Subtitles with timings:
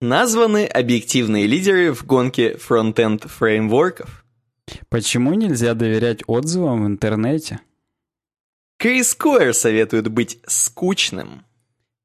[0.00, 4.26] Названы объективные лидеры в гонке фронтенд фреймворков.
[4.90, 7.60] Почему нельзя доверять отзывам в интернете?
[8.78, 11.46] Крис Койер советует быть скучным.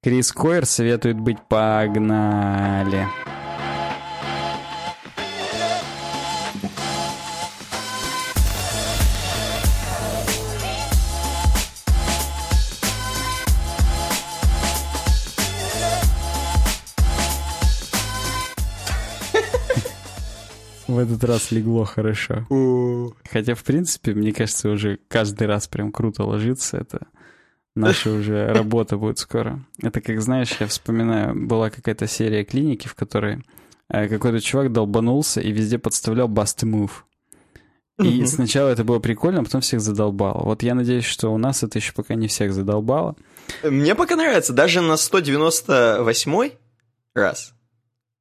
[0.02, 3.08] Крис Койер советует быть погнали.
[3.26, 3.41] В
[21.02, 22.46] этот раз легло хорошо.
[23.30, 26.78] Хотя, в принципе, мне кажется, уже каждый раз прям круто ложится.
[26.78, 27.08] Это
[27.76, 29.64] наша уже работа будет скоро.
[29.82, 33.44] Это как, знаешь, я вспоминаю, была какая-то серия клиники, в которой
[33.90, 36.92] э, какой-то чувак долбанулся и везде подставлял Bust Move.
[38.04, 40.44] И сначала это было прикольно, а потом всех задолбало.
[40.44, 43.16] Вот я надеюсь, что у нас это еще пока не всех задолбало.
[43.64, 46.52] Мне пока нравится, даже на 198
[47.14, 47.54] раз,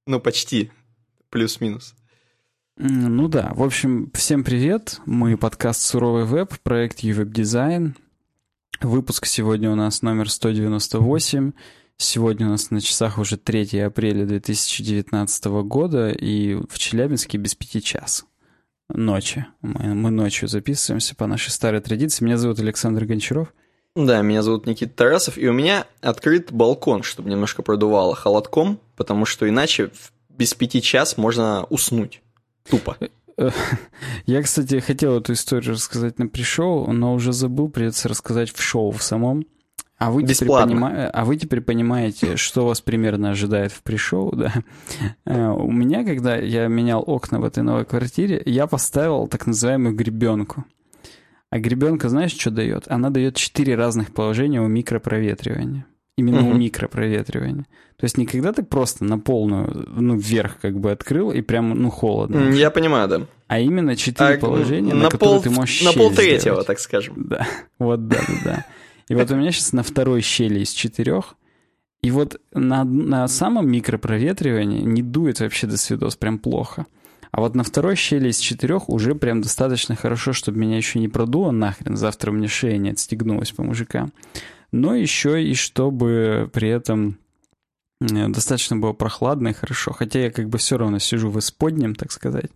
[0.06, 0.70] ну почти,
[1.30, 1.94] плюс-минус.
[2.82, 5.00] Ну да, в общем, всем привет.
[5.04, 7.94] Мы подкаст «Суровый веб», проект «Ювеб Дизайн».
[8.80, 11.52] Выпуск сегодня у нас номер 198.
[11.98, 17.82] Сегодня у нас на часах уже 3 апреля 2019 года, и в Челябинске без пяти
[17.82, 18.24] час
[18.88, 19.44] ночи.
[19.60, 22.24] Мы, мы ночью записываемся по нашей старой традиции.
[22.24, 23.52] Меня зовут Александр Гончаров.
[23.94, 29.26] Да, меня зовут Никита Тарасов, и у меня открыт балкон, чтобы немножко продувало холодком, потому
[29.26, 29.90] что иначе
[30.30, 32.22] без пяти час можно уснуть.
[32.70, 32.96] Тупо.
[34.26, 38.90] Я, кстати, хотел эту историю рассказать на пришоу, но уже забыл, придется рассказать в шоу
[38.90, 39.46] в самом.
[39.98, 41.08] А вы, теперь понима...
[41.08, 44.54] а вы теперь понимаете, что вас примерно ожидает в пришоу, да?
[45.26, 49.94] Э, у меня, когда я менял окна в этой новой квартире, я поставил так называемую
[49.94, 50.64] гребенку.
[51.50, 52.84] А гребенка, знаешь, что дает?
[52.88, 55.84] Она дает четыре разных положения у микропроветривания.
[56.16, 56.50] Именно угу.
[56.50, 57.66] у микропроветривания.
[57.96, 61.70] То есть не когда ты просто на полную, ну, вверх как бы открыл и прям,
[61.70, 62.50] ну, холодно.
[62.50, 63.26] Я понимаю, да.
[63.46, 66.78] А именно четыре а, положения, на, на которые пол, ты можешь На пол третьего, так
[66.78, 67.14] скажем.
[67.28, 67.46] Да,
[67.78, 68.66] вот да, да, да.
[69.08, 71.34] И вот у меня сейчас на второй щели из четырех,
[72.02, 76.86] и вот на, на самом микропроветривании не дует вообще до свидос, прям плохо.
[77.32, 81.08] А вот на второй щели из четырех уже прям достаточно хорошо, чтобы меня еще не
[81.08, 84.12] продуло нахрен, завтра меня шея не отстегнулась по мужикам
[84.72, 87.18] но еще и чтобы при этом
[88.00, 89.92] э, достаточно было прохладно и хорошо.
[89.92, 92.50] Хотя я как бы все равно сижу в исподнем, так сказать.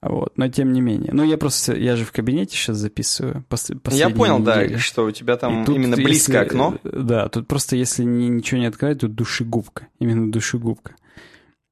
[0.00, 1.12] Вот, но тем не менее.
[1.14, 3.42] Ну, я просто, я же в кабинете сейчас записываю.
[3.48, 4.74] Пос, я понял, недели.
[4.74, 6.78] да, что у тебя там тут, именно близко если, окно.
[6.84, 9.88] Да, тут просто если ни, ничего не открывать, тут душегубка.
[10.00, 10.94] Именно душегубка.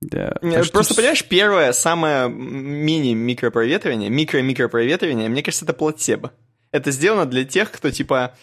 [0.01, 0.95] Да, Просто, что...
[0.97, 6.33] понимаешь, первое, самое мини-микропроветривание, микро-микропроветривание, мне кажется, это плацебо.
[6.73, 8.35] Это сделано для тех, кто, типа,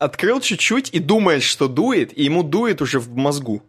[0.00, 3.62] открыл чуть-чуть и думает, что дует, и ему дует уже в мозгу.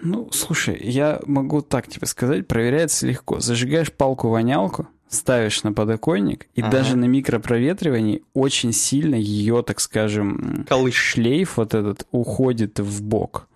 [0.00, 3.40] Ну, слушай, я могу так тебе сказать, проверяется легко.
[3.40, 6.70] Зажигаешь палку-вонялку, ставишь на подоконник, и ага.
[6.70, 10.94] даже на микропроветривании очень сильно ее, так скажем, Колыш.
[10.94, 13.48] шлейф вот этот уходит в бок.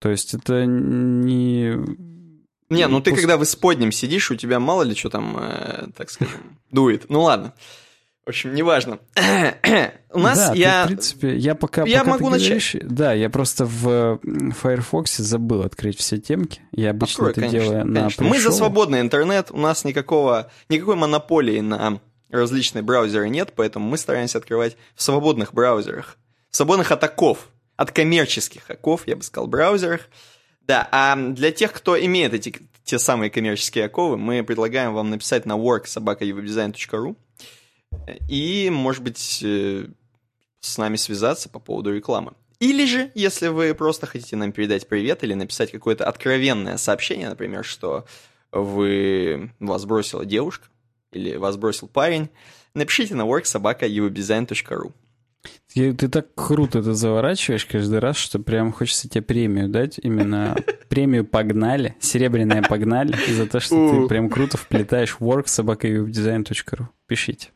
[0.00, 1.76] То есть это не...
[2.68, 3.22] Не, ну ты Пусть...
[3.22, 6.40] когда в исподнем сидишь, у тебя мало ли что там, э, так скажем,
[6.72, 7.08] дует.
[7.08, 7.54] Ну ладно.
[8.26, 8.98] В общем, неважно.
[10.12, 10.82] У нас да, я...
[10.82, 11.84] Ты, в принципе, я пока...
[11.84, 12.48] Я пока могу начать.
[12.48, 14.18] Говоришь, да, я просто в
[14.60, 16.60] Firefox забыл открыть все темки.
[16.72, 18.24] Я обычно Открой, это конечно, делаю на конечно.
[18.24, 23.96] Мы за свободный интернет, у нас никакого, никакой монополии на различные браузеры нет, поэтому мы
[23.96, 26.18] стараемся открывать в свободных браузерах.
[26.50, 27.46] В свободных от оков.
[27.76, 30.08] От коммерческих оков, я бы сказал, браузерах.
[30.62, 35.46] Да, а для тех, кто имеет эти те самые коммерческие оковы, мы предлагаем вам написать
[35.46, 37.14] на work.sobaka.uwebdesign.ru
[38.28, 39.86] и, может быть, э,
[40.60, 42.32] с нами связаться по поводу рекламы.
[42.58, 47.64] Или же, если вы просто хотите нам передать привет или написать какое-то откровенное сообщение, например,
[47.64, 48.06] что
[48.50, 50.68] вы вас бросила девушка
[51.12, 52.30] или вас бросил парень,
[52.74, 54.92] напишите на worksobaka.uwebdesign.ru
[55.76, 60.00] ты, ты так круто это заворачиваешь каждый раз, что прям хочется тебе премию дать.
[60.02, 60.56] Именно
[60.88, 66.86] премию «Погнали», серебряная «Погнали», за то, что ты прям круто вплетаешь worksobaka.uwebdesign.ru.
[67.06, 67.50] Пишите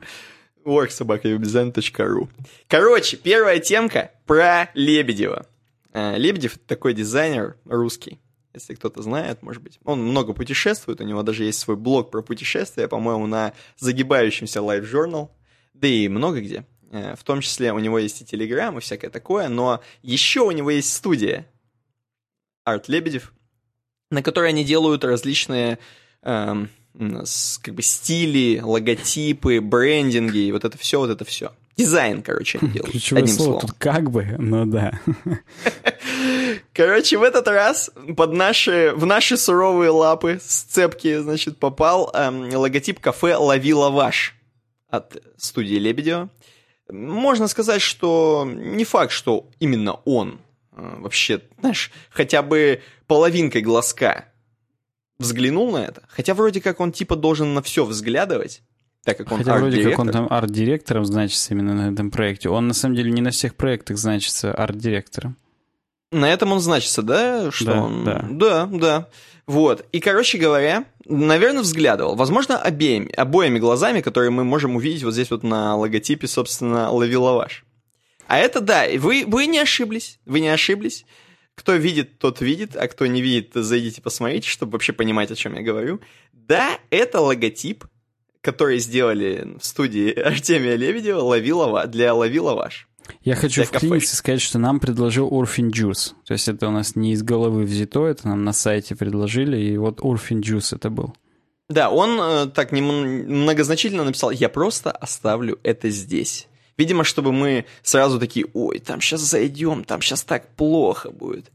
[0.67, 2.29] worksobaka.uwebdesign.ru
[2.69, 5.47] Короче, первая темка про Лебедева.
[5.95, 8.21] Э, Лебедев— такой дизайнер русский,
[8.53, 9.81] если кто-то знает, может быть.
[9.85, 14.85] Он много путешествует, у него даже есть свой блог про путешествия, по-моему, на загибающемся Life
[14.93, 15.31] Journal,
[15.73, 16.67] да и много где.
[16.91, 20.51] Э, в том числе у него есть и Telegram и всякое такое, но еще у
[20.51, 21.47] него есть студия
[22.65, 23.33] Арт Лебедев,
[24.11, 25.79] на которой они делают различные
[26.23, 26.69] эм,
[27.63, 31.53] как бы стили, логотипы, брендинги, и вот это все, вот это все.
[31.77, 32.91] Дизайн, короче, они делают.
[32.91, 33.69] Ключевое одним слово словом.
[33.69, 35.01] тут как бы, но да.
[36.75, 43.01] Короче, в этот раз под наши, в наши суровые лапы сцепки, значит, попал эм, логотип
[43.01, 44.35] кафе «Лови лаваш»
[44.89, 46.29] от студии Лебедева.
[46.91, 50.41] Можно сказать, что не факт, что именно он
[50.73, 54.27] э, вообще, знаешь, хотя бы половинкой глазка
[55.19, 56.03] взглянул на это.
[56.09, 58.63] Хотя вроде как он типа должен на все взглядывать.
[59.05, 62.49] Так как он Хотя вроде как он там арт-директором значится именно на этом проекте.
[62.49, 65.37] Он на самом деле не на всех проектах значится арт-директором.
[66.11, 67.51] На этом он значится, да?
[67.51, 68.05] Что да, он...
[68.05, 68.27] да.
[68.31, 69.09] Да, да.
[69.47, 69.87] Вот.
[69.93, 72.17] И, короче говоря, наверное, взглядывал.
[72.17, 77.17] Возможно, обеими, обоими глазами, которые мы можем увидеть вот здесь вот на логотипе, собственно, «Лови
[77.17, 77.65] лаваш».
[78.27, 80.21] А это, да, вы, вы не ошиблись.
[80.25, 81.05] Вы не ошиблись.
[81.57, 85.55] Кто видит, тот видит, а кто не видит, зайдите посмотрите, чтобы вообще понимать, о чем
[85.55, 86.01] я говорю.
[86.33, 87.85] Да, это логотип,
[88.41, 92.89] который сделали в студии Артемия Лебедева для «Лови лаваш».
[93.23, 96.13] Я хочу вклиниться и сказать, что нам предложил Урфин Juice.
[96.27, 99.77] То есть это у нас не из головы взято, это нам на сайте предложили, и
[99.77, 101.15] вот Урфин Juice это был.
[101.69, 106.49] Да, он э, так многозначительно написал, я просто оставлю это здесь.
[106.77, 111.51] Видимо, чтобы мы сразу такие, ой, там сейчас зайдем, там сейчас так плохо будет.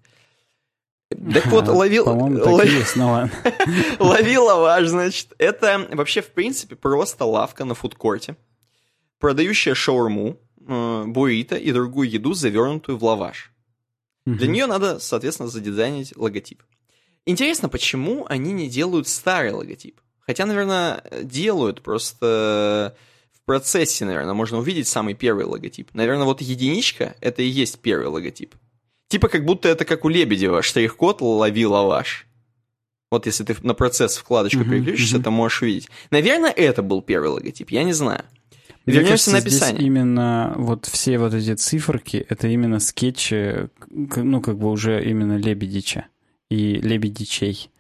[1.10, 2.08] Так вот, ловил...
[2.08, 2.72] Лови...
[2.72, 3.28] есть, ну
[4.00, 5.34] лаваш, значит.
[5.38, 8.36] Это вообще, в принципе, просто лавка на фудкорте,
[9.20, 13.52] продающая шаурму, буррито и другую еду, завернутую в лаваш.
[14.26, 16.64] Для нее надо, соответственно, задизайнить логотип.
[17.26, 20.00] Интересно, почему они не делают старый логотип?
[20.20, 22.96] Хотя, наверное, делают, просто
[23.46, 25.94] процессе, наверное, можно увидеть самый первый логотип.
[25.94, 28.56] Наверное, вот единичка— это и есть первый логотип.
[29.08, 32.26] Типа как будто это как у Лебедева, штрих-код «Лови лаваш».
[33.12, 35.24] Вот если ты на процесс вкладочку uh-huh, переключишься, uh-huh.
[35.24, 35.90] то можешь увидеть.
[36.10, 38.26] Наверное, это был первый логотип, я не знаю.
[38.86, 39.86] Вернемся на описание.
[39.86, 46.08] Именно вот все вот эти циферки, это именно скетчи, ну, как бы уже именно Лебедича
[46.50, 47.72] и Лебедичей.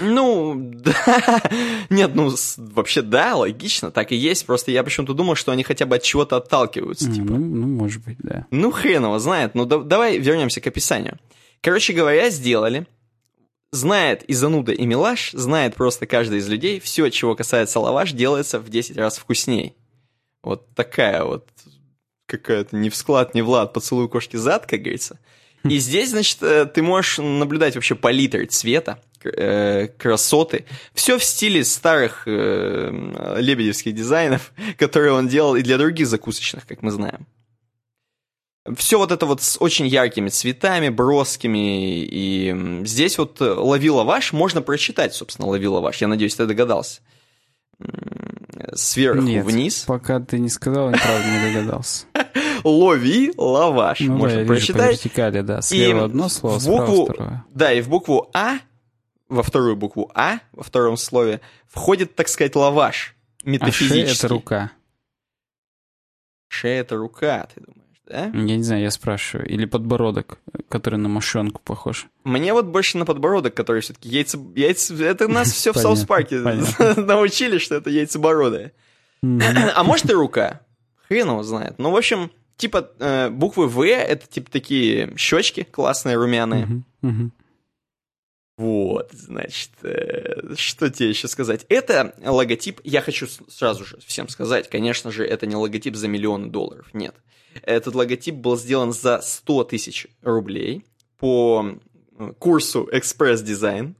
[0.00, 1.42] Ну, да.
[1.90, 4.46] Нет, ну, вообще, да, логично, так и есть.
[4.46, 7.12] Просто я почему-то думал, что они хотя бы от чего-то отталкиваются.
[7.12, 7.32] Типа.
[7.32, 8.46] ну, ну, может быть, да.
[8.50, 9.54] Ну, хрен его знает.
[9.54, 11.18] Ну, да, давай вернемся к описанию.
[11.60, 12.86] Короче говоря, сделали.
[13.72, 16.78] Знает и зануда, и милаш, знает просто каждый из людей.
[16.78, 19.74] Все, чего касается лаваш, делается в 10 раз вкусней.
[20.42, 21.48] Вот такая вот
[22.26, 25.18] какая-то не в склад, не в лад, поцелуй кошки зад, как говорится.
[25.64, 30.64] И здесь, значит, э, ты можешь наблюдать вообще палитры цвета, э, красоты.
[30.92, 36.82] Все в стиле старых э, лебедевских дизайнов, которые он делал и для других закусочных, как
[36.82, 37.26] мы знаем.
[38.76, 42.04] Все вот это вот с очень яркими цветами, броскими.
[42.04, 46.00] И здесь вот «Лови лаваш» можно прочитать, собственно, «Лови лаваш».
[46.00, 47.00] Я надеюсь, ты догадался.
[48.74, 49.84] Сверху Нет, вниз.
[49.86, 52.06] пока ты не сказал, я правда не догадался.
[52.64, 54.00] «Лови лаваш».
[54.00, 54.90] Ну, можно да, прочитать.
[54.92, 55.62] Вертикали, да.
[55.62, 57.44] Слева И одно слово, в букву, второе.
[57.50, 58.58] Да, и в букву «А»,
[59.28, 64.04] во вторую букву «А», во втором слове, входит, так сказать, лаваш А метафизический.
[64.04, 64.72] шея— это рука.
[66.48, 67.81] Шея— это рука, ты думаешь,
[68.12, 68.26] да?
[68.26, 69.48] Я не знаю, я спрашиваю.
[69.48, 70.38] Или подбородок,
[70.68, 72.06] который на мошонку похож.
[72.24, 74.38] Мне вот больше на подбородок, который все-таки яйца...
[74.54, 74.94] яйца...
[75.02, 76.36] Это нас все в Саус-парке
[76.96, 78.72] научили, что это яйцебородое.
[79.22, 80.60] А может и рука.
[81.08, 81.78] Хрен его знает.
[81.78, 86.82] Ну, в общем, типа э, буквы В— это типа такие щечки классные, румяные.
[88.58, 91.64] Вот, значит, э, что тебе еще сказать?
[91.70, 96.48] Это логотип, я хочу сразу же всем сказать, конечно же, это не логотип за миллионы
[96.48, 97.14] долларов, нет.
[97.62, 100.84] Этот логотип был сделан за 100 тысяч рублей
[101.18, 101.64] по
[102.18, 103.94] э, курсу Express Design,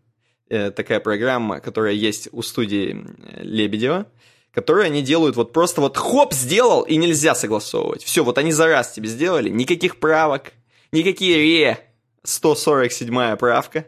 [0.52, 3.06] Э, такая программа, которая есть у студии
[3.40, 4.06] Лебедева,
[4.52, 8.04] которую они делают вот просто вот хоп, сделал, и нельзя согласовывать.
[8.04, 10.52] Все, вот они за раз тебе сделали, никаких правок,
[10.92, 11.78] никакие ре,
[12.24, 13.86] 147 правка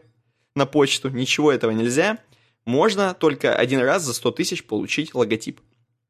[0.55, 2.17] на почту, ничего этого нельзя.
[2.65, 5.61] Можно только один раз за 100 тысяч получить логотип.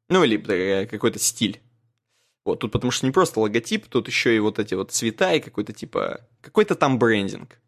[0.08, 1.60] Ну, или э, какой-то стиль.
[2.46, 5.40] Вот, тут потому что не просто логотип, тут еще и вот эти вот цвета и
[5.40, 7.58] какой-то типа, какой-то там брендинг.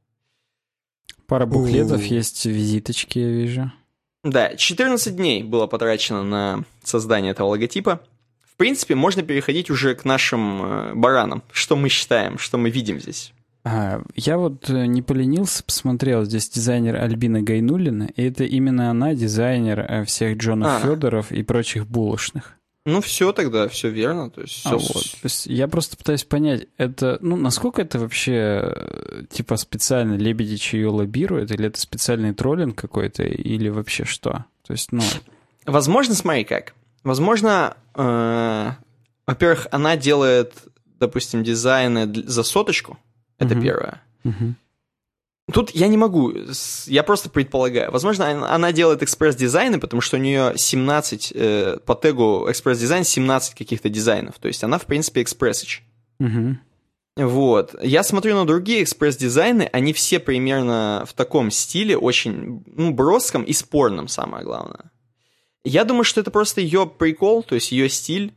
[1.26, 3.72] Пара буклетов есть, визиточки, я вижу.
[4.24, 8.00] Да, 14 дней было потрачено на создание этого логотипа.
[8.42, 11.42] В принципе, можно переходить уже к нашим э, баранам.
[11.52, 13.32] Что мы считаем, что мы видим здесь.
[13.64, 19.14] А, я вот э, не поленился, посмотрел, здесь дизайнер Альбина Гайнулина, и это именно она
[19.14, 20.80] дизайнер э, всех Джонов А.
[20.80, 22.57] Федоров и прочих булочных.
[22.90, 24.30] Ну, все тогда, все верно.
[24.30, 27.82] То есть, А всё вот, с- то есть я просто пытаюсь понять, это, ну, насколько
[27.82, 34.04] это вообще, э, типа, специально Лебедич ее лоббирует, или это специальный троллинг какой-то, или вообще
[34.04, 34.46] что?
[34.66, 35.02] То есть, ну,
[35.66, 36.72] Возможно, смотри как.
[37.04, 38.70] Возможно, э,
[39.26, 40.54] во-первых, она делает,
[40.98, 42.98] допустим, дизайны за соточку.
[43.38, 43.62] Это Мгм.
[43.62, 44.02] первое.
[44.24, 44.56] мгм.
[45.52, 46.32] Тут я не могу,
[46.86, 47.90] я просто предполагаю.
[47.90, 53.88] Возможно, она делает экспресс-дизайны, потому что у нее 17, э, по тегу экспресс-дизайн 17 каких-то
[53.88, 54.38] дизайнов.
[54.38, 55.82] То есть она, в принципе, экспрессыч.
[56.20, 56.58] Угу.
[57.16, 57.74] Вот.
[57.82, 63.54] Я смотрю на другие экспресс-дизайны, они все примерно в таком стиле, очень ну, броском и
[63.54, 64.90] спорном, самое главное.
[65.64, 68.34] Я думаю, что это просто ее прикол, то есть ее стиль,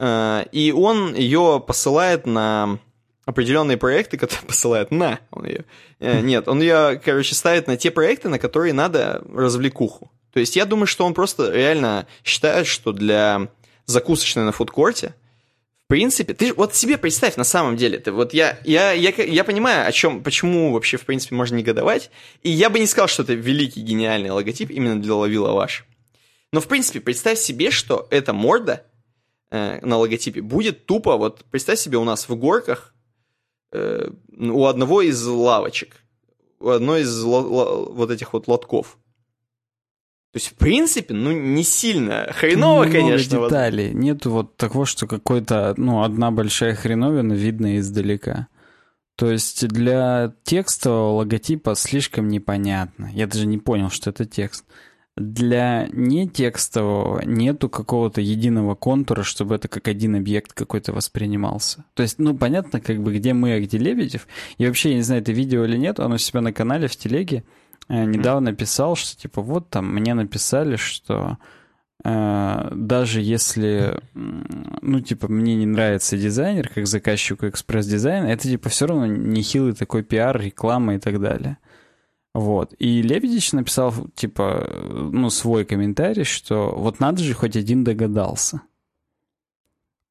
[0.00, 2.80] э, и он ее посылает на
[3.24, 5.64] определенные проекты, которые посылает на он ее.
[5.98, 10.10] Э, нет, он ее, короче, ставит на те проекты, на которые надо развлекуху.
[10.32, 13.48] То есть я думаю, что он просто реально считает, что для
[13.86, 15.14] закусочной на фудкорте,
[15.84, 19.42] в принципе, ты вот себе представь на самом деле, ты вот я, я, я, я
[19.42, 22.12] понимаю, о чем, почему вообще, в принципе, можно негодовать,
[22.44, 25.84] и я бы не сказал, что это великий, гениальный логотип именно для Лови Лаваш.
[26.52, 28.86] Но, в принципе, представь себе, что эта морда
[29.50, 32.94] э, на логотипе будет тупо, вот представь себе у нас в горках
[33.72, 35.96] у одного из лавочек,
[36.58, 38.98] у одной из вот этих вот лотков.
[40.32, 43.40] То есть, в принципе, ну, не сильно хреново, Много конечно.
[43.40, 43.88] деталей.
[43.88, 44.00] Вот.
[44.00, 48.46] Нету вот такого, что какой-то, ну, одна большая хреновина видно издалека.
[49.16, 53.10] То есть для текстового логотипа слишком непонятно.
[53.12, 54.64] Я даже не понял, что это текст
[55.16, 61.84] для нетекстового нету какого-то единого контура, чтобы это как один объект какой-то воспринимался.
[61.94, 64.26] То есть, ну, понятно, как бы, где мы, а где Лебедев.
[64.58, 66.96] И вообще, я не знаю, это видео или нет, он у себя на канале в
[66.96, 67.44] телеге
[67.88, 71.38] э, недавно писал, что, типа, вот там мне написали, что
[72.04, 78.86] э, даже если, ну, типа, мне не нравится дизайнер, как заказчику экспресс-дизайна, это, типа, все
[78.86, 81.58] равно нехилый такой пиар, реклама и так далее.
[82.34, 82.74] Вот.
[82.78, 84.68] И Лебедич написал, типа,
[85.12, 88.62] ну, свой комментарий, что вот надо же, хоть один догадался.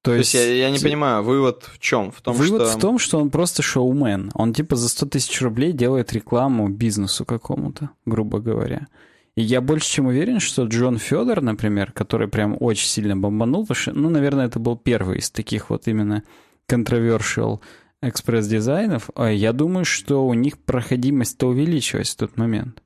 [0.01, 2.11] То, То есть, есть я, я не понимаю, вывод в чем?
[2.11, 2.77] В том, вывод что...
[2.77, 4.31] в том, что он просто шоумен.
[4.33, 8.87] Он типа за 100 тысяч рублей делает рекламу бизнесу какому-то, грубо говоря.
[9.35, 13.75] И я больше чем уверен, что Джон Федор, например, который прям очень сильно бомбанул, потому
[13.75, 16.23] что, ну, наверное, это был первый из таких вот именно
[16.69, 17.59] controversial
[18.01, 22.81] экспресс-дизайнов, а я думаю, что у них проходимость-то увеличилась в тот момент.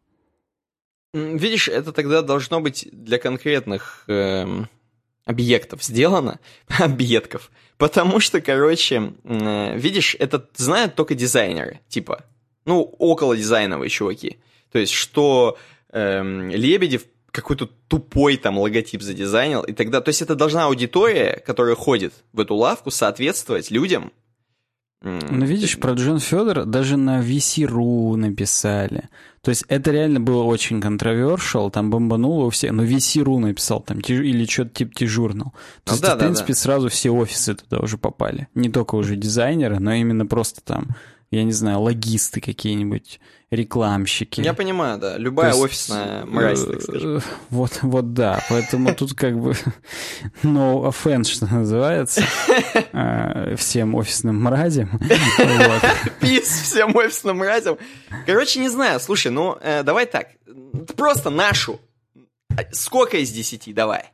[1.13, 4.67] Видишь, это тогда должно быть для конкретных эм,
[5.25, 6.39] объектов сделано,
[6.79, 12.25] объектов, потому что, короче, э, видишь, это знают только дизайнеры, типа,
[12.65, 14.37] ну, около дизайновые чуваки.
[14.71, 15.57] То есть, что
[15.91, 21.75] эм, Лебедев какой-то тупой там логотип задизайнил, и тогда, то есть это должна аудитория, которая
[21.75, 24.11] ходит в эту лавку, соответствовать людям,
[25.03, 29.09] ну, видишь, про Джон Федор даже на VC.ru написали.
[29.41, 32.71] То есть это реально было очень контровершал, там бомбануло у всех.
[32.71, 35.51] Но VC.ru написал там, или что-то типа T-журнал.
[35.83, 36.59] То ну, есть, да, в принципе, да.
[36.59, 38.47] сразу все офисы туда уже попали.
[38.55, 40.95] Не только уже дизайнеры, но именно просто там
[41.33, 44.41] я не знаю, логисты какие-нибудь, рекламщики.
[44.41, 45.17] Я понимаю, да.
[45.17, 47.17] Любая есть, офисная мразь, так скажем.
[47.17, 48.43] Э, вот, вот да.
[48.49, 49.53] Поэтому тут как бы
[50.43, 52.23] no offense, что называется,
[52.93, 54.99] э, всем офисным мразям.
[56.19, 57.77] Пис всем офисным мразям.
[58.25, 58.99] Короче, не знаю.
[58.99, 60.27] Слушай, ну э, давай так.
[60.95, 61.79] Просто нашу.
[62.71, 63.73] Сколько из десяти?
[63.73, 64.12] Давай.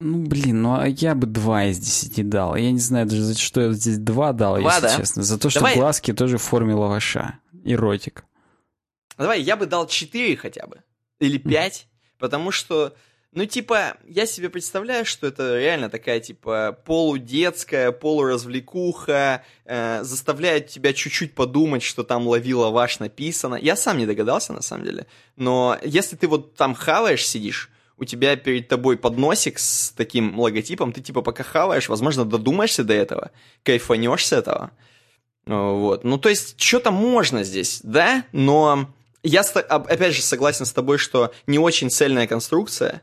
[0.00, 2.56] Ну, блин, ну а я бы 2 из 10 дал.
[2.56, 4.96] Я не знаю даже, за что я здесь 2 дал, 2, если да?
[4.96, 5.22] честно.
[5.22, 5.76] За то, что Давай...
[5.76, 7.38] глазки тоже в форме лаваша.
[7.64, 8.24] И ротик.
[9.16, 10.82] Давай, я бы дал 4 хотя бы.
[11.20, 11.86] Или 5.
[12.18, 12.94] Потому что,
[13.32, 20.92] ну, типа, я себе представляю, что это реально такая, типа, полудетская, полуразвлекуха, э, заставляет тебя
[20.92, 23.54] чуть-чуть подумать, что там лови лаваш написано.
[23.54, 25.06] Я сам не догадался, на самом деле.
[25.36, 30.92] Но если ты вот там хаваешь, сидишь, у тебя перед тобой подносик с таким логотипом,
[30.92, 33.30] ты типа пока хаваешь, возможно, додумаешься до этого,
[33.62, 34.72] кайфанешь с этого.
[35.46, 36.04] Вот.
[36.04, 38.88] Ну, то есть, что-то можно здесь, да, но
[39.22, 43.02] я, опять же, согласен с тобой, что не очень цельная конструкция,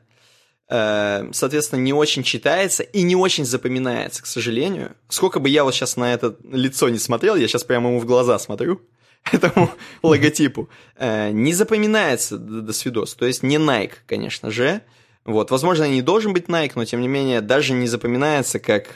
[0.70, 4.96] э, соответственно, не очень читается и не очень запоминается, к сожалению.
[5.08, 8.06] Сколько бы я вот сейчас на это лицо не смотрел, я сейчас прямо ему в
[8.06, 8.82] глаза смотрю,
[9.32, 9.72] этому
[10.04, 13.16] логотипу, э, не запоминается до свидос.
[13.16, 14.82] То есть не Nike, конечно же.
[15.24, 18.96] Вот, возможно, не должен быть Nike, но тем не менее даже не запоминается как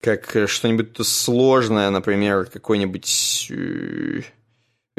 [0.00, 4.20] как что-нибудь сложное, например, какой-нибудь э,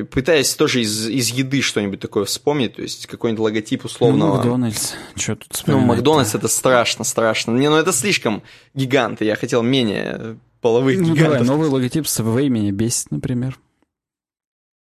[0.04, 4.30] пытаясь тоже из, из еды что-нибудь такое вспомнить, то есть какой-нибудь логотип условного...
[4.32, 7.52] Ну, Макдональдс, что тут Ну, Макдональдс это страшно, страшно.
[7.52, 11.46] Не, ну это слишком гиганты, я хотел менее половых ну, гигантов.
[11.46, 13.60] давай, новый логотип Subway меня бесит, например.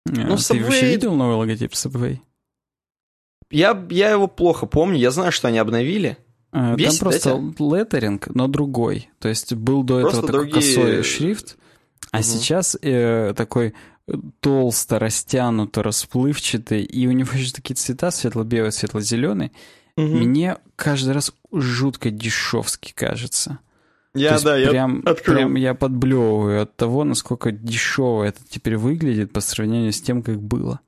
[0.06, 0.62] Ну, а, Ты Subway...
[0.62, 2.18] вообще видел новый логотип Subway?
[3.50, 6.18] Я, я его плохо помню, я знаю, что они обновили.
[6.52, 9.10] А, Бесит, Там просто да, леттеринг, но другой.
[9.18, 10.76] То есть был до просто этого такой другие...
[10.76, 11.56] косой шрифт,
[12.12, 12.22] а угу.
[12.22, 13.74] сейчас э, такой
[14.38, 19.50] толсто, растянуто, расплывчатый, и у него еще такие цвета, светло-белый, светло-зеленый.
[19.96, 20.06] Угу.
[20.06, 23.58] Мне каждый раз жутко дешевски кажется.
[24.14, 25.36] Я, да, прям, я открыл.
[25.36, 30.40] Прям я подблевываю от того, насколько дешево это теперь выглядит по сравнению с тем, как
[30.40, 30.80] было.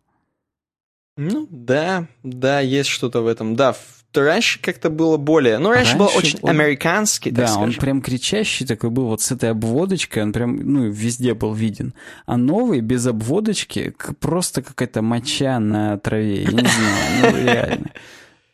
[1.16, 3.57] Ну, да, да, есть что-то в этом.
[3.57, 3.75] Да,
[4.12, 5.59] раньше как-то было более...
[5.59, 7.69] Ну, раньше, раньше был очень он, американский, так Да, скажем.
[7.71, 11.95] он прям кричащий такой был, вот с этой обводочкой, он прям, ну, везде был виден.
[12.26, 17.90] А новый, без обводочки, просто какая-то моча на траве, я не знаю, ну, реально.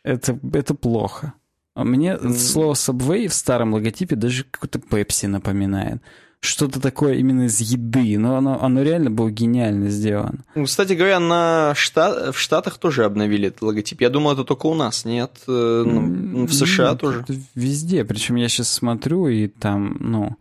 [0.03, 1.33] Это, это плохо.
[1.73, 6.01] А мне слово Subway в старом логотипе даже какой-то Pepsi напоминает
[6.41, 10.43] что-то такое именно из еды, но оно, оно реально было гениально сделано.
[10.55, 14.01] Ну, кстати говоря, на штат, в Штатах тоже обновили этот логотип.
[14.01, 15.31] Я думал, это только у нас, нет?
[15.47, 17.25] Э, ну, в США нет, тоже.
[17.53, 20.35] Везде, причем я сейчас смотрю, и там, ну,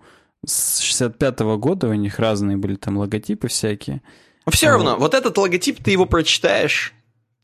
[0.45, 4.01] с 65-го года у них разные были там логотипы всякие.
[4.47, 6.95] Но все а равно, вот этот логотип, ты его прочитаешь,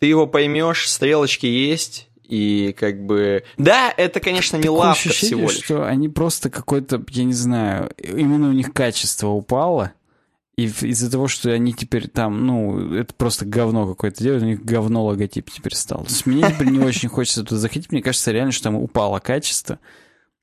[0.00, 3.45] ты его поймешь, стрелочки есть, и как бы...
[3.56, 5.64] Да, это, конечно, не Такое лавка ощущение, всего лишь.
[5.64, 9.92] что они просто какой-то, я не знаю, именно у них качество упало,
[10.56, 14.64] и из-за того, что они теперь там, ну, это просто говно какое-то делают, у них
[14.64, 16.04] говно логотип теперь стал.
[16.04, 19.18] То есть мне теперь не очень хочется туда заходить, мне кажется реально, что там упало
[19.18, 19.78] качество.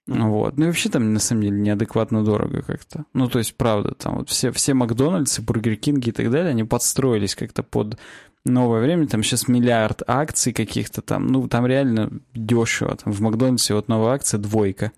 [0.06, 0.58] Вот.
[0.58, 3.06] Ну и вообще там, на самом деле, неадекватно дорого как-то.
[3.14, 6.64] Ну, то есть, правда, там вот все, все Макдональдсы, Бургер Кинги и так далее, они
[6.64, 7.98] подстроились как-то под
[8.46, 12.96] новое время, там сейчас миллиард акций каких-то там, ну, там реально дешево.
[12.96, 14.92] Там в Макдональдсе вот новая акция двойка.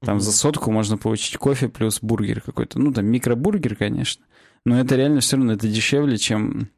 [0.00, 0.20] Там mm-hmm.
[0.20, 2.78] за сотку можно получить кофе плюс бургер какой-то.
[2.78, 4.24] Ну, там микробургер, конечно.
[4.64, 6.68] Но это реально все равно это дешевле, чем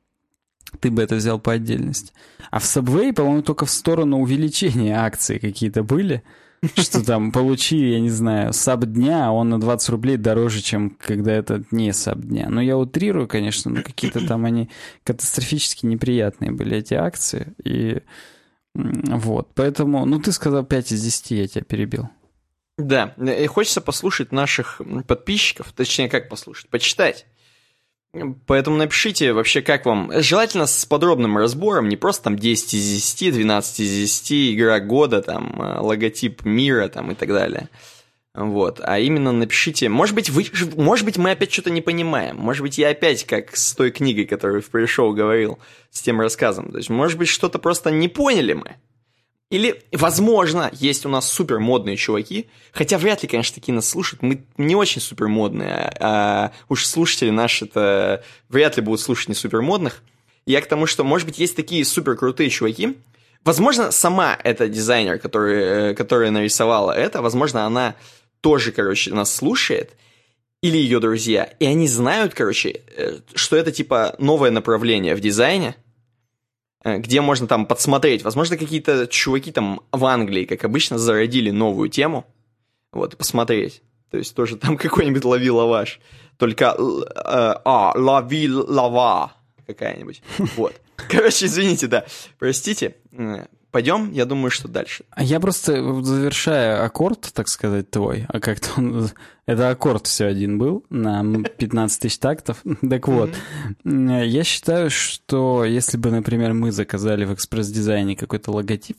[0.81, 2.13] ты бы это взял по отдельности.
[2.51, 6.23] А в Subway, по-моему, только в сторону увеличения акций какие-то были.
[6.75, 10.91] Что там, получи, я не знаю, саб дня, а он на 20 рублей дороже, чем
[10.91, 12.49] когда это не саб дня.
[12.49, 14.71] Но я утрирую, конечно, но какие-то там они
[15.05, 17.55] катастрофически неприятные были, эти акции.
[17.65, 18.03] И
[18.75, 22.09] вот, поэтому, ну ты сказал 5 из 10, я тебя перебил.
[22.79, 27.27] Да, и хочется послушать наших подписчиков, точнее, как послушать, почитать.
[28.47, 30.11] Поэтому напишите вообще, как вам.
[30.15, 35.23] Желательно с подробным разбором, не просто там 10 из 10, 12 из 10, игра года,
[35.23, 37.69] там, э, логотип мира там, и так далее.
[38.37, 40.45] Вот, а именно напишите, может быть, вы,
[40.77, 44.27] может быть, мы опять что-то не понимаем, может быть, я опять, как с той книгой,
[44.27, 45.59] которую в пришел говорил,
[45.91, 48.77] с тем рассказом, то есть, может быть, что-то просто не поняли мы,
[49.49, 54.23] или, возможно, есть у нас супер модные чуваки, хотя вряд ли, конечно, такие нас слушают.
[54.23, 59.35] Мы не очень супер модные, а, а уж слушатели наши-то вряд ли будут слушать не
[59.35, 60.03] супер модных.
[60.47, 62.99] Я к тому, что, может быть, есть такие супер крутые чуваки.
[63.45, 67.95] Возможно, сама эта дизайнер, который, э, которая нарисовала это, возможно, она
[68.41, 69.93] тоже, короче, нас слушает,
[70.61, 75.77] или ее друзья, и они знают, короче, э, что это типа новое направление в дизайне–
[76.99, 78.23] где можно там подсмотреть.
[78.23, 82.27] Возможно, какие-то чуваки там в Англии, как обычно, зародили новую тему.
[82.93, 83.83] Вот, посмотреть.
[84.11, 86.01] То есть тоже там какой-нибудь лови лаваш.
[86.39, 87.03] Только, э,
[87.65, 89.33] а, лови лава
[89.67, 90.23] какая-нибудь.
[90.57, 90.75] Вот.
[90.97, 92.07] Короче, извините, да.
[92.39, 92.95] Простите.
[93.77, 95.05] Э, Пойдем, я думаю, что дальше.
[95.11, 99.11] А я просто завершая аккорд, так сказать, твой, а как-то он...
[99.47, 102.63] Это аккорд все один был на 15 тысяч тактов.
[102.89, 103.31] Так вот,
[103.85, 108.99] я считаю, что если бы, например, мы заказали в экспресс-дизайне какой-то логотип,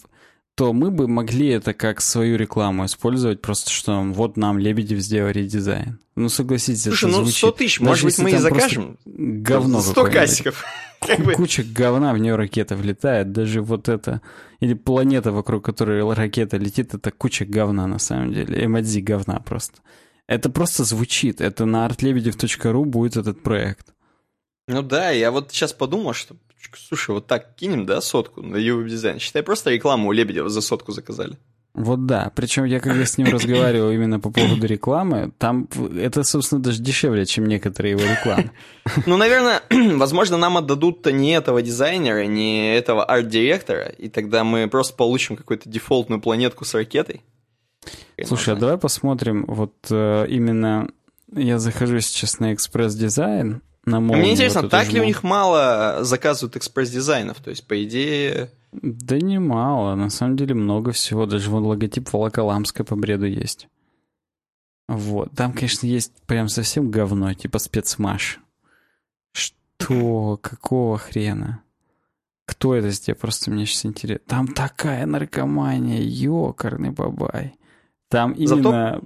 [0.56, 5.46] то мы бы могли это как свою рекламу использовать, просто что вот нам Лебедев сделали
[5.48, 6.00] дизайн.
[6.16, 8.98] Ну, согласитесь, Слушай, это ну 100 тысяч, может быть, мы и закажем.
[9.06, 10.66] Говно 100 кассиков.
[11.36, 14.22] Куча говна, в нее ракета влетает, даже вот это
[14.60, 18.66] или планета, вокруг которой ракета летит, это куча говна на самом деле.
[18.66, 19.82] Эмодзи говна просто.
[20.28, 21.42] Это просто звучит.
[21.42, 23.94] Это на artlebedев.ru будет этот проект.
[24.68, 26.36] Ну да, я вот сейчас подумал, что,
[26.76, 29.20] слушай, вот так кинем, да, сотку на его дизайн.
[29.20, 31.38] Считай, просто рекламу у Лебедева за сотку заказали.
[31.78, 32.32] Вот да.
[32.36, 37.24] Причем я когда с ним разговаривал именно по поводу рекламы, там это, собственно, даже дешевле,
[37.28, 38.52] чем некоторые его рекламы.
[39.06, 39.62] Ну, наверное,
[39.98, 45.70] возможно, нам отдадут-то не этого дизайнера, не этого арт-директора, и тогда мы просто получим какую-то
[45.70, 47.22] дефолтную планетку с ракетой.
[48.26, 50.90] Слушай, а давай посмотрим, вот э, именно
[51.32, 56.00] я захожу сейчас на экспресс-дизайн, на молнию, Мне интересно, вот так ли у них мало
[56.02, 57.38] заказывают экспресс-дизайнов?
[57.38, 58.50] То есть, по идее...
[58.82, 61.26] Да немало, на самом деле много всего.
[61.26, 63.68] Даже вон логотип Волоколамска по бреду есть.
[64.88, 65.32] Вот.
[65.36, 68.40] Там, конечно, есть прям совсем говно, типа спецмаш.
[69.34, 70.38] Что?
[70.42, 71.64] Какого хрена?
[72.46, 73.20] Кто это сделал?
[73.20, 74.24] Просто мне сейчас интересно.
[74.28, 77.56] Там такая наркомания, ёкарный бабай.
[78.10, 79.02] Там именно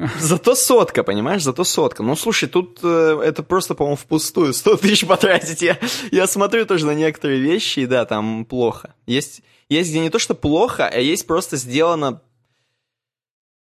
[0.20, 2.02] Зато сотка, понимаешь, зато сотка.
[2.02, 5.62] Ну, слушай, тут э, это просто, по-моему, впустую 100 тысяч потратить.
[5.62, 5.78] Я,
[6.10, 8.94] я смотрю тоже на некоторые вещи, и да, там плохо.
[9.06, 12.22] Есть, есть где не то, что плохо, а есть просто сделано...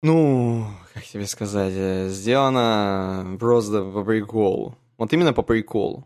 [0.01, 4.77] Ну, как тебе сказать, э, сделано просто по приколу.
[4.97, 6.05] Вот именно по приколу.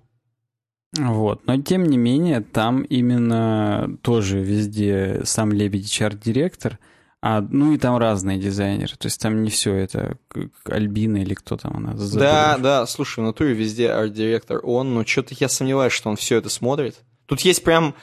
[0.98, 6.78] Вот, но тем не менее, там именно тоже везде сам Лебедич арт-директор,
[7.26, 10.18] а, ну и там разные дизайнеры, то есть там не все это
[10.66, 11.96] Альбина или кто там она.
[11.96, 12.20] Забыл.
[12.20, 16.36] Да, да, слушай, в натуре везде арт-директор он, но что-то я сомневаюсь, что он все
[16.36, 17.00] это смотрит.
[17.26, 17.96] Тут есть прям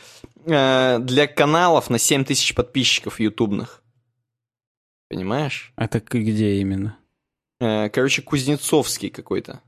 [0.47, 3.83] э, для каналов на 7 тысяч подписчиков ютубных.
[5.11, 5.75] Понимаешь?
[5.77, 6.97] Это где именно?
[7.61, 9.61] Э, короче, Кузнецовский какой-то.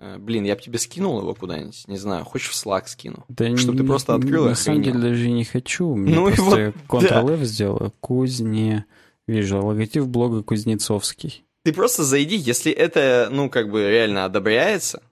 [0.00, 3.56] Э, блин, я бы тебе скинул его куда-нибудь, не знаю, хочешь в Slack скину, да
[3.56, 7.44] чтобы ты просто открыл На самом деле даже не хочу, ну просто вот, Ctrl-F да.
[7.44, 8.84] сделаю, Кузне,
[9.26, 11.44] вижу, логотип блога Кузнецовский.
[11.64, 15.02] Ты просто зайди, если это, ну, как бы реально одобряется,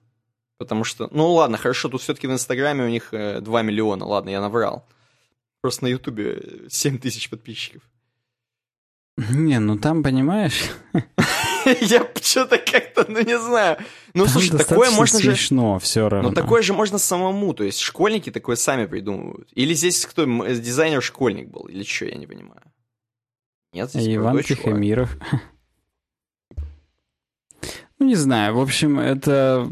[0.57, 4.29] потому что, ну ладно, хорошо, тут все-таки в Инстаграме у них 2 э, миллиона, ладно,
[4.29, 4.85] я наврал.
[5.59, 7.81] Просто на Ютубе 7 тысяч подписчиков.
[9.17, 10.71] Не, ну там, понимаешь...
[11.81, 13.77] Я что-то как-то, ну не знаю.
[14.13, 15.25] Ну там слушай, такое можно же...
[15.25, 16.29] смешно все равно.
[16.29, 19.49] Ну такое же можно самому, то есть школьники такое сами придумывают.
[19.53, 22.61] Или здесь кто, дизайнер школьник был, или что, я не понимаю.
[23.73, 25.17] Нет, здесь Иван Тихомиров.
[27.99, 29.71] Ну не знаю, в общем, это...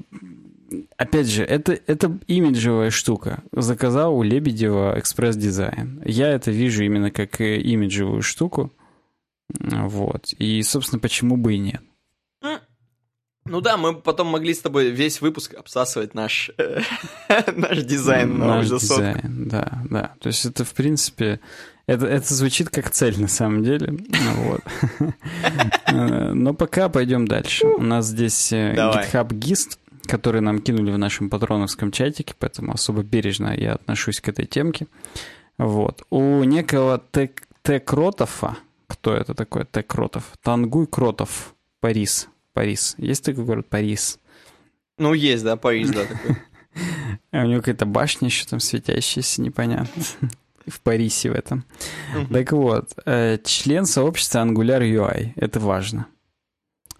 [0.97, 3.43] Опять же, это, это имиджевая штука.
[3.51, 6.01] Заказал у Лебедева экспресс-дизайн.
[6.05, 8.73] Я это вижу именно как имиджевую штуку.
[9.59, 10.33] Вот.
[10.39, 11.81] И, собственно, почему бы и нет.
[13.47, 16.49] Ну да, мы потом могли с тобой весь выпуск обсасывать наш,
[17.55, 20.15] наш дизайн наш дизайн, да, да.
[20.19, 21.39] То есть это, в принципе,
[21.85, 23.99] это, это звучит как цель на самом деле.
[24.37, 24.61] Вот.
[26.33, 27.67] Но пока пойдем дальше.
[27.67, 33.03] У нас здесь э, GitHub Gist, который нам кинули в нашем патроновском чатике, поэтому особо
[33.03, 34.87] бережно я отношусь к этой темке.
[35.59, 36.01] Вот.
[36.09, 38.57] У некого Т-Кротова,
[39.05, 39.83] кто это такой, Т.
[39.83, 40.33] Кротов?
[40.41, 42.27] Тангуй Кротов, Парис.
[42.53, 42.95] Парис.
[42.97, 44.17] Есть такой город Парис?
[44.97, 46.37] Ну, есть, да, Парис, да, такой.
[47.31, 50.03] А у него какая-то башня еще там светящаяся, непонятно.
[50.65, 51.65] В Парисе в этом.
[52.31, 55.33] Так вот, э, член сообщества Angular UI.
[55.35, 56.07] Это важно.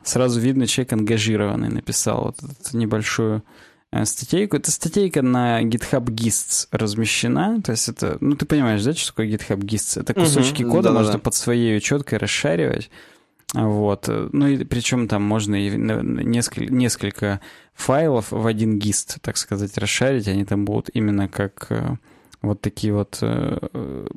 [0.04, 3.44] Сразу видно, человек ангажированный написал вот эту небольшую
[4.04, 4.58] статейку.
[4.58, 7.62] Это статейка на GitHub Gists размещена.
[7.62, 10.02] То есть это, ну ты понимаешь, да, что такое GitHub Gists?
[10.02, 11.20] Это кусочки угу, кода да, можно да.
[11.20, 12.90] под своей четкой расшаривать.
[13.54, 14.10] Вот.
[14.10, 17.40] Ну и причем там можно и несколько, несколько
[17.74, 20.28] файлов в один гист, так сказать, расшарить.
[20.28, 21.96] Они там будут именно как э,
[22.42, 24.08] вот такие вот э,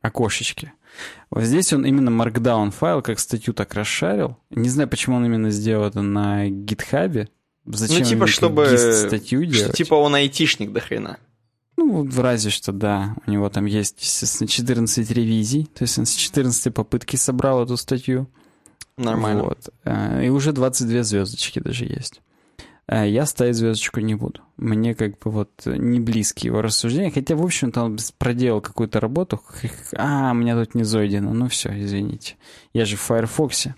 [0.00, 0.72] окошечки.
[1.30, 4.38] Вот здесь он именно Markdown файл, как статью так расшарил.
[4.50, 7.28] Не знаю, почему он именно сделал это на гитхабе.
[7.72, 8.66] Зачем ну, типа, чтобы...
[8.76, 9.68] статью делать?
[9.68, 11.18] Что, типа он айтишник до хрена.
[11.76, 13.14] Ну, в разе что, да.
[13.26, 15.70] У него там есть, естественно, 14 ревизий.
[15.74, 18.28] То есть он с 14 попытки собрал эту статью.
[18.96, 19.44] Нормально.
[19.44, 19.70] Вот.
[19.84, 22.20] Э, и уже 22 звездочки даже есть.
[22.88, 24.40] Э, я ставить звездочку не буду.
[24.56, 27.12] Мне как бы вот не близкие его рассуждения.
[27.12, 29.40] Хотя, в общем-то, он проделал какую-то работу.
[29.96, 31.32] А, у меня тут не зойдено.
[31.32, 32.36] Ну все, извините.
[32.72, 33.68] Я же в Firefox.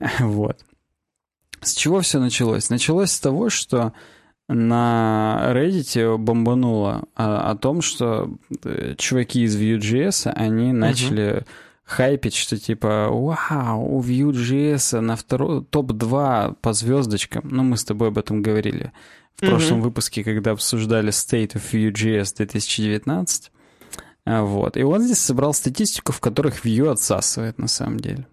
[0.18, 0.64] Вот.
[1.60, 2.70] С чего все началось?
[2.70, 3.92] Началось с того, что
[4.48, 11.46] на Reddit бомбануло о, о том, что э, чуваки из Vue.js, они начали uh-huh.
[11.84, 17.48] хайпить, что типа, вау, у Vue.js на второй топ-2 по звездочкам.
[17.48, 18.92] Ну, мы с тобой об этом говорили
[19.36, 19.50] в uh-huh.
[19.50, 23.52] прошлом выпуске, когда обсуждали State of Vue.js 2019.
[24.24, 24.76] А, вот.
[24.76, 28.26] И он здесь собрал статистику, в которых Vue отсасывает на самом деле.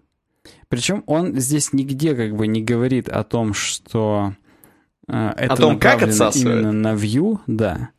[0.68, 4.34] Причем он здесь нигде как бы не говорит о том, что
[5.08, 6.60] а, это О том, как отсасывает?
[6.60, 7.90] Именно на View, да.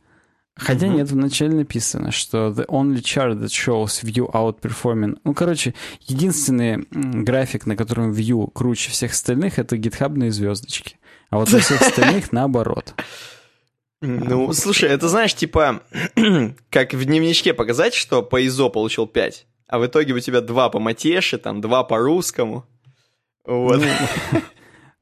[0.54, 0.96] Хотя mm-hmm.
[0.96, 5.18] нет, вначале написано, что the only chart that shows View outperforming...
[5.24, 5.74] Ну, короче,
[6.06, 10.98] единственный график, на котором View круче всех остальных, это гитхабные звездочки.
[11.30, 12.94] А вот у всех остальных наоборот.
[14.02, 15.82] Ну, слушай, это знаешь, типа,
[16.70, 20.68] как в дневничке показать, что по ИЗО получил 5, а в итоге у тебя 2
[20.70, 22.64] по матеше, там 2 по русскому.
[23.46, 23.80] Вот.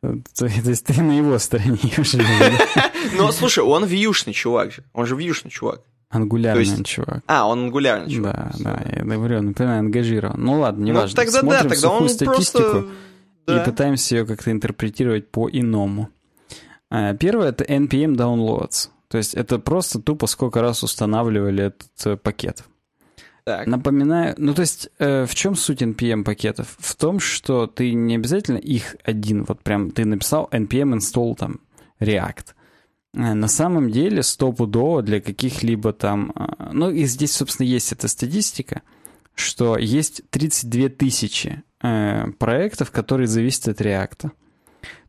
[0.02, 2.22] Ну, То, есть ты на его стороне уже.
[3.16, 4.84] Ну, слушай, он вьюшный чувак же.
[4.92, 5.80] Он же вьюшный чувак.
[6.10, 6.86] Ангулярный есть...
[6.86, 7.22] чувак.
[7.26, 8.34] А, он ангулярный чувак.
[8.34, 10.40] Да, да, я говорю, например, ангажирован.
[10.40, 11.10] Ну ладно, не важно.
[11.10, 12.92] Ну, тогда Смотрим да, тогда он статистику просто...
[13.46, 16.10] и пытаемся ее как-то интерпретировать по-иному.
[16.90, 18.90] А, первое— это NPM downloads.
[19.08, 22.64] То есть это просто тупо сколько раз устанавливали этот э, пакет.
[23.48, 23.66] Так.
[23.66, 26.76] Напоминаю, ну то есть э, в чем суть NPM пакетов?
[26.78, 31.60] В том, что ты не обязательно их один, вот прям ты написал npm install там
[31.98, 32.48] React.
[33.14, 36.30] Э, на самом деле стопудово для каких-либо там...
[36.34, 38.82] Э, ну и здесь, собственно, есть эта статистика,
[39.34, 44.30] что есть 32 тысячи э, проектов, которые зависят от React.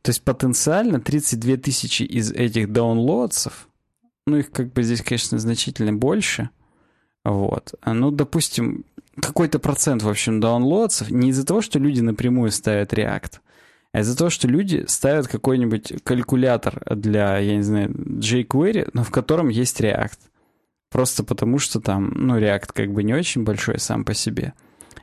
[0.02, 3.67] То есть потенциально 32 тысячи из этих даунлоадсов,
[4.25, 6.52] ну их как бы здесь, конечно, значительно больше,
[7.25, 7.73] вот.
[7.86, 8.86] Ну, допустим,
[9.19, 13.39] какой-то процент, в общем, даунлоадсов не из-за того, что люди напрямую ставят React,
[13.91, 19.12] а из-за того, что люди ставят какой-нибудь калькулятор для, я не знаю, jQuery, но в
[19.12, 20.17] котором есть React.
[20.91, 24.53] Просто потому, что там, ну, React как бы не очень большой сам по себе.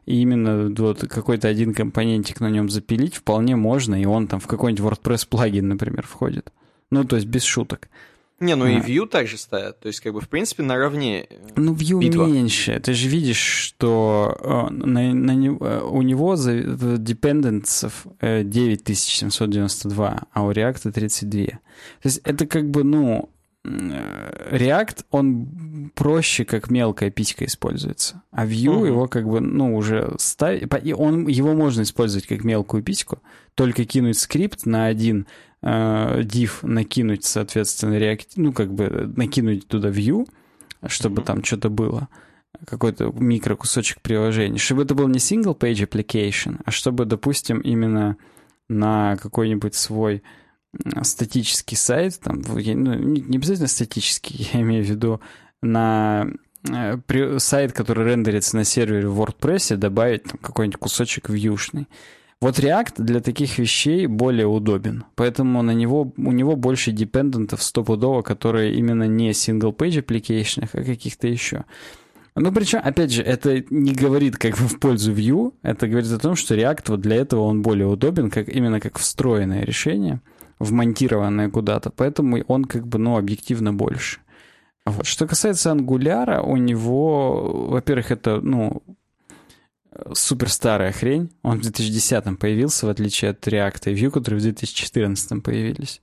[0.04, 4.46] И именно вот какой-то один компонентик на нем запилить вполне можно, и он там в
[4.46, 6.52] какой-нибудь WordPress плагин, например, входит.
[6.90, 7.88] Ну, то есть без шуток.
[8.38, 8.70] Не, ну а.
[8.70, 9.80] и Vue также стоят.
[9.80, 11.26] То есть, как бы, в принципе, наравне.
[11.30, 12.26] Э, ну, Vue битва.
[12.26, 12.78] меньше.
[12.80, 20.92] Ты же видишь, что э, на, на, э, у него dependents 9792, а у React
[20.92, 21.46] 32.
[21.46, 21.58] То
[22.04, 23.30] есть, это как бы, ну,
[23.64, 28.22] React, он проще, как мелкая пичка используется.
[28.30, 28.84] А Vue угу.
[28.84, 30.70] его как бы, ну, уже ставить...
[30.94, 33.22] Он, его можно использовать как мелкую пичку,
[33.54, 35.26] только кинуть скрипт на один
[35.66, 40.28] э, div накинуть, соответственно, React, ну, как бы накинуть туда view,
[40.86, 41.24] чтобы mm-hmm.
[41.24, 42.08] там что-то было,
[42.66, 48.16] какой-то микрокусочек приложения, чтобы это был не single page application, а чтобы, допустим, именно
[48.68, 50.22] на какой-нибудь свой
[51.02, 55.20] статический сайт, там, ну, не обязательно статический, я имею в виду
[55.62, 56.28] на
[56.68, 61.88] э, сайт, который рендерится на сервере в WordPress, добавить там какой-нибудь кусочек вьюшный.
[62.40, 68.20] Вот React для таких вещей более удобен, поэтому на него, у него больше депендентов стопудово,
[68.20, 71.64] которые именно не single-page application, а каких-то еще.
[72.34, 76.18] Ну, причем, опять же, это не говорит как бы в пользу Vue, это говорит о
[76.18, 80.20] том, что React вот для этого он более удобен, как, именно как встроенное решение,
[80.58, 84.20] вмонтированное куда-то, поэтому он как бы, ну, объективно больше.
[84.84, 85.06] Вот.
[85.06, 88.82] Что касается Angular, у него, во-первых, это, ну,
[90.12, 91.30] супер старая хрень.
[91.42, 96.00] Он в 2010 появился, в отличие от React и Vue, которые в 2014 появились.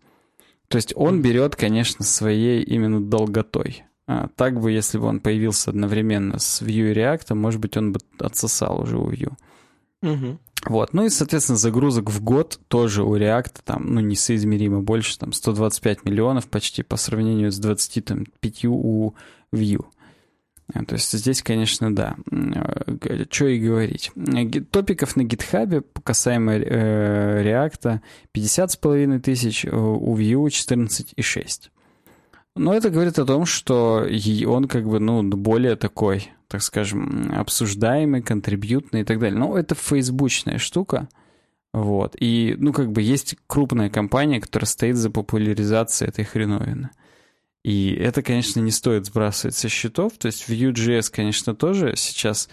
[0.67, 3.83] То есть он берет, конечно, своей именно долготой.
[4.05, 7.93] А, так бы, если бы он появился одновременно с Vue и React, может быть, он
[7.93, 9.33] бы отсосал уже у Vue.
[10.01, 10.39] Угу.
[10.65, 10.93] Вот.
[10.93, 16.05] Ну и, соответственно, загрузок в год тоже у React там, ну, несоизмеримо больше, там, 125
[16.05, 19.13] миллионов почти по сравнению с 25 у
[19.51, 19.85] Vue.
[20.73, 22.15] Э, то есть здесь, конечно, да.
[22.31, 24.11] Э, Что и говорить.
[24.71, 27.99] Топиков на гитхабе касаемо э, React
[28.35, 31.69] 50,5 тысяч, у Vue 14,6.
[32.55, 34.07] Но это говорит о том, что
[34.45, 39.39] он как бы, ну, более такой, так скажем, обсуждаемый, контрибьютный и так далее.
[39.39, 41.09] Но это фейсбучная штука.
[41.73, 42.15] Вот.
[42.19, 46.91] И, ну, как бы есть крупная компания, которая стоит за популяризацией этой хреновины.
[47.63, 50.13] И это, конечно, не стоит сбрасывать со счетов.
[50.17, 52.49] То есть Vue.js, конечно, тоже сейчас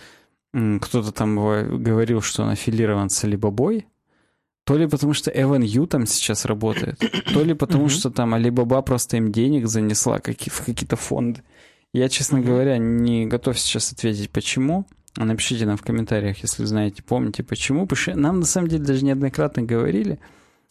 [0.53, 3.85] кто-то там говорил, что он аффилирован с Alibaba,
[4.65, 6.99] то ли потому, что Эван Ю там сейчас работает,
[7.33, 11.43] то ли потому, что там Alibaba просто им денег занесла в какие-то фонды.
[11.93, 14.87] Я, честно говоря, не готов сейчас ответить, почему.
[15.17, 17.85] Напишите нам в комментариях, если знаете, помните, почему.
[17.87, 20.21] Потому что нам, на самом деле, даже неоднократно говорили,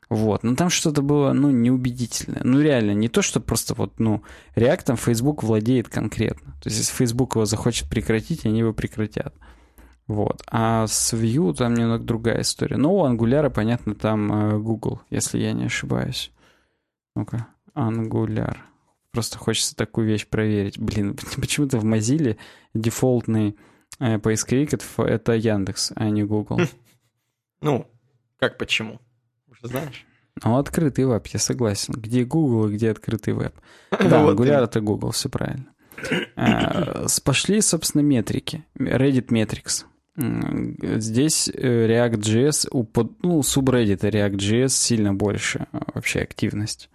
[0.10, 2.42] вот, но там что-то было, ну, неубедительное.
[2.44, 4.24] Ну, реально, не то, что просто вот, ну,
[4.56, 6.54] реактом Facebook владеет конкретно.
[6.62, 9.36] То есть, если Facebook его захочет прекратить, они его прекратят.
[10.08, 10.42] Вот.
[10.50, 12.78] А с Vue там немного другая история.
[12.78, 16.32] Но у Angular, понятно, там э, Google, если я не ошибаюсь.
[17.16, 17.46] Ну-ка,
[17.76, 18.58] Angular.
[19.12, 20.80] Просто хочется такую вещь проверить.
[20.80, 22.36] Блин, почему-то в Mozilla
[22.74, 23.56] дефолтный
[24.00, 26.62] э, поисковик это Яндекс, а не Google.
[27.62, 27.86] Ну,
[28.40, 29.02] как почему?
[29.68, 30.06] Знаешь?
[30.44, 31.94] Ну, открытый веб, я согласен.
[31.98, 33.54] Где Google и где открытый веб.
[33.92, 35.66] Да, Angular— это Google, все правильно.
[36.36, 38.66] А, пошли, собственно, метрики.
[38.78, 39.86] Reddit Metrics.
[41.00, 42.86] Здесь э, React.js, у
[43.22, 46.90] ну, субреддита React.js сильно больше а, вообще активность.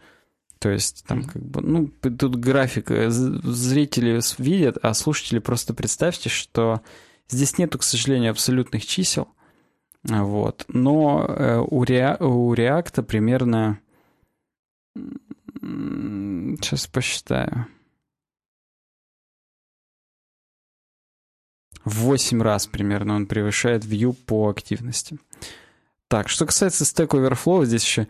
[0.58, 6.28] То есть там как бы, ну, тут график, э, зрители видят, а слушатели просто представьте,
[6.28, 6.82] что
[7.28, 9.28] здесь нету, к сожалению, абсолютных чисел.
[10.04, 10.64] Вот.
[10.68, 13.80] Но э, у, Rea, у React примерно...
[15.60, 17.66] Сейчас посчитаю.
[21.84, 25.18] В 8 раз примерно он превышает Vue по активности.
[26.08, 28.08] Так, что касается Stack Overflow, здесь еще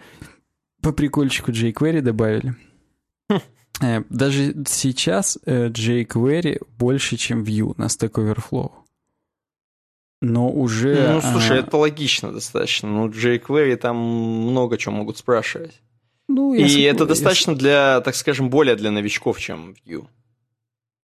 [0.80, 2.54] по прикольчику jQuery добавили.
[3.30, 3.40] Хм.
[3.82, 8.83] Э, даже сейчас э, jQuery больше, чем Vue на Stack Overflow.
[10.24, 11.12] Но уже...
[11.14, 11.60] Ну, слушай, а...
[11.60, 12.88] это логично достаточно.
[12.88, 15.80] Ну, jQuery там много чего могут спрашивать.
[16.28, 20.06] Ну, И если- это достаточно для, так скажем, более для новичков, чем Vue.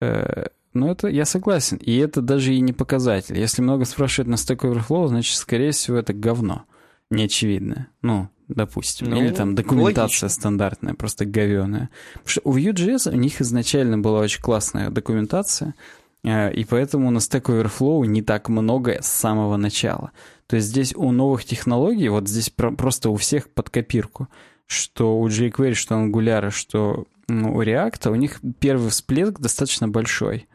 [0.00, 1.76] Э, Ну, это я согласен.
[1.78, 3.36] И это даже и не показатель.
[3.38, 6.64] Если много спрашивают на Stack Overflow, значит, скорее всего, это говно.
[7.10, 7.88] Неочевидное.
[8.02, 9.10] Ну, допустим.
[9.10, 10.28] Ну, Или там документация логично.
[10.28, 11.90] стандартная, просто говеная.
[12.14, 15.74] Потому что у Vue.js у них изначально была очень классная документация,
[16.22, 20.10] и поэтому на Stack Overflow не так много с самого начала.
[20.46, 24.28] То есть здесь у новых технологий, вот здесь про- просто у всех под копирку,
[24.66, 29.88] что у jQuery, что у Angular, что ну, у React, у них первый всплеск достаточно
[29.88, 30.46] большой.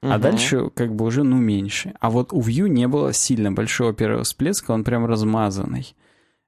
[0.00, 1.94] А дальше как бы уже, ну, меньше.
[2.00, 5.94] А вот у Vue не было сильно большого первого всплеска, он прям размазанный.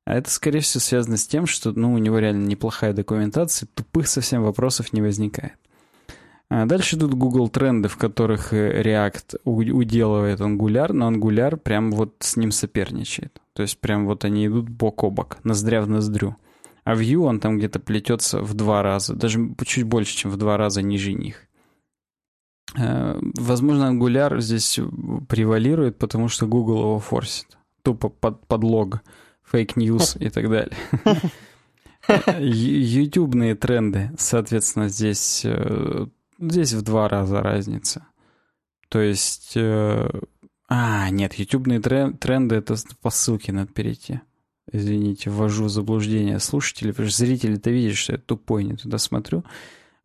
[0.06, 4.08] А это, скорее всего, связано с тем, что, ну, у него реально неплохая документация, тупых
[4.08, 5.54] совсем вопросов не возникает.
[6.56, 12.14] А дальше идут Google тренды, в которых э, React уделывает Angular, но Angular прям вот
[12.20, 13.42] с ним соперничает.
[13.54, 16.36] То есть прям вот они идут бок о бок, ноздря в ноздрю.
[16.84, 20.56] А Vue он там где-то плетется в два раза, даже чуть больше, чем в два
[20.56, 21.48] раза ниже них.
[22.78, 24.78] Э, Возможно, Angular здесь
[25.28, 27.58] превалирует, потому что Google его форсит.
[27.82, 29.00] Тупо под, подлог, fake
[29.42, 30.76] news и так далее.
[32.38, 36.06] Ютубные тренды, соответственно, здесь, э,
[36.38, 38.06] здесь в два раза разница.
[38.88, 39.52] То есть...
[39.56, 40.08] э,
[40.68, 44.20] А, нет, ютубные трен- тренды— это по ссылке надо перейти.
[44.72, 49.44] Извините, ввожу в заблуждение слушателей, потому что зрители-то видят, что я тупой, не туда смотрю.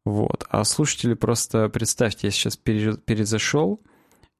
[0.05, 0.45] Вот.
[0.49, 3.79] А слушатели просто, представьте, я сейчас пере- перезашел,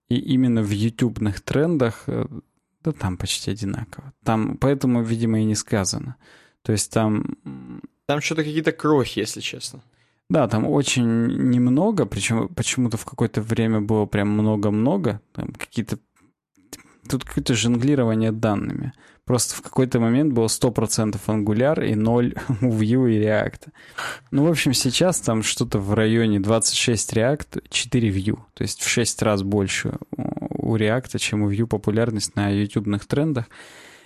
[0.09, 2.25] и именно в ютубных трендах, э,
[2.83, 4.13] да там почти одинаково.
[4.23, 6.15] Там, поэтому, видимо, и не сказано.
[6.63, 7.37] То есть там,
[8.07, 9.81] Там что-то какие-то крохи, если честно.
[10.29, 15.97] Да, там очень немного, причем почему-то в какое-то время было прям много-много, там какие-то
[17.09, 18.93] Тут какое-то жонглирование данными.
[19.25, 23.69] Просто в какой-то момент было 100% Angular и 0 у Vue и React.
[24.31, 28.37] Ну, в общем, сейчас там что-то в районе 26 React, 4 Vue.
[28.53, 33.45] То есть в 6 раз больше у React, чем у Vue популярность на ютубных трендах.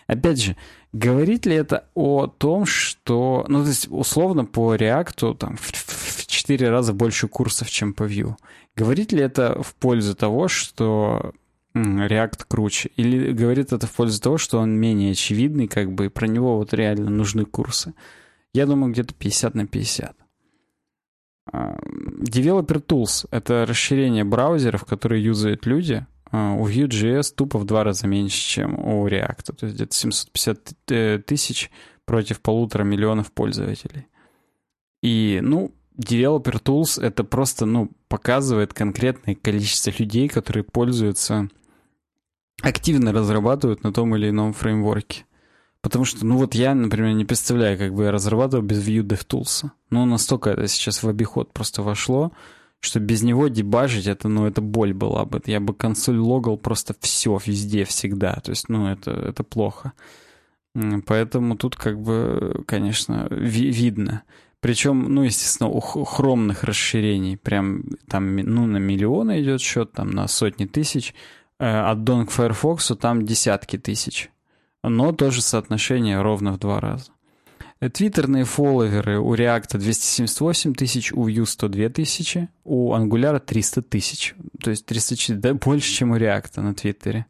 [0.08, 0.58] Опять же,
[0.92, 3.46] говорит ли это о том, что...
[3.48, 8.04] Ну, то есть, условно, по React там в, в 4 раза больше курсов, чем по
[8.04, 8.36] Vue.
[8.76, 11.34] Говорит ли это в пользу того, что
[11.76, 12.90] React круче?
[12.96, 16.58] Или говорит это в пользу того, что он менее очевидный, как бы, и про него
[16.58, 17.94] вот реально нужны курсы?
[18.54, 20.16] Я думаю, где-то 50 на 50.
[21.52, 21.78] А,
[22.22, 26.06] Developer Tools— это расширение браузеров, которые юзают люди.
[26.34, 29.56] А, У Vue.js тупо в два раза меньше, чем у React.
[29.56, 31.70] То есть где-то 750 э, тысяч
[32.06, 34.08] против полутора миллионов пользователей.
[35.04, 41.50] И, ну, Developer Tools— это просто, ну, показывает конкретное количество людей, которые пользуются,
[42.64, 45.26] активно разрабатывают на том или ином фреймворке.
[45.82, 49.70] Потому что, ну вот я, например, не представляю, как бы я разрабатывал без Vue DevTools.
[49.92, 52.32] Ну, настолько это сейчас в обиход просто вошло,
[52.84, 55.42] что без него дебажить, это, ну, это боль была бы.
[55.46, 58.34] Я бы консоль логал просто все, везде, всегда.
[58.44, 59.94] То есть, ну, это, это плохо.
[61.06, 64.24] Поэтому тут как бы, конечно, ви- видно.
[64.60, 70.28] Причем, ну, естественно, у хромных расширений прям там, ну, на миллионы идет счет, там на
[70.28, 71.14] сотни тысяч.
[71.60, 74.30] Э, От Dong Firefox там десятки тысяч.
[74.84, 77.13] Но тоже соотношение ровно в два раза.
[77.90, 84.36] Твиттерные фолловеры у React 278 тысяч, у Vue 102 тысячи, у Angular 300 тысяч.
[84.62, 87.26] То есть 304, да, больше, чем у React на Твиттере.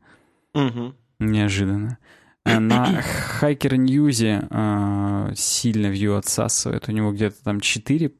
[0.53, 0.95] Мгм.
[1.19, 1.97] Неожиданно.
[2.45, 3.01] Э, На
[3.41, 6.87] Hacker News э, сильно Vue отсасывает.
[6.89, 8.11] У него где-то там 4%,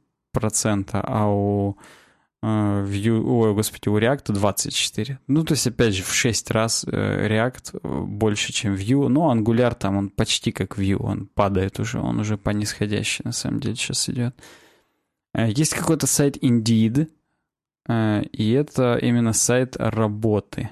[0.94, 1.78] а у
[2.44, 5.20] Vue, ой, господи, у React 24.
[5.28, 9.08] Ну, то есть, опять же, в 6 раз э, React э, больше, чем Vue.
[9.08, 13.32] Но Angular там, он почти как Vue, он падает уже, он уже по нисходящей, на
[13.32, 14.36] самом деле, сейчас идет.
[15.34, 17.08] Э, Есть какой-то сайт Indeed,
[17.88, 20.70] э, и это именно сайт работы.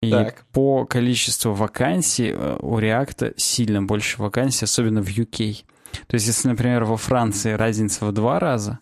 [0.00, 0.46] И Так.
[0.52, 5.64] по количеству вакансий э, у React сильно больше вакансий, особенно в UK.
[6.06, 8.78] То есть, если, например, во Франции разница в два раза,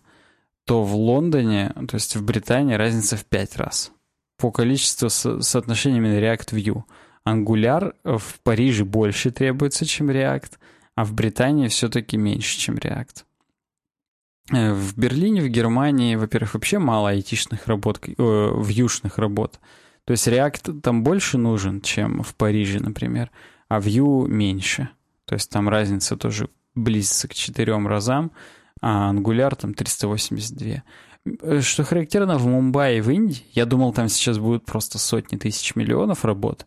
[0.71, 3.91] то в Лондоне, то есть в Британии разница в пять раз.
[4.37, 6.83] По количеству со- соотношения именно React Vue.
[7.27, 10.51] Angular в Париже больше требуется, чем React,
[10.95, 13.25] а в Британии все-таки меньше, чем React.
[14.53, 19.59] Э, В Берлине, в Германии, во-первых, вообще мало айтишных работ, э, вьюшных работ.
[20.05, 23.29] То есть React там больше нужен, чем в Париже, например,
[23.67, 24.87] а Vue меньше.
[25.25, 28.31] То есть там разница тоже близится к четырем разам,
[28.81, 30.83] а Angular там 382.
[31.41, 35.37] Э, что характерно в Мумбаи и в Индии, я думал, там сейчас будут просто сотни
[35.37, 36.65] тысяч миллионов работ,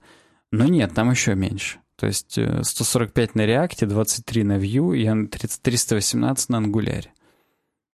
[0.51, 1.79] но нет, там еще меньше.
[1.97, 7.07] То есть 145 э, на React, 23 на Vue и 318 на Angular.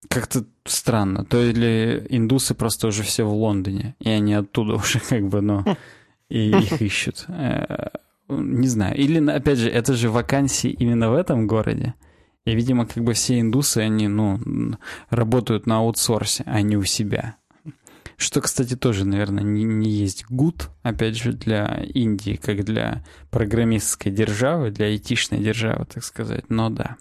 [0.08, 1.26] Как-то странно.
[1.26, 5.64] То ли индусы просто уже все в Лондоне, и они оттуда уже как бы, ну,
[6.30, 7.26] и их ищут.
[7.28, 7.90] Э,
[8.30, 8.96] не знаю.
[8.96, 11.96] Или, опять же, это же вакансии именно в этом городе.
[12.46, 14.40] И, видимо, как бы все индусы, они, ну,
[15.10, 17.36] работают на аутсорсе, а не у себя.
[18.18, 24.12] Что, кстати, тоже, наверное, не, не есть гуд, опять же, для Индии, как для программистской
[24.12, 26.50] державы, для айтишной державы, так сказать.
[26.50, 26.98] Но да.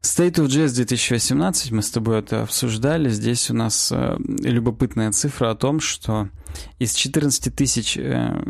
[0.03, 3.11] State of Jazz 2018, мы с тобой это обсуждали.
[3.11, 6.30] Здесь у нас э, любопытная цифра о том, что
[6.78, 8.43] из 14 тысяч э,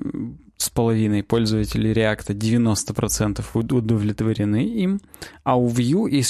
[0.60, 3.42] с половиной пользователей React 90%
[3.72, 5.00] удовлетворены им,
[5.42, 6.28] а у Vue из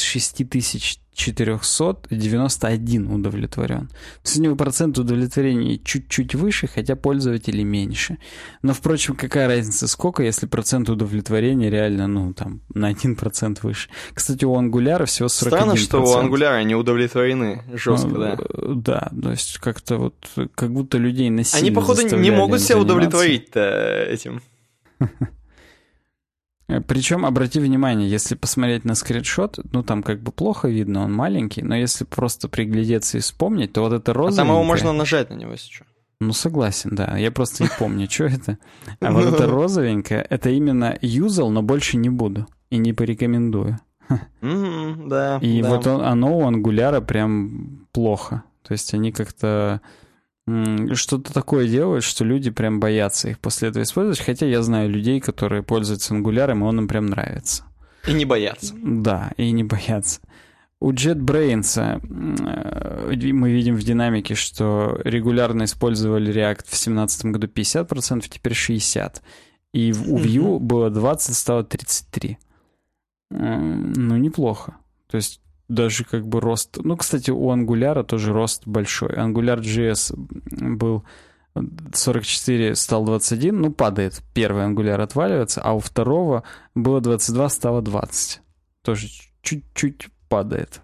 [1.21, 3.91] 6491 удовлетворен.
[4.37, 8.19] У него процент удовлетворения чуть-чуть выше, хотя пользователей меньше.
[8.63, 13.91] Но, впрочем, какая разница сколько, если процент удовлетворения реально, ну, там, на 1% выше.
[14.15, 15.31] Кстати, у Angular всего 41%.
[15.31, 18.39] Странно, что у Angular не удовлетворены жестко, ну, да?
[18.57, 20.15] Да, то есть как-то вот,
[20.55, 23.61] как будто людей насильно Они, походу, не могут себя удовлетворить-то
[24.09, 24.41] этим.
[26.87, 31.63] Причем, обрати внимание, если посмотреть на скриншот, ну там как бы плохо видно, он маленький,
[31.63, 34.45] но если просто приглядеться и вспомнить, то вот это розовенькое...
[34.45, 35.85] А там его можно нажать на него, если что.
[36.21, 37.17] Ну, согласен, да.
[37.17, 38.59] Я просто не помню, что это.
[39.01, 42.47] А вот это розовенькое, это именно юзал, но больше не буду.
[42.69, 43.79] И не порекомендую.
[44.41, 45.39] Да.
[45.41, 48.43] И вот оно у ангуляра прям плохо.
[48.63, 49.81] То есть они как-то
[50.95, 55.21] что-то такое делают, что люди прям боятся их после этого использовать, хотя я знаю людей,
[55.21, 57.65] которые пользуются ангуляром, и он им прям нравится.
[58.07, 58.75] И не боятся.
[58.83, 60.21] Да, и не боятся.
[60.81, 68.25] У JetBrains э, мы видим в динамике, что регулярно использовали React в 2017 году 50%,
[68.31, 69.21] теперь 60%.
[69.73, 72.39] И у Vue было 20, стало 33.
[73.31, 74.77] Ну, неплохо.
[75.09, 75.40] То есть
[75.71, 76.79] даже как бы рост...
[76.83, 79.11] Ну, кстати, у Angular тоже рост большой.
[79.11, 80.15] Angular JS
[80.77, 81.05] был
[81.95, 84.23] 44, стал 21, ну, падает.
[84.35, 86.43] Первый Angular отваливается, а у второго
[86.75, 88.41] было 22, стало 20.
[88.83, 89.09] Тоже
[89.43, 90.83] чуть-чуть падает.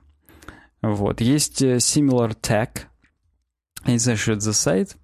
[0.83, 1.21] Вот.
[1.21, 2.87] Есть э, Similar Tech.
[3.85, 4.97] Я не знаю, что это за сайт.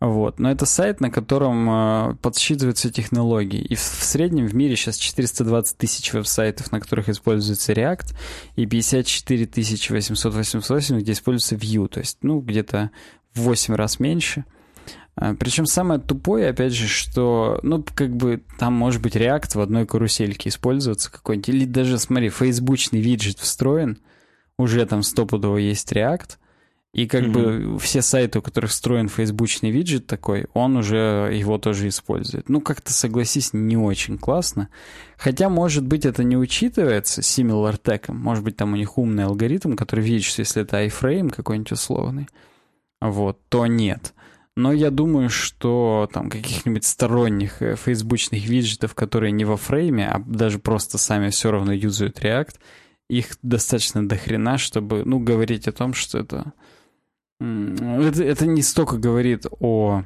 [0.00, 0.38] Вот.
[0.38, 3.60] Но это сайт, на котором э, подсчитываются технологии.
[3.60, 8.14] И в, среднем в мире сейчас 420 тысяч веб-сайтов, на которых используется React,
[8.56, 9.48] и 54
[9.90, 11.88] 888, где используется Vue.
[11.88, 12.90] То есть, ну, где-то
[13.34, 14.44] в 8 раз меньше.
[15.16, 19.60] А, причем самое тупое, опять же, что, ну, как бы там может быть React в
[19.60, 21.48] одной карусельке использоваться какой-нибудь.
[21.48, 23.98] Или даже, смотри, фейсбучный виджет встроен,
[24.58, 26.36] уже там стопудово есть React—
[26.94, 27.72] и как mm-hmm.
[27.72, 32.48] бы все сайты, у которых встроен фейсбучный виджет такой, он уже его тоже использует.
[32.48, 34.68] Ну, как-то, согласись, не очень классно.
[35.18, 38.12] Хотя, может быть, это не учитывается similar tag.
[38.12, 42.28] Может быть, там у них умный алгоритм, который видит, что если это iframe какой-нибудь условный,
[43.00, 44.14] вот, то нет.
[44.56, 50.20] Но я думаю, что там каких-нибудь сторонних э, фейсбучных виджетов, которые не во фрейме, а
[50.20, 52.54] даже просто сами все равно юзают React,
[53.10, 56.52] их достаточно дохрена, чтобы, ну, говорить о том, что это
[58.02, 60.02] это, это не столько говорит о,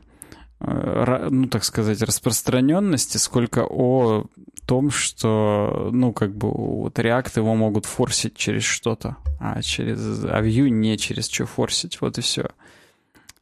[0.61, 4.27] э, ну, так сказать, распространенности, сколько о
[4.67, 10.43] том, что, ну, как бы, вот React его могут форсить через что-то, а через а
[10.43, 12.51] Vue не через что форсить, вот и все.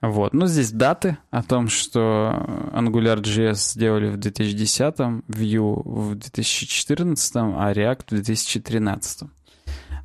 [0.01, 0.35] Вот.
[0.35, 8.05] Ну, здесь даты о том, что AngularJS сделали в 2010, Vue в 2014, а React
[8.07, 9.23] в 2013.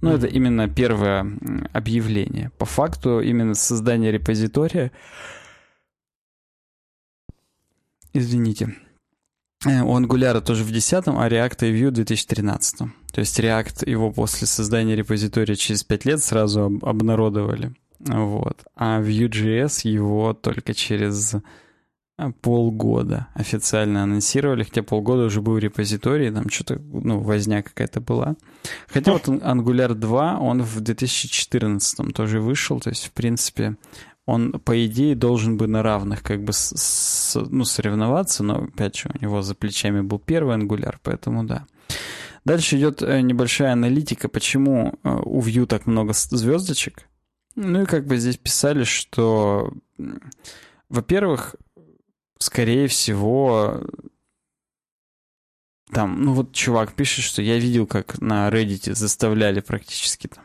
[0.02, 1.26] Ну, это именно первое
[1.74, 2.52] объявление.
[2.58, 4.92] По факту, именно создание репозитория...
[8.14, 8.76] Извините.
[9.66, 12.80] Э, у Angular тоже в 10 а React и Vue в 2013.
[13.14, 17.74] То есть React его после создания репозитория через 5 лет сразу об обнародовали.
[18.00, 18.64] Вот.
[18.76, 21.36] А Vue.js его только через
[22.42, 28.36] полгода официально анонсировали, хотя полгода уже был репозиторий, там что-то, ну, возня какая-то была.
[28.88, 33.78] Хотя вот Angular 2, он в 2014 тоже вышел, то есть, в принципе,
[34.26, 38.98] он, по идее, должен бы на равных как бы с, с, ну, соревноваться, но, опять
[38.98, 41.66] же, у него за плечами был первый Angular, поэтому да.
[42.46, 47.08] Дальше идет э, небольшая аналитика, почему э, у Vue так много звездочек.
[47.56, 49.74] Ну и как бы здесь писали, что,
[50.90, 51.56] во-первых,
[52.42, 53.82] скорее всего,
[55.92, 60.44] там, ну вот чувак пишет, что я видел, как на Reddit заставляли практически там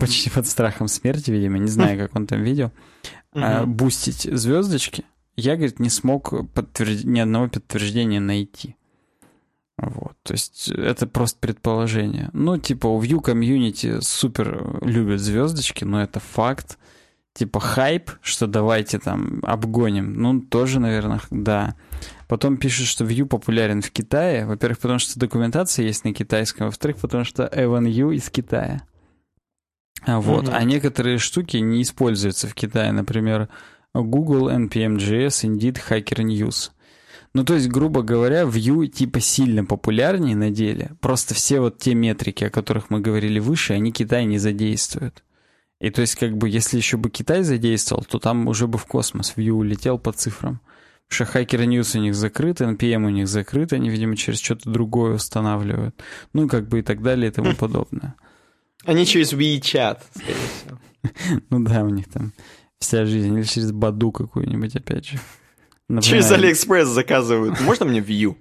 [0.00, 2.72] почти под страхом смерти, видимо, не знаю, как он там видел,
[3.32, 5.04] а, бустить звездочки,
[5.36, 7.04] я, говорит, не смог подтверд...
[7.04, 8.76] ни одного подтверждения найти.
[9.76, 12.30] Вот, то есть это просто предположение.
[12.32, 16.78] Ну, типа, у View комьюнити супер любят звездочки, но это факт.
[17.36, 20.14] Типа хайп, что давайте там обгоним.
[20.14, 21.74] Ну, тоже, наверное, да.
[22.28, 24.46] Потом пишут, что Vue популярен в Китае.
[24.46, 26.68] Во-первых, потому что документация есть на китайском.
[26.68, 28.84] Во-вторых, потому что Evan Yu из Китая.
[30.06, 30.46] А вот.
[30.46, 30.54] Mm-hmm.
[30.54, 32.90] А некоторые штуки не используются в Китае.
[32.92, 33.50] Например,
[33.92, 36.70] Google, NPM.js, Indeed, Hacker News.
[37.34, 40.92] Ну, то есть, грубо говоря, Vue типа сильно популярнее на деле.
[41.02, 45.22] Просто все вот те метрики, о которых мы говорили выше, они Китай не задействуют.
[45.80, 48.86] И то есть, как бы, если еще бы Китай задействовал, то там уже бы в
[48.86, 50.60] космос Vue улетел по цифрам.
[51.08, 54.70] Потому что Hacker News у них закрыт, NPM у них закрыт, они, видимо, через что-то
[54.70, 55.94] другое устанавливают.
[56.32, 58.14] Ну, как бы и так далее и тому подобное.
[58.84, 60.78] Они через WeChat, скорее всего.
[61.50, 62.32] Ну да, у них там
[62.80, 63.36] вся жизнь.
[63.36, 65.18] Или через Baidu какую-нибудь, опять же.
[65.88, 67.60] Например, Через Алиэкспресс заказывают.
[67.60, 68.36] Можно мне Vue?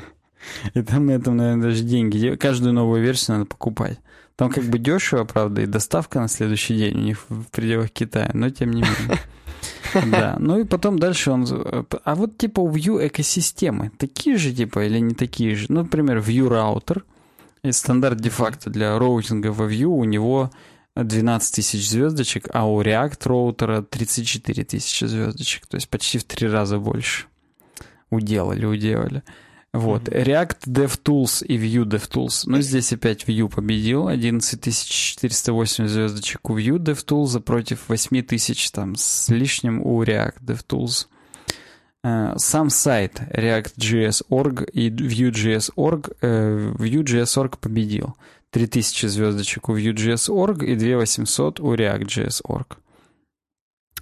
[0.74, 2.36] И там на этом, наверное, даже деньги.
[2.36, 3.98] Каждую новую версию надо покупать.
[4.36, 8.30] Там как бы дешево, правда, и доставка на следующий день у них в пределах Китая,
[8.34, 9.18] но тем не менее.
[9.94, 11.46] Да, ну и потом дальше он...
[12.04, 15.66] А вот типа у Vue экосистемы такие же типа или не такие же?
[15.68, 17.02] Ну, например, Vue Router,
[17.62, 20.50] и стандарт де-факто для роутинга во Vue у него
[20.94, 26.48] 12 тысяч звездочек, а у React роутера 34 тысячи звездочек, то есть почти в три
[26.48, 27.26] раза больше.
[28.10, 29.22] Уделали, уделали.
[29.76, 30.08] Вот.
[30.08, 30.24] Mm-hmm.
[30.24, 32.44] React DevTools и Vue DevTools.
[32.46, 34.08] Ну, здесь опять Vue победил.
[34.08, 41.06] 11408 звездочек у Vue DevTools против 8000 там с лишним у React DevTools.
[42.02, 48.16] Э, сам сайт React.js.org и Vue.js.org, э, Vue.js.org победил.
[48.52, 52.78] 3000 звездочек у Vue.js.org и 2800 у React.js.org.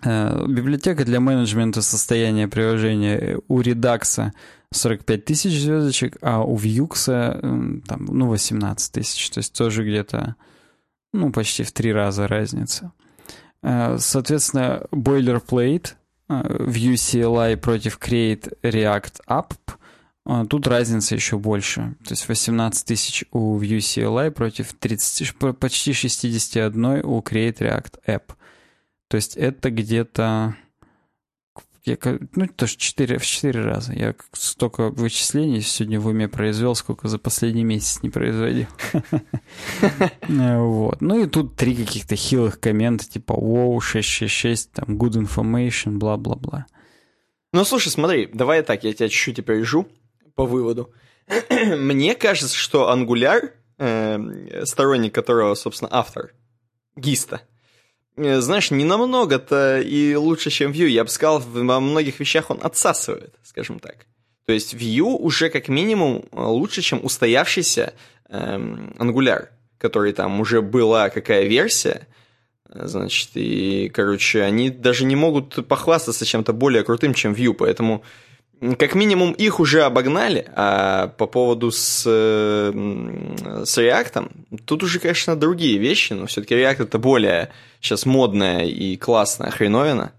[0.05, 4.31] Э, библиотека для менеджмента состояния приложения у Redux
[4.75, 9.31] 45 тысяч звездочек, а у Vue там, ну, 18 тысяч.
[9.31, 10.37] То есть тоже где-то,
[11.13, 12.93] ну, почти в три раза разница.
[13.63, 15.95] Э, соответственно, boilerplate
[16.29, 19.53] Vue CLI против Create React App—
[20.27, 21.97] а, тут разница еще больше.
[22.05, 28.23] То есть 18 тысяч у Vue CLI против 30, почти 61 у Create React App.
[29.09, 30.57] То есть это где-то...
[31.85, 31.99] Я,
[32.35, 33.93] ну, тоже 4, в 4 раза.
[33.93, 38.67] Я столько вычислений сегодня в уме произвел, сколько за последний месяц не производил.
[40.29, 41.01] Вот.
[41.03, 46.67] Ну и тут три каких-то хилых коммента, типа wow, 666, там, good information, бла-бла-бла.
[47.53, 49.87] Ну, слушай, смотри, давай так, я тебя чуть-чуть опережу
[50.35, 50.91] по выводу.
[51.51, 56.33] Мне кажется, что Angular, э, сторонник которого, собственно, автор,
[56.97, 57.43] Гиста,
[58.17, 60.89] знаешь, не намного-то и лучше, чем Vue.
[60.89, 64.07] Я бы сказал, во многих вещах он отсасывает, скажем так.
[64.47, 67.95] То есть Vue уже как минимум лучше, чем устоявшийся
[68.29, 68.57] э,
[68.99, 69.49] Angular,
[69.79, 72.07] который там уже была какая версия,
[72.75, 78.03] значит, и, короче, они даже не могут похвастаться чем-то более крутым, чем Vue, поэтому
[78.79, 82.09] как минимум их уже обогнали, а по поводу с, с
[83.79, 84.31] React,
[84.65, 87.51] тут уже, конечно, другие вещи, но все-таки React это более
[87.81, 90.13] сейчас модная и классная хреновина,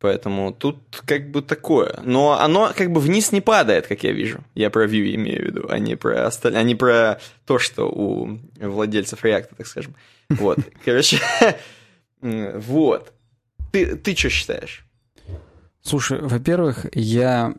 [0.00, 2.00] поэтому тут как бы такое.
[2.04, 4.40] Но оно как бы вниз не падает, как я вижу.
[4.54, 6.56] Я про Vue имею в виду, а не про, осталь...
[6.56, 9.94] а не про то, что у владельцев React, так скажем.
[10.30, 11.20] Вот, короче,
[12.20, 13.12] вот.
[13.72, 14.84] Ты, ты что считаешь?
[15.82, 17.54] Слушай, во-первых, я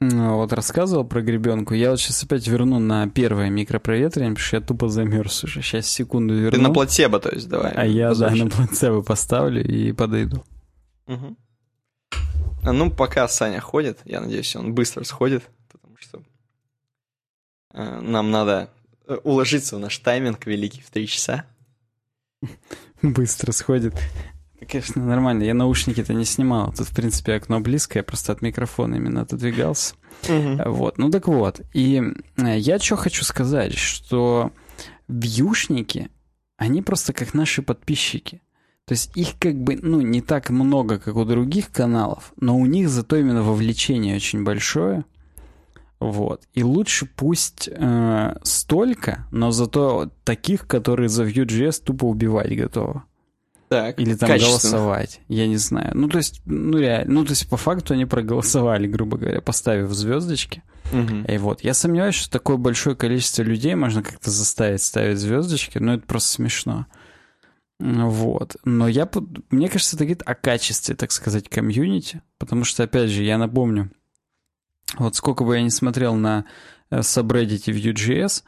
[0.00, 1.74] вот рассказывал про гребенку.
[1.74, 5.60] Я вот сейчас опять верну на первое микропроветривание, потому что я тупо замерз уже.
[5.60, 6.50] Сейчас секунду верну.
[6.52, 7.72] Ты на плацебо, то есть, давай.
[7.72, 10.44] А я, да, на плацебо поставлю и подойду.
[11.06, 11.36] Угу.
[12.62, 16.22] А ну, пока Саня ходит, я надеюсь, он быстро сходит, потому что
[17.72, 18.70] э, нам надо
[19.06, 21.44] э, уложиться в наш тайминг великий в три часа.
[23.02, 23.94] Быстро сходит.
[24.66, 25.44] Конечно, нормально.
[25.44, 26.72] Я наушники-то не снимал.
[26.72, 29.94] Тут, в принципе, окно близкое, просто от микрофона именно отодвигался.
[30.28, 30.70] Угу.
[30.70, 30.98] Вот.
[30.98, 31.60] Ну так вот.
[31.72, 32.02] И
[32.36, 34.50] э, я что хочу сказать, что
[35.06, 36.10] вьюшники,
[36.56, 38.42] они просто как наши подписчики.
[38.84, 42.64] То есть их как бы, ну, не так много, как у других каналов, но у
[42.64, 45.04] них зато именно вовлечение очень большое.
[46.00, 46.42] Вот.
[46.54, 53.02] И лучше пусть э, столько, но зато таких, которые за Vue.js тупо убивать готовы.
[53.68, 55.20] Так, Или там голосовать.
[55.28, 55.90] Я не знаю.
[55.94, 57.12] Ну, то есть, ну, реально.
[57.12, 60.62] Ну, то есть, по факту они проголосовали, грубо говоря, поставив звездочки.
[60.90, 61.30] Угу.
[61.30, 61.62] И вот.
[61.62, 66.30] Я сомневаюсь, что такое большое количество людей можно как-то заставить ставить звездочки, но это просто
[66.30, 66.86] смешно.
[67.78, 68.56] Вот.
[68.64, 69.08] Но я,
[69.50, 73.90] мне кажется, это говорит о качестве, так сказать, комьюнити, потому что, опять же, я напомню,
[74.96, 76.46] вот сколько бы я ни смотрел на
[76.90, 78.42] э, subreddit Vue.js,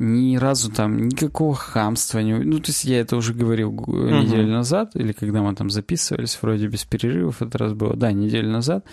[0.00, 2.20] ни разу там никакого хамства.
[2.20, 2.34] Не...
[2.34, 4.22] Ну, то есть я это уже говорил uh-huh.
[4.22, 8.50] неделю назад, или когда мы там записывались, вроде без перерывов, это раз было, да, неделю
[8.50, 8.84] назад.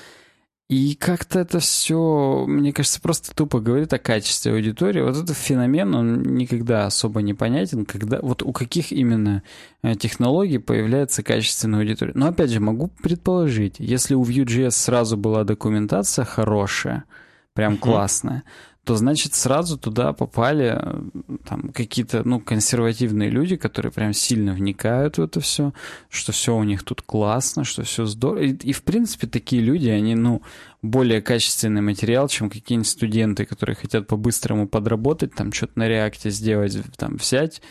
[0.69, 5.01] И как-то это все, мне кажется, просто тупо говорит о качестве аудитории.
[5.01, 9.43] Вот этот феномен, он никогда особо не понятен, когда, вот у каких именно
[9.81, 12.11] э, технологий появляется качественная аудитория.
[12.15, 17.05] Но опять же, могу предположить, если у Vue.js сразу была документация хорошая,
[17.53, 17.79] прям uh-huh.
[17.79, 18.43] классная,
[18.87, 21.01] то значит сразу туда попали э,
[21.43, 25.73] там какие-то ну консервативные люди, которые прям сильно вникают в это все,
[26.07, 28.43] что все у них тут классно, что все здорово.
[28.43, 30.41] И, и в принципе такие люди, они ну
[30.81, 36.77] более качественный материал, чем какие-нибудь студенты, которые хотят по-быстрому подработать, там что-то на реакте сделать,
[36.95, 37.61] там взять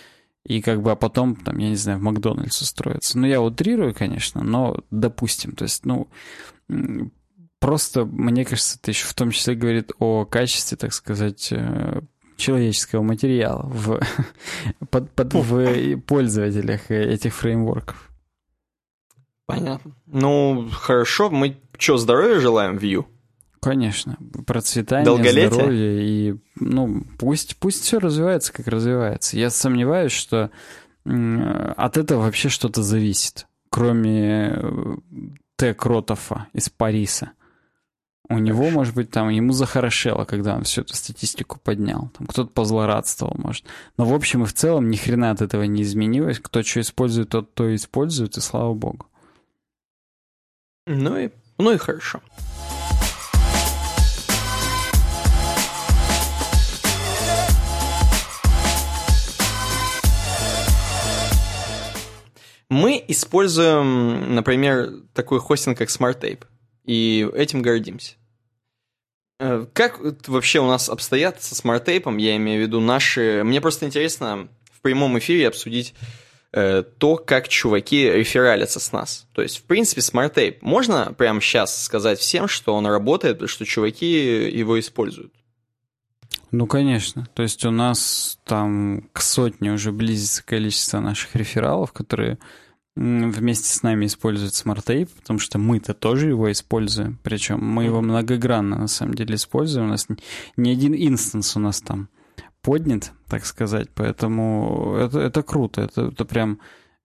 [0.45, 3.19] и как бы, а потом, там, я не знаю, в Макдональдс устроиться.
[3.19, 6.09] Ну, я утрирую, конечно, но допустим, то есть, ну,
[7.61, 12.01] просто, мне кажется, это еще в том числе говорит о качестве, так сказать, э,
[12.37, 14.01] человеческого материала в,
[14.91, 18.11] под, под, в пользователях этих фреймворков.
[19.47, 19.93] Понятно.
[20.07, 21.31] Ну, хорошо.
[21.31, 23.05] Мы что, здоровья желаем Vue?
[23.61, 24.17] Конечно.
[24.47, 29.37] Процветание, здоровья и, ну, пусть, пусть все развивается, как развивается.
[29.37, 30.51] Я сомневаюсь, что
[31.05, 34.97] от этого вообще что-то зависит, кроме э,
[35.57, 35.75] Т.
[35.75, 37.33] Кротофа из Париса.
[38.29, 42.11] У него, может быть, там ему захорошело, когда он всю эту статистику поднял.
[42.19, 43.65] Там кто-то позлорадствовал, может.
[43.97, 46.41] Но в общем и в целом ни хрена от этого не изменилось.
[46.41, 49.07] Кто что использует, тот то использует, и слава богу.
[50.87, 52.21] Ну и, ну и хорошо.
[62.69, 66.43] Мы используем, например, такой хостинг, как SmartTape
[66.87, 68.15] и этим гордимся.
[69.39, 73.43] Э, как вообще у нас обстоят со Smart Tape ом, я имею в виду наши...
[73.45, 75.95] Мне просто интересно в прямом эфире обсудить
[76.53, 79.27] э, то, как чуваки рефералятся с нас.
[79.35, 80.63] То есть, в принципе, Smart Tape.
[80.63, 85.35] Можно прямо сейчас сказать всем, что он работает, что чуваки его используют?
[86.53, 87.29] Ну, конечно.
[87.35, 92.39] То есть у нас там к сотне уже близится количество наших рефералов, которые
[92.97, 97.19] вместе с нами используют Smart Tape, потому что мы-то тоже его используем.
[97.23, 99.87] Причем мы его многогранно на самом деле используем.
[99.87, 100.09] У нас
[100.57, 102.09] не один инстанс у нас там
[102.63, 103.91] поднят, так сказать.
[103.95, 105.83] Поэтому это, это круто.
[105.83, 106.61] Это, это прям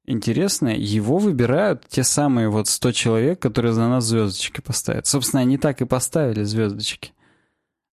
[0.06, 0.70] интересно.
[0.70, 5.08] Его выбирают те самые вот 100 человек, которые за нас звездочки поставят.
[5.08, 7.12] Собственно, они так и поставили звездочки.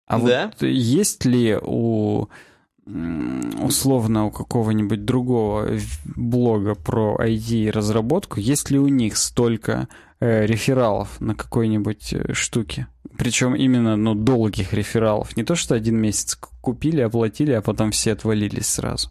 [0.06, 0.46] А да?
[0.46, 2.28] вот есть ли у
[2.86, 5.68] условно у какого-нибудь другого
[6.04, 9.88] блога про ID и разработку, есть ли у них столько
[10.20, 12.86] э, рефералов на какой-нибудь э, штуке?
[13.18, 15.36] Причем именно, ну, долгих рефералов.
[15.36, 19.10] Не то, что один месяц купили, оплатили, а потом все отвалились сразу.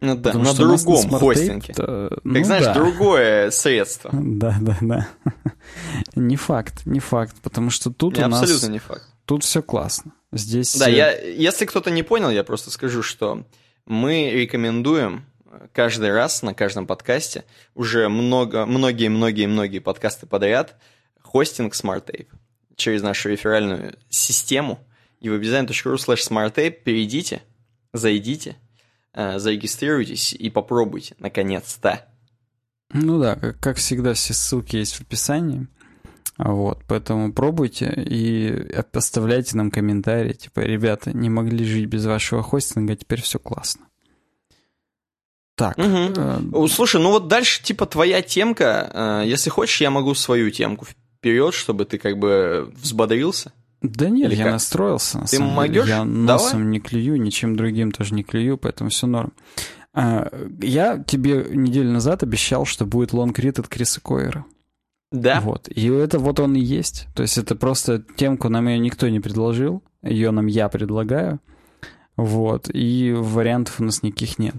[0.00, 1.74] Ну да, Потому на другом на хостинге.
[1.74, 2.74] Как ну, знаешь, да.
[2.74, 4.10] другое средство.
[4.12, 5.08] Да, да, да.
[6.14, 8.42] не факт, не факт, потому что тут не, у нас...
[8.42, 9.02] Абсолютно не факт.
[9.26, 10.12] Тут все классно.
[10.32, 10.76] Здесь...
[10.76, 13.44] Да, я, если кто-то не понял, я просто скажу, что
[13.86, 15.26] мы рекомендуем
[15.72, 20.76] каждый раз на каждом подкасте, уже много, многие-многие-многие подкасты подряд,
[21.20, 22.28] хостинг SmartTape
[22.76, 24.78] через нашу реферальную систему
[25.20, 27.42] и в design.ru slash smarttape перейдите,
[27.92, 28.56] зайдите,
[29.12, 32.06] э, зарегистрируйтесь и попробуйте, наконец-то.
[32.92, 35.68] Ну да, как, как всегда, все ссылки есть в описании.
[36.42, 42.96] Вот, поэтому пробуйте и оставляйте нам комментарии, типа, ребята, не могли жить без вашего хостинга,
[42.96, 43.86] теперь все классно.
[45.54, 45.76] Так.
[45.76, 46.64] Угу.
[46.64, 46.68] Э...
[46.68, 51.52] Слушай, ну вот дальше, типа, твоя темка, э, если хочешь, я могу свою темку вперед,
[51.52, 53.52] чтобы ты как бы взбодрился.
[53.82, 54.52] Да нет, Или я как?
[54.54, 55.18] настроился.
[55.18, 55.86] На ты могешь?
[55.86, 56.66] Я носом Давай.
[56.66, 59.34] не клюю, ничем другим тоже не клюю, поэтому все норм.
[59.92, 60.30] А,
[60.62, 64.46] я тебе неделю назад обещал, что будет лонгрид от Криса Койера.
[65.10, 65.40] Да.
[65.40, 65.68] Вот.
[65.68, 67.06] И это вот он и есть.
[67.14, 69.82] То есть это просто темку нам ее никто не предложил.
[70.02, 71.40] Ее нам я предлагаю.
[72.16, 72.70] Вот.
[72.72, 74.54] И вариантов у нас никаких нет.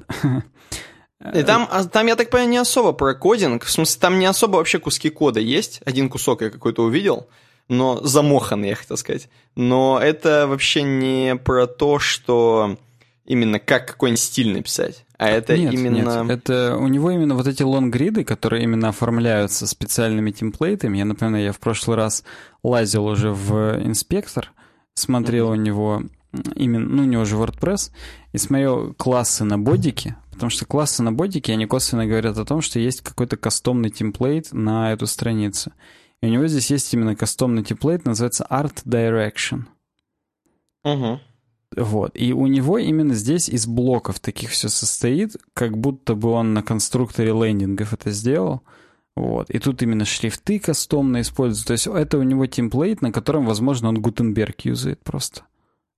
[1.36, 3.64] И там, а, там, я так понимаю, не особо про кодинг.
[3.64, 5.82] В смысле, там не особо вообще куски кода есть.
[5.86, 7.28] Один кусок я какой-то увидел,
[7.68, 9.30] но замохан, я хотел сказать.
[9.56, 12.78] Но это вообще не про то, что
[13.26, 15.06] именно как какой-нибудь стиль написать.
[15.22, 16.24] А это нет, именно...
[16.24, 20.98] Нет, это у него именно вот эти лонгриды, которые именно оформляются специальными темплейтами.
[20.98, 22.24] Я напоминаю, я в прошлый раз
[22.64, 24.52] лазил уже в инспектор,
[24.96, 25.58] смотрел mm-hmm.
[25.60, 26.04] у него
[26.56, 27.92] именно, ну, у него же WordPress,
[28.32, 32.62] и смотрел классы на бодике, потому что классы на ботике, они косвенно говорят о том,
[32.62, 35.72] что есть какой-то кастомный темплейт на эту страницу.
[36.24, 39.66] И у него здесь есть именно кастомный темплейт, называется Art Direction.
[40.84, 41.20] Угу.
[41.76, 42.12] Вот.
[42.16, 46.64] И у него именно здесь из блоков таких все состоит, как будто бы он на
[46.64, 48.62] конструкторе лендингов это сделал.
[49.16, 49.50] Вот.
[49.50, 51.68] И тут именно шрифты кастомно используются.
[51.68, 55.44] То есть это у него темплейт, на котором, возможно, он Гутенберг юзает просто.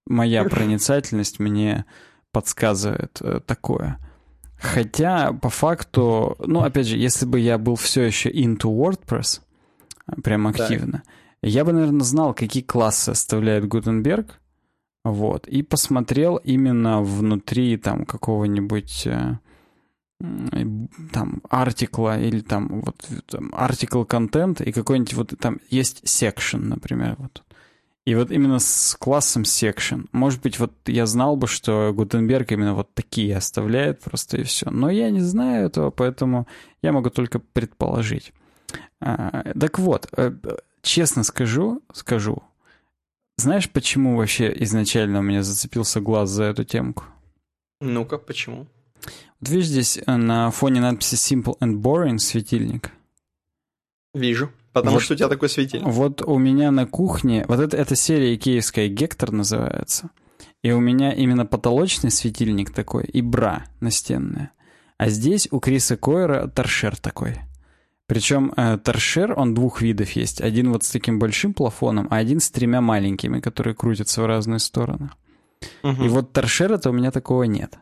[0.06, 1.86] Моя проницательность мне
[2.32, 4.00] подсказывает э, такое.
[4.58, 9.42] Хотя, по факту, ну, опять же, если бы я был все еще into WordPress,
[10.08, 11.04] э, прям активно,
[11.42, 11.48] да.
[11.48, 14.40] я бы, наверное, знал, какие классы оставляет Гутенберг,
[15.04, 19.38] вот, и посмотрел именно внутри там какого-нибудь э,
[21.12, 27.16] там артикла или там вот там, article контент и какой-нибудь вот там есть section, например,
[27.18, 27.44] вот.
[28.06, 30.08] И вот именно с классом section.
[30.12, 34.70] Может быть, вот я знал бы, что Гутенберг именно вот такие оставляет просто и все.
[34.70, 36.46] Но я не знаю этого, поэтому
[36.82, 38.34] я могу только предположить.
[39.00, 40.34] А, так вот, э,
[40.82, 42.44] честно скажу, скажу,
[43.38, 47.06] знаешь, почему вообще изначально у меня зацепился глаз за эту темку?
[47.82, 48.68] Ну-ка, почему?
[49.40, 52.92] Вот видишь здесь э, на фоне надписи Simple and Boring светильник?
[54.14, 54.52] Вижу.
[54.72, 55.88] Потому вот, что у тебя такой светильник.
[55.88, 60.10] Вот у меня на кухне, вот это, эта серия икеевская Гектор называется.
[60.64, 64.52] И у меня именно потолочный светильник такой и бра настенная.
[64.98, 67.40] А здесь у Криса Койера торшер такой.
[68.08, 70.42] Причем э, торшер, он двух видов есть.
[70.42, 74.60] Один вот с таким большим плафоном, а один с тремя маленькими, которые крутятся в разные
[74.60, 75.12] стороны.
[75.84, 76.04] Угу.
[76.04, 77.78] И вот торшера-то у меня такого нет.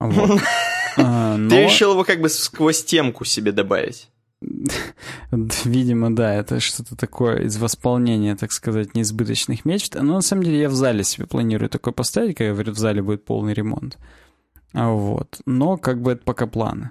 [0.00, 0.40] Вот.
[0.98, 1.48] А, но...
[1.48, 4.10] Ты решил его как бы сквозь темку себе добавить.
[5.64, 9.94] Видимо, да, это что-то такое из восполнения, так сказать, неизбыточных мечт.
[9.94, 13.24] Но на самом деле я в зале себе планирую такое поставить, говорю, в зале будет
[13.24, 13.98] полный ремонт.
[14.74, 15.40] Вот.
[15.46, 16.90] Но как бы это пока планы.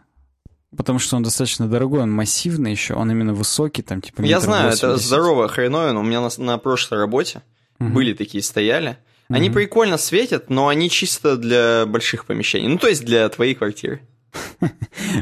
[0.76, 4.70] Потому что он достаточно дорогой, он массивный еще, он именно высокий, там типа Я знаю,
[4.70, 4.84] 80.
[4.84, 6.00] это здоровая хреновина.
[6.00, 7.42] У меня на, на прошлой работе
[7.80, 7.90] угу.
[7.90, 8.98] были такие стояли.
[9.28, 9.56] Они угу.
[9.56, 12.68] прикольно светят, но они чисто для больших помещений.
[12.68, 14.02] Ну, то есть для твоей квартиры.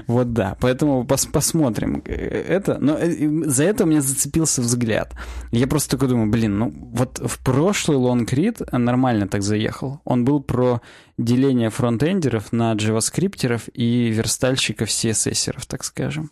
[0.07, 2.78] Вот да, поэтому пос посмотрим это.
[2.80, 5.14] Но э, за это у меня зацепился взгляд.
[5.51, 10.01] Я просто такой думаю, блин, ну вот в прошлый Long Read нормально так заехал.
[10.03, 10.82] Он был про
[11.18, 16.32] деление фронтендеров на джаваскриптеров и верстальщиков CSS-еров, так скажем.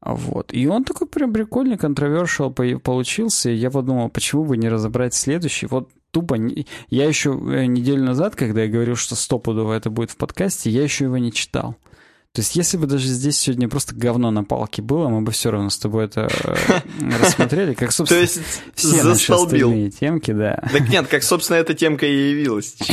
[0.00, 0.52] Вот.
[0.52, 3.50] И он такой прям прикольный, контровершал получился.
[3.50, 5.66] И я подумал, почему бы не разобрать следующий.
[5.66, 6.36] Вот тупо...
[6.90, 10.82] Я еще э, неделю назад, когда я говорил, что стопудово это будет в подкасте, я
[10.82, 11.76] еще его не читал.
[12.34, 15.50] То есть, если бы даже здесь сегодня просто говно на палке было, мы бы все
[15.50, 16.80] равно с тобой это э,
[17.22, 20.58] рассмотрели, как, собственно, То есть, все наши остальные темки, да.
[20.72, 22.76] Так нет, как, собственно, эта темка и явилась.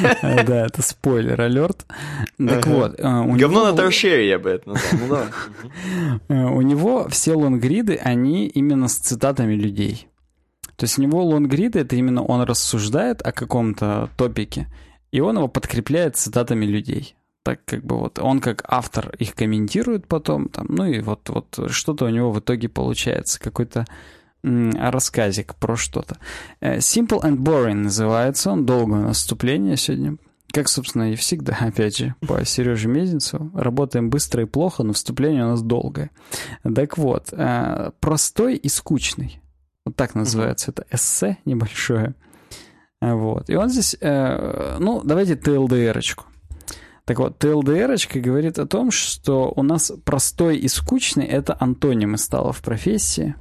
[0.00, 1.84] Да, это спойлер, алерт.
[2.36, 2.94] Так вот.
[2.98, 5.24] Э, говно на торшере я бы это назвал.
[6.28, 10.08] Ну у него все лонгриды, они именно с цитатами людей.
[10.76, 14.68] То есть у него лонгриды— это именно он рассуждает о каком-то топике,
[15.10, 17.16] и он его подкрепляет цитатами людей.
[17.48, 21.70] Так как бы вот он как автор их комментирует потом, там, ну и вот, вот
[21.70, 23.86] что-то у него в итоге получается, какой-то
[24.42, 26.18] рассказик про что-то.
[26.60, 30.18] Э, Simple and Boring называется он, долгое наступление сегодня.
[30.52, 33.50] Как, собственно, и всегда, опять же, по Сереже Мезенцеву.
[33.58, 36.10] Работаем быстро и плохо, но вступление у нас долгое.
[36.62, 39.40] Так вот, э, простой и скучный.
[39.86, 40.70] Вот так называется.
[40.70, 42.14] Это эссе небольшое.
[43.00, 43.48] Вот.
[43.48, 46.26] И он здесь, э, ну, давайте ТЛДРочку.
[47.08, 52.52] Так вот, ТЛДРочка говорит о том, что у нас простой и скучный— это антонимы стало
[52.52, 53.34] в профессии.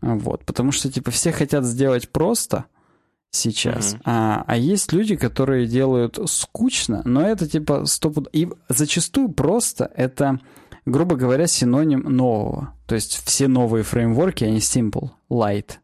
[0.00, 2.66] Вот, потому что, типа, все хотят сделать просто
[3.32, 4.02] сейчас, mm-hmm.
[4.04, 8.28] а, а есть люди, которые делают скучно, но это, типа, стопуд...
[8.32, 10.38] И зачастую просто это
[10.86, 12.74] грубо говоря, синоним нового.
[12.86, 15.78] То есть все новые фреймворки, они simple, light.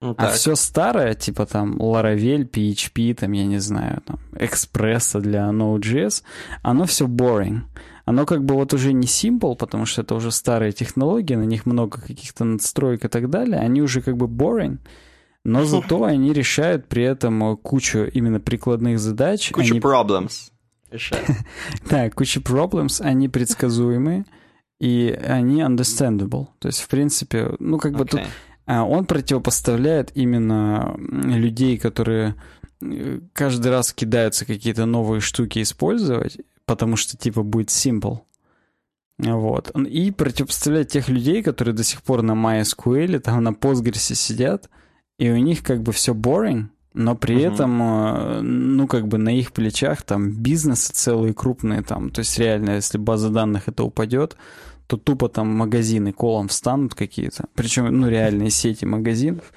[0.00, 5.48] Ну, а все старое, типа там Laravel, PHP, там, я не знаю, там, Express для
[5.48, 6.22] Node.js,
[6.62, 7.60] оно все boring.
[8.04, 11.66] Оно как бы вот уже не simple, потому что это уже старые технологии, на них
[11.66, 13.58] много каких-то надстроек и так далее.
[13.58, 14.78] Они уже как бы boring,
[15.44, 19.50] но зато они решают при этом кучу именно прикладных задач.
[19.50, 19.80] Кучу они...
[19.80, 20.50] problems.
[21.90, 24.24] Да, куча problems, они предсказуемые,
[24.78, 26.48] и они understandable.
[26.58, 28.20] То есть, в принципе, ну, как бы тут...
[28.66, 32.34] А, он противопоставляет именно людей, которые
[32.82, 38.20] э, каждый раз кидаются какие-то новые штуки использовать, потому что, типа, будет simple.
[39.18, 39.70] Вот.
[39.70, 44.68] И противопоставляет тех людей, которые до сих пор на MySQL, там на Postgres сидят,
[45.18, 47.54] и у них как бы все boring, но при угу.
[47.54, 52.10] этом, э, ну, как бы на их плечах там бизнесы целые крупные там.
[52.10, 54.36] То есть реально, если база данных это упадет,
[54.86, 57.46] то тупо там магазины колом встанут какие-то.
[57.54, 59.52] Причем, ну, реальные сети магазинов.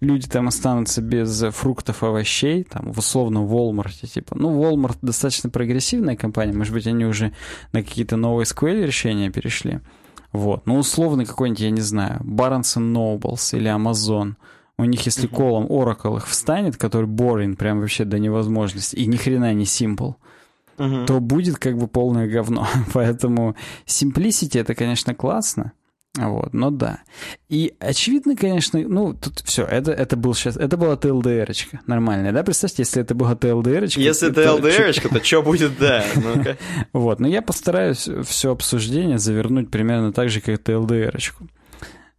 [0.00, 4.36] Люди там останутся без фруктов, овощей, там, в условно Walmart, типа.
[4.38, 7.32] Ну, Walmart достаточно прогрессивная компания, может быть, они уже
[7.72, 9.80] на какие-то новые SQL решения перешли.
[10.32, 10.66] Вот.
[10.66, 14.34] Ну, условно какой-нибудь, я не знаю, Barnes Nobles или Amazon–
[14.76, 19.16] у них, если колом Oracle их встанет, который boring прям вообще до невозможности, и ни
[19.16, 20.14] хрена не simple,
[20.76, 21.06] uh-huh.
[21.06, 22.66] то будет как бы полное говно.
[22.92, 23.56] Поэтому
[23.86, 25.72] simplicity это, конечно, классно.
[26.16, 27.00] Вот, но да.
[27.48, 31.50] И очевидно, конечно, ну, тут все, это, это был сейчас, это была тлдр
[31.88, 32.44] нормальная, да?
[32.44, 36.04] Представьте, если это была тлдр Если это ЛДР, то что будет, да?
[36.92, 41.48] Вот, но я постараюсь все обсуждение завернуть примерно так же, как тлдр -очку.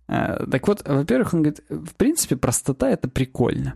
[0.10, 3.76] Э, так вот, во-первых, он говорит, в принципе, простота— это прикольно.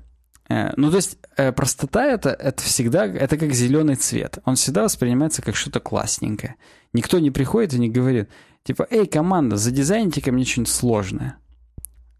[0.49, 4.39] Э, ну, то есть, э, простота это, это всегда, это как зеленый цвет.
[4.45, 6.55] Он всегда воспринимается как что-то классненькое.
[6.91, 8.29] Никто не приходит и не говорит,
[8.63, 11.37] типа, эй, команда, задизайните ко мне что-нибудь сложное.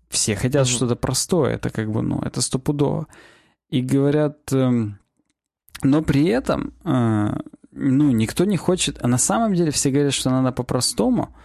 [0.09, 0.71] Все хотят mm-hmm.
[0.71, 3.07] что-то простое, это как бы, ну, это стопудово.
[3.69, 4.99] И говорят, эм,
[5.83, 10.51] но при этом, ну, никто не хочет, а на самом деле все говорят, что надо
[10.51, 11.35] по-простому,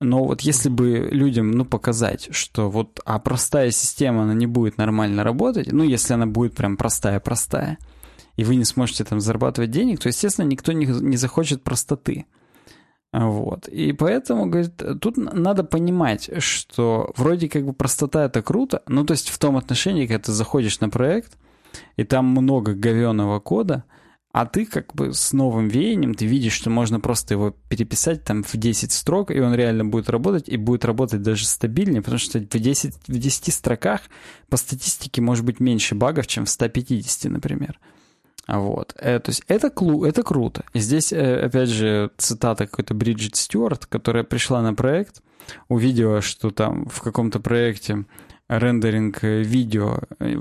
[0.00, 4.78] но вот если бы людям, ну, показать, что вот, а простая система, она не будет
[4.78, 7.78] нормально работать, ну, если она будет прям простая-простая,
[8.36, 12.26] и вы не сможете там зарабатывать денег, то, естественно, никто не, не захочет простоты.
[13.12, 13.68] Вот.
[13.68, 19.12] И поэтому, говорит, тут надо понимать, что вроде как бы простота это круто, ну, то
[19.12, 21.38] есть в том отношении, когда ты заходишь на проект,
[21.96, 23.84] и там много говеного кода,
[24.34, 28.42] а ты как бы с новым веянием, ты видишь, что можно просто его переписать там
[28.42, 32.40] в 10 строк, и он реально будет работать, и будет работать даже стабильнее, потому что
[32.40, 34.00] в 10, в 10 строках
[34.48, 37.78] по статистике может быть меньше багов, чем в 150, например.
[38.48, 38.96] Вот.
[38.98, 40.64] Э, то есть это, клу, это круто.
[40.72, 45.22] И здесь, э, опять же, цитата какой-то Бриджит Стюарт, которая пришла на проект,
[45.68, 48.04] увидела, что там в каком-то проекте
[48.48, 50.34] рендеринг э, видео э,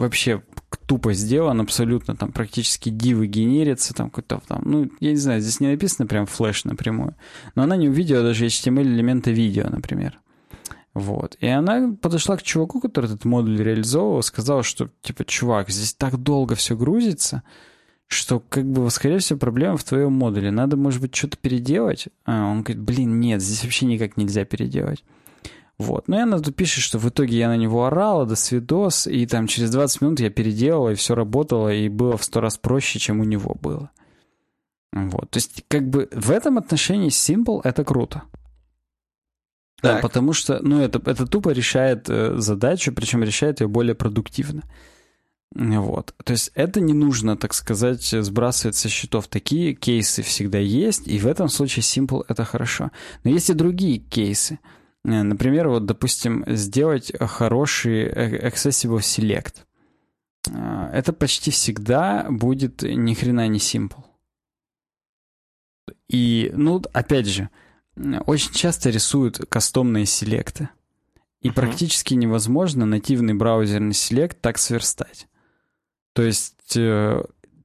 [0.77, 5.59] тупо сделан, абсолютно там практически дивы генерится, там какой-то там, ну, я не знаю, здесь
[5.59, 7.15] не написано прям флеш напрямую,
[7.55, 10.19] но она не увидела даже HTML элемента видео, например.
[10.93, 11.37] Вот.
[11.39, 16.17] И она подошла к чуваку, который этот модуль реализовывал, сказала, что, типа, чувак, здесь так
[16.17, 17.41] долго все грузится,
[18.07, 20.51] что, как бы, скорее всего, проблема в твоем модуле.
[20.51, 22.09] Надо, может быть, что-то переделать.
[22.25, 25.03] А он говорит, блин, нет, здесь вообще никак нельзя переделать.
[25.79, 26.07] Вот.
[26.07, 29.47] Но она тут пишет, что в итоге я на него орала, до свидос, и там
[29.47, 33.19] через 20 минут я переделала, и все работало, и было в сто раз проще, чем
[33.19, 33.89] у него было.
[34.91, 35.31] Вот.
[35.31, 38.23] То есть, как бы в этом отношении Simple— это круто.
[39.81, 44.63] Да, потому что, ну, это, это тупо решает э, задачу, причем решает ее более продуктивно.
[45.53, 46.15] Вот.
[46.23, 49.27] То есть это не нужно, так сказать, сбрасывать со счетов.
[49.27, 52.91] Такие кейсы всегда есть, и в этом случае Simple— это хорошо.
[53.25, 54.59] Но есть и другие кейсы—
[55.03, 59.55] например, вот, допустим, сделать хороший э, Accessible Select.
[60.49, 64.03] Э, это почти всегда будет ни хрена не simple.
[66.07, 67.49] И, ну, опять же,
[68.25, 70.69] очень часто рисуют кастомные селекты.
[71.41, 71.53] И uh-huh.
[71.53, 75.27] практически невозможно нативный браузерный селект так сверстать.
[76.13, 76.77] То есть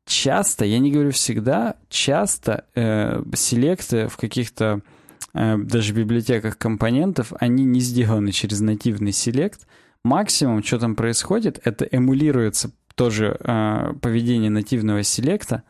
[0.04, 4.97] часто, я не говорю всегда, часто э, селекты в каких-то Э,
[5.34, 9.66] даже в библиотеках компонентов, они не сделаны через нативный селект.
[10.04, 15.62] Максимум, что там происходит, это эмулируется тоже э, поведение нативного селекта,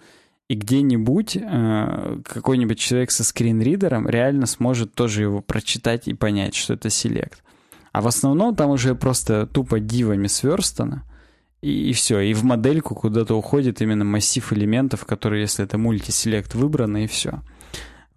[0.49, 6.75] и где-нибудь э, какой-нибудь человек со скринридером реально сможет тоже его прочитать и понять, что
[6.75, 7.43] это селект.
[7.93, 11.05] А в основном там уже просто тупо дивами сверстано,
[11.61, 12.21] и, и все.
[12.21, 17.41] И в модельку куда-то уходит именно массив элементов, которые, если это мультиселект выбрано, и все.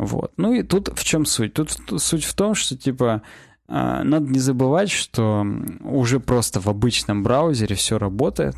[0.01, 0.33] Вот.
[0.35, 1.53] Ну и тут в чем суть?
[1.53, 3.21] Тут суть в том, что типа
[3.67, 5.45] а, надо не забывать, что
[5.81, 8.55] уже просто в обычном браузере все работает.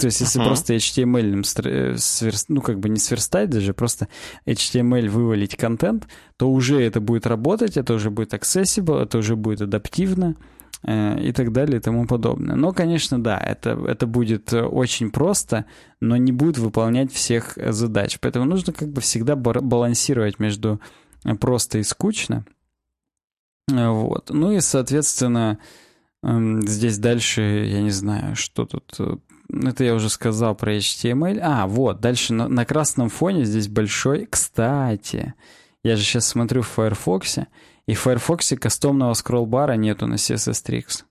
[0.00, 0.46] То есть, если uh-huh.
[0.46, 4.06] просто HTML, сверст, ну, как бы не сверстать даже, просто
[4.46, 9.62] HTML вывалить контент, то уже это будет работать, это уже будет accessible, это уже будет
[9.62, 10.36] адаптивно.
[10.38, 10.54] Э,
[10.86, 12.56] и так далее и тому подобное.
[12.56, 15.64] Но, конечно, да, это, это будет очень просто,
[16.00, 18.18] но не будет выполнять всех задач.
[18.20, 20.80] Поэтому нужно как бы всегда балансировать между
[21.40, 22.44] просто и скучно.
[23.68, 24.30] Вот.
[24.30, 25.58] Ну и, соответственно,
[26.22, 28.94] эм, здесь дальше, я не знаю, что тут...
[28.98, 29.16] Э,
[29.48, 31.38] это я уже сказал про HTML.
[31.42, 34.26] А, вот, дальше на, на красном фоне здесь большой...
[34.26, 35.34] Кстати,
[35.82, 37.38] я же сейчас смотрю в Firefox,
[37.86, 41.04] и в Firefox кастомного скролл-бара нету на CSS Tricks.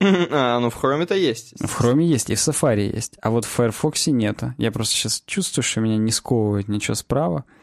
[0.30, 1.54] А, ну в Chrome-то есть.
[1.58, 3.16] В Chrome есть, и в Safari есть.
[3.22, 4.42] А вот в Firefox нет.
[4.58, 7.44] Я просто сейчас чувствую, что меня не сковывает ничего справа.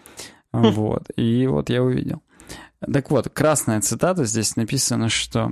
[0.52, 1.04] Вот.
[1.16, 2.22] И вот я увидел.
[2.82, 5.52] Так вот, красная цитата, здесь написано, что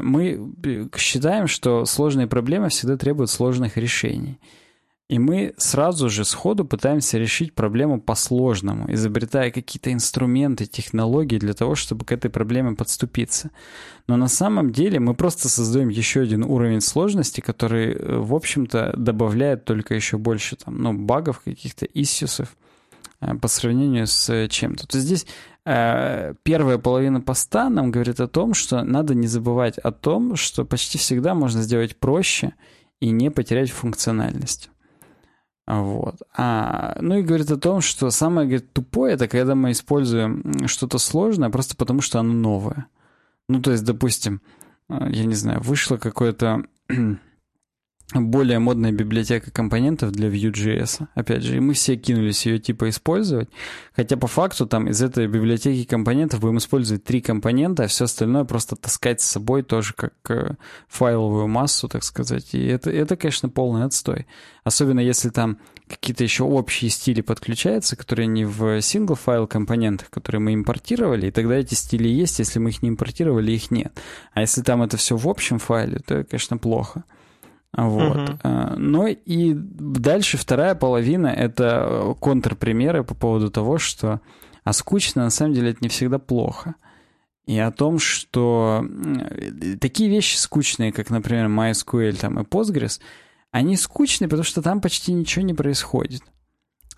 [0.00, 0.52] мы
[0.96, 4.40] считаем, что сложные проблемы всегда требуют сложных решений.
[5.08, 11.76] И мы сразу же сходу пытаемся решить проблему по-сложному, изобретая какие-то инструменты, технологии для того,
[11.76, 13.50] чтобы к этой проблеме подступиться.
[14.08, 18.94] Но на самом деле мы просто создаем еще один уровень сложности, который, э, в общем-то,
[18.96, 22.56] добавляет только еще больше там, ну, багов, каких-то иссюсов
[23.20, 24.88] э, по сравнению с чем-то.
[24.88, 25.26] То есть здесь
[25.64, 30.64] э, первая половина поста нам говорит о том, что надо не забывать о том, что
[30.64, 32.54] почти всегда можно сделать проще
[32.98, 34.68] и не потерять функциональность.
[35.66, 36.22] Вот.
[36.36, 40.98] А, ну и говорит о том, что самое говорит, тупое это когда мы используем что-то
[40.98, 42.86] сложное просто потому, что оно новое.
[43.48, 44.40] Ну, то есть, допустим,
[44.88, 46.64] э, я не знаю, вышло какое-то
[48.14, 51.08] более модная библиотека компонентов для Vue.js.
[51.14, 53.48] Опять же, и мы все кинулись ее типа использовать.
[53.96, 58.44] Хотя по факту там из этой библиотеки компонентов будем использовать три компонента, а все остальное
[58.44, 60.54] просто таскать с собой тоже как э,
[60.86, 62.54] файловую массу, так сказать.
[62.54, 64.26] И это, это, конечно, полный отстой.
[64.62, 70.40] Особенно если там какие-то еще общие стили подключаются, которые не в single файл компонентах, которые
[70.40, 73.92] мы импортировали, и тогда эти стили есть, если мы их не импортировали, их нет.
[74.32, 77.04] А если там это все в общем файле, то, конечно, плохо.
[77.76, 78.30] Вот.
[78.30, 78.38] Угу.
[78.78, 84.20] Но и дальше вторая половина— это контрпримеры по поводу того, что
[84.64, 86.74] а скучно на самом деле это не всегда плохо.
[87.46, 88.84] И о том, что
[89.80, 93.00] такие вещи скучные, как, например, MySQL там, и Postgres,
[93.52, 96.22] они скучные, потому что там почти ничего не происходит.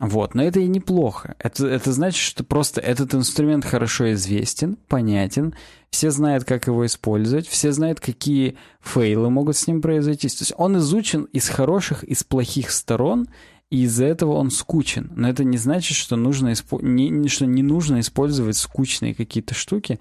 [0.01, 1.34] Вот, но это и неплохо.
[1.40, 5.55] Это, это значит, что просто этот инструмент хорошо известен, понятен,
[5.90, 10.28] все знают, как его использовать, все знают, какие фейлы могут с ним произойти.
[10.28, 13.28] То есть он изучен из хороших, из плохих сторон,
[13.70, 15.11] и из-за этого он скучен.
[15.16, 19.99] Но это не значит, что, нужно, не, что не нужно использовать скучные какие-то штуки,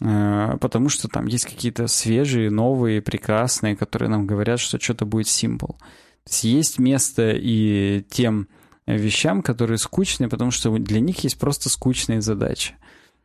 [0.00, 5.26] э, потому что там есть какие-то свежие, новые, прекрасные, которые нам говорят, что что-то будет
[5.26, 5.76] simple.
[6.24, 8.48] То есть есть место и тем
[8.86, 12.74] вещам, которые скучные, потому что для них есть просто скучные задачи.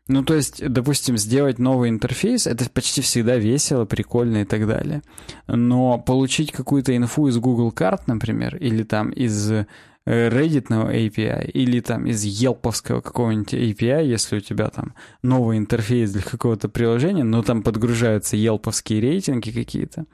[0.10, 5.04] Ну, то есть, допустим, сделать новый интерфейс, это почти всегда весело, прикольно и так далее.
[5.46, 9.68] Но получить какую-то инфу из Google карт, например, или там из э,
[10.08, 16.24] Reddit API, или там из Елповского какого-нибудь API, если у тебя там новый интерфейс для
[16.24, 20.06] какого-то приложения, но там подгружаются елповские рейтинги какие-то,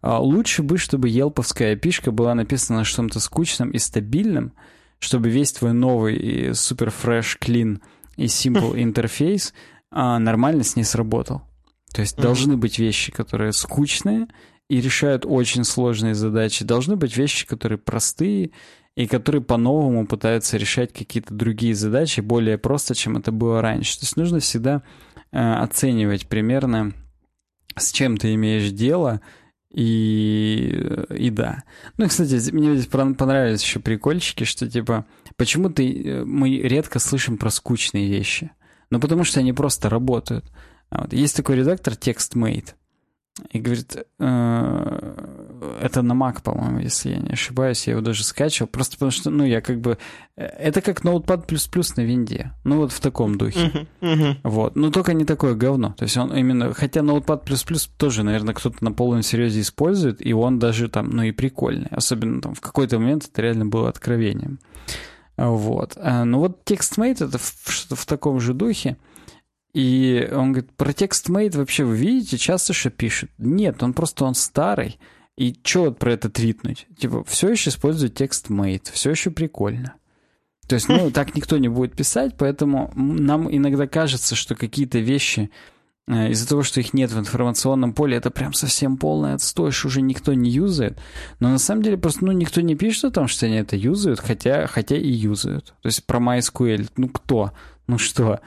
[0.00, 4.52] а лучше бы, чтобы елповская API была написана на чем-то скучном и стабильном,
[5.00, 7.82] чтобы весь твой новый супер фреш клин
[8.16, 9.52] и simple интерфейс
[9.90, 11.42] а, нормально с ней сработал.
[11.92, 12.22] То есть mm-hmm.
[12.22, 14.28] должны быть вещи, которые скучные
[14.68, 16.64] и решают очень сложные задачи.
[16.64, 18.52] Должны быть вещи, которые простые
[18.94, 23.98] и которые по-новому пытаются решать какие-то другие задачи более просто, чем это было раньше.
[23.98, 24.82] То есть нужно всегда
[25.32, 26.92] э, оценивать примерно,
[27.76, 29.20] с чем ты имеешь дело,
[29.72, 31.62] и, и да.
[31.96, 35.06] Ну, кстати, мне здесь понравились еще прикольчики, что, типа,
[35.36, 38.50] почему ты, э, мы редко слышим про скучные вещи?
[38.90, 40.44] Ну, потому что они просто работают.
[40.90, 41.12] А вот.
[41.12, 42.74] Есть такой редактор TextMate.
[43.50, 48.68] И говорит, э, это на Mac, по-моему, если я не ошибаюсь, я его даже скачивал,
[48.68, 49.98] просто потому что, ну, я как бы...
[50.36, 51.44] Это как Notepad++
[51.96, 52.52] на винде.
[52.64, 53.58] Ну, вот в таком духе.
[53.60, 54.36] Uh-huh, uh-huh.
[54.42, 54.76] Вот.
[54.76, 55.94] Но только не такое говно.
[55.96, 56.74] То есть он именно...
[56.74, 57.40] Хотя Notepad++
[57.96, 61.88] тоже, наверное, кто-то на полном серьезе использует, и он даже там, ну, и прикольный.
[61.90, 64.58] Особенно там в какой-то момент это реально было откровением.
[65.36, 65.96] Вот.
[65.96, 68.96] А, ну, вот TextMate это что-то в таком же духе.
[69.72, 73.30] И он говорит, про TextMate вообще вы видите, часто что пишет?
[73.38, 74.98] Нет, он просто он старый.
[75.36, 76.86] И что вот про это твитнуть?
[76.98, 79.94] Типа, все еще использует TextMate, все еще прикольно.
[80.68, 85.50] То есть, ну, так никто не будет писать, поэтому нам иногда кажется, что какие-то вещи
[86.06, 89.88] э, из-за того, что их нет в информационном поле, это прям совсем полный отстой, что
[89.88, 90.98] уже никто не юзает.
[91.40, 94.20] Но на самом деле просто, ну, никто не пишет о том, что они это юзают,
[94.20, 95.74] хотя, хотя и юзают.
[95.80, 97.52] То есть про MySQL, ну, кто?
[97.86, 98.40] Ну что?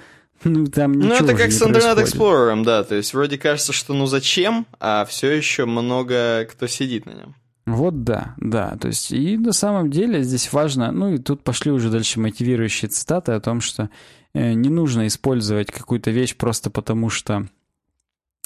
[0.43, 2.83] Ну, там ничего Ну, это как с Internet Explorer, да.
[2.83, 7.35] То есть вроде кажется, что ну зачем, а все еще много кто сидит на нем.
[7.65, 8.75] Вот да, да.
[8.77, 12.89] То есть и на самом деле здесь важно, ну и тут пошли уже дальше мотивирующие
[12.89, 13.89] цитаты о том, что
[14.33, 17.47] э, не нужно использовать какую-то вещь просто потому, что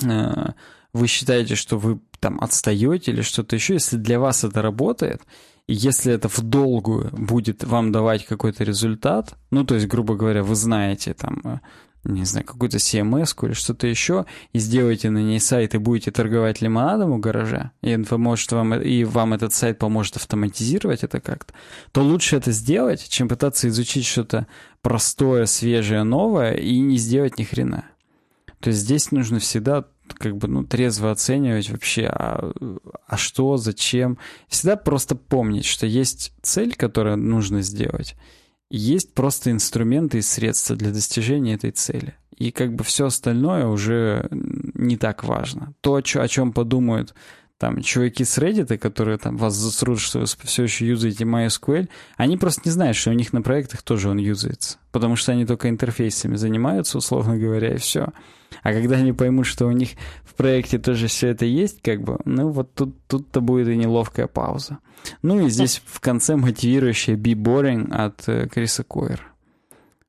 [0.03, 0.51] э,
[0.93, 3.73] вы считаете, что вы там отстаете или что-то еще.
[3.73, 5.21] Если для вас это работает,
[5.67, 10.43] и если это в долгую будет вам давать какой-то результат, ну, то есть, грубо говоря,
[10.43, 11.61] вы знаете там,
[12.03, 16.61] не знаю, какую-то CMS или что-то еще, и сделаете на ней сайт и будете торговать
[16.61, 21.53] лимонадом у гаража, и, поможет вам, и вам этот сайт поможет автоматизировать это как-то,
[21.91, 24.47] то лучше это сделать, чем пытаться изучить что-то
[24.81, 27.85] простое, свежее, новое и не сделать ни хрена.
[28.59, 29.85] То есть здесь нужно всегда
[30.17, 32.51] как бы, ну, трезво оценивать вообще, а,
[33.05, 34.17] а что, зачем.
[34.47, 38.15] Всегда просто помнить, что есть цель, которую нужно сделать,
[38.69, 42.15] есть просто инструменты и средства для достижения этой цели.
[42.37, 45.73] И как бы все остальное уже не так важно.
[45.81, 47.15] То, о чем подумают
[47.57, 52.37] там чуваки с Reddit, которые там вас засрут, что вы все еще юзаете MySQL, они
[52.37, 54.77] просто не знают, что у них на проектах тоже он юзается.
[54.91, 58.09] Потому что они только интерфейсами занимаются, условно говоря, и все.
[58.63, 59.91] А когда они поймут, что у них
[60.23, 64.27] в проекте тоже все это есть, как бы, ну вот тут, тут-то будет и неловкая
[64.27, 64.79] пауза.
[65.21, 69.33] Ну и здесь в конце мотивирующая be boring от э, Криса Койер.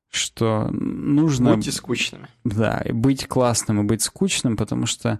[0.09, 1.55] Что нужно...
[1.55, 2.27] Будьте скучными.
[2.43, 5.19] Да, и быть классным и быть скучным, потому что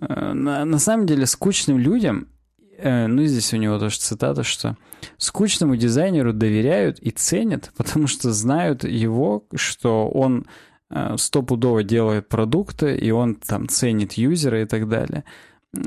[0.00, 2.28] э, на, на самом деле скучным людям,
[2.76, 4.76] э, ну здесь у него тоже цитата, что
[5.16, 10.46] скучному дизайнеру доверяют и ценят, потому что знают его, что он
[11.16, 15.24] стопудово делает продукты, и он там ценит юзера и так далее.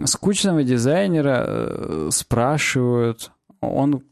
[0.05, 3.31] Скучного дизайнера э, спрашивают,
[3.61, 4.03] он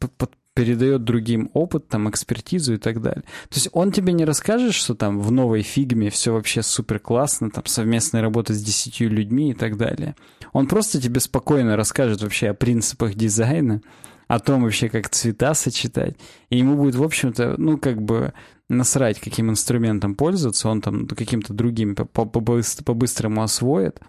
[0.58, 3.22] передает другим опыт, там, экспертизу и так далее.
[3.50, 7.52] То есть он тебе не расскажет, что там в новой фигме все вообще супер классно,
[7.52, 10.16] там совместная работа с десятью людьми и так далее.
[10.54, 13.82] Он просто тебе спокойно расскажет вообще о принципах дизайна,
[14.28, 16.16] о том вообще, как цвета сочетать.
[16.50, 18.34] И ему будет, в общем-то, ну, как бы
[18.70, 24.02] насрать, каким инструментом пользоваться, он там каким-то другим по-быстрому освоит,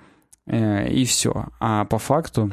[0.46, 1.46] э, и все.
[1.60, 2.52] А по факту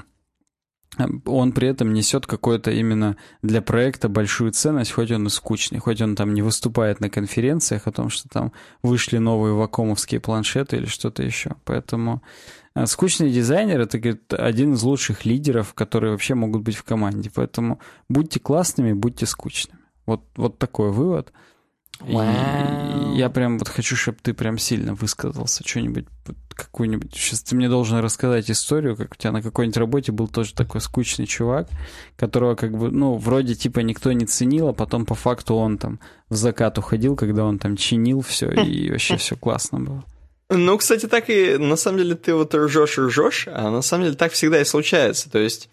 [0.98, 5.80] э, он при этом несет какую-то именно для проекта большую ценность, хоть он и скучный,
[5.80, 8.52] хоть он там не выступает на конференциях о том, что там
[8.84, 11.56] вышли новые вакомовские планшеты или что-то еще.
[11.64, 12.22] Поэтому
[12.76, 17.32] э, скучный дизайнер— это говорит, один из лучших лидеров, которые вообще могут быть в команде.
[17.34, 17.80] Поэтому
[18.10, 19.80] будьте классными, будьте скучными.
[20.06, 21.34] Вот, вот такой вывод—
[22.02, 23.16] Wow.
[23.16, 26.06] я прям вот хочу, чтобы ты прям сильно высказался, что-нибудь,
[26.54, 27.16] какую-нибудь...
[27.16, 30.82] Сейчас ты мне должен рассказать историю, как у тебя на какой-нибудь работе был тоже такой
[30.82, 31.70] скучный чувак,
[32.18, 36.00] которого как бы, ну, вроде типа никто не ценил, а потом по факту он там
[36.30, 40.04] в закат уходил, когда он там чинил все, и вообще все классно было.
[40.50, 44.16] Ну, кстати, так и на самом деле ты вот ржешь, ржешь, а на самом деле
[44.16, 45.30] так всегда и случается.
[45.30, 45.70] То есть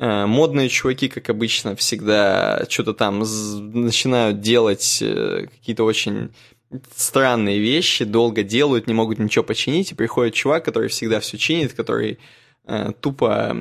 [0.00, 6.32] модные чуваки, как обычно, всегда что-то там начинают делать э, какие-то очень
[6.96, 11.74] странные вещи, долго делают, не могут ничего починить, и приходит чувак, который всегда все чинит,
[11.74, 12.18] который
[12.64, 13.54] э, тупо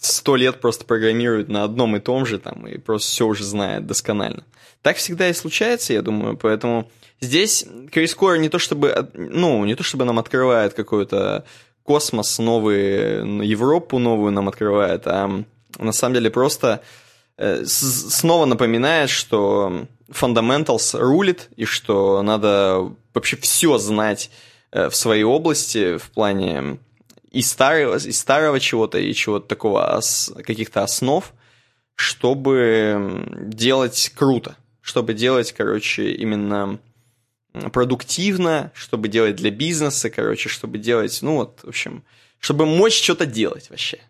[0.00, 3.86] сто лет просто программирует на одном и том же, там, и просто все уже знает
[3.86, 4.44] досконально.
[4.82, 6.90] Так всегда и случается, я думаю, поэтому
[7.20, 11.44] здесь Крис Кор не то чтобы, ну, не то чтобы нам открывает какой-то
[11.84, 15.44] космос новый, Европу новую нам открывает, а
[15.78, 16.82] на самом деле просто
[17.36, 24.30] э, снова напоминает, что fundamentals рулит, и что надо вообще все знать
[24.70, 26.78] э, в своей области в плане
[27.30, 30.00] и старого, и старого чего-то, и чего-то такого,
[30.44, 31.32] каких-то основ,
[31.96, 36.78] чтобы делать круто, чтобы делать, короче, именно
[37.72, 42.04] продуктивно, чтобы делать для бизнеса, короче, чтобы делать, ну вот, в общем,
[42.38, 44.00] чтобы мочь что-то делать вообще.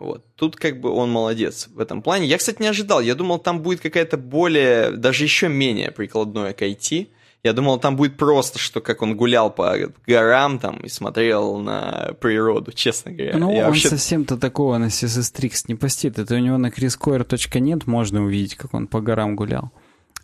[0.00, 0.24] Вот.
[0.34, 2.26] Тут как бы он молодец в этом плане.
[2.26, 3.00] Я, кстати, не ожидал.
[3.00, 7.08] Я думал, там будет какая-то более, даже еще менее прикладное к IT.
[7.42, 9.74] Я думал, там будет просто, что как он гулял по
[10.06, 13.38] горам там и смотрел на природу, честно говоря.
[13.38, 13.88] Ну, я он вообще...
[13.88, 16.18] совсем-то такого на CSS не постит.
[16.18, 19.70] Это у него на chriscoir.net можно увидеть, как он по горам гулял.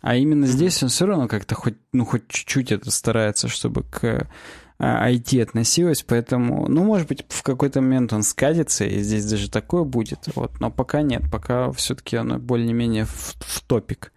[0.01, 0.47] А именно mm-hmm.
[0.47, 4.27] здесь он все равно как-то хоть, ну, хоть чуть-чуть это старается, чтобы к
[4.79, 9.49] IT а, относилась, поэтому, ну, может быть, в какой-то момент он скатится, и здесь даже
[9.49, 14.13] такое будет, вот, но пока нет, пока все-таки оно более-менее в, в топик.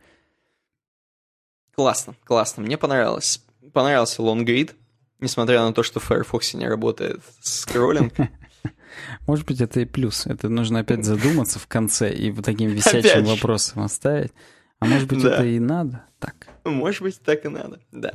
[1.74, 3.43] Классно, классно, мне понравилось.
[3.73, 4.74] Понравился лонгрид,
[5.19, 8.12] несмотря на то, что в Firefox не работает скроллинг.
[9.27, 10.27] Может быть, это и плюс.
[10.27, 14.32] Это нужно опять задуматься в конце и вот таким висячим вопросом оставить.
[14.81, 16.35] А может быть, это и надо так?
[16.65, 18.15] Может быть, так и надо, да.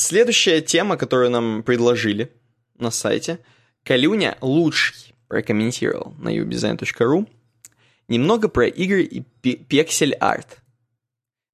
[0.00, 2.30] Следующая тема, которую нам предложили
[2.78, 3.40] на сайте,
[3.82, 7.28] Калюня лучший прокомментировал на udesign.ru.
[8.06, 10.58] Немного про игры и пиксель-арт.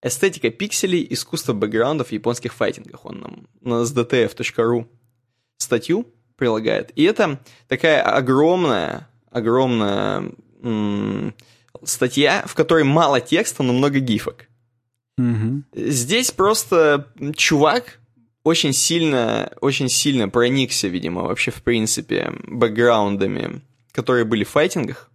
[0.02, 3.06] Эстетика пикселей, искусство бэкграундов в японских файтингах.
[3.06, 4.88] Он нам на sdtf.ru
[5.56, 6.90] статью прилагает.
[6.96, 10.32] И это такая огромная, огромная
[11.82, 14.48] статья, в которой мало текста, но много гифок.
[15.16, 15.62] Угу.
[15.72, 18.00] Здесь просто чувак
[18.44, 25.10] очень сильно, очень сильно проникся, видимо, вообще в принципе бэкграундами, которые были в файтингах,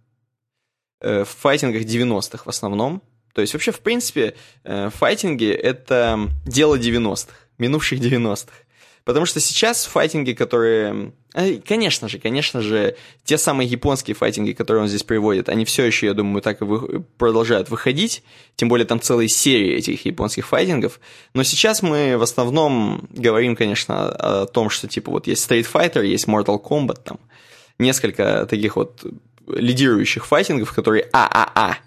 [1.00, 3.02] э, в файтингах 90-х в основном.
[3.32, 4.34] То есть вообще, в принципе,
[4.64, 8.52] э, файтинги— это дело 90-х, минувших 90-х.
[9.04, 11.12] Потому что сейчас файтинги, которые...
[11.34, 15.84] Э, конечно же, конечно же, те самые японские файтинги, которые он здесь приводит, они все
[15.84, 17.00] еще, я думаю, так и вы...
[17.18, 18.22] продолжают выходить.
[18.56, 21.00] Тем более там целые серии этих японских файтингов.
[21.34, 26.04] Но сейчас мы в основном говорим, конечно, о том, что типа вот есть Street Fighter,
[26.04, 27.18] есть Mortal Kombat, там
[27.78, 29.04] несколько таких вот
[29.48, 31.78] лидирующих файтингов, которые ААА.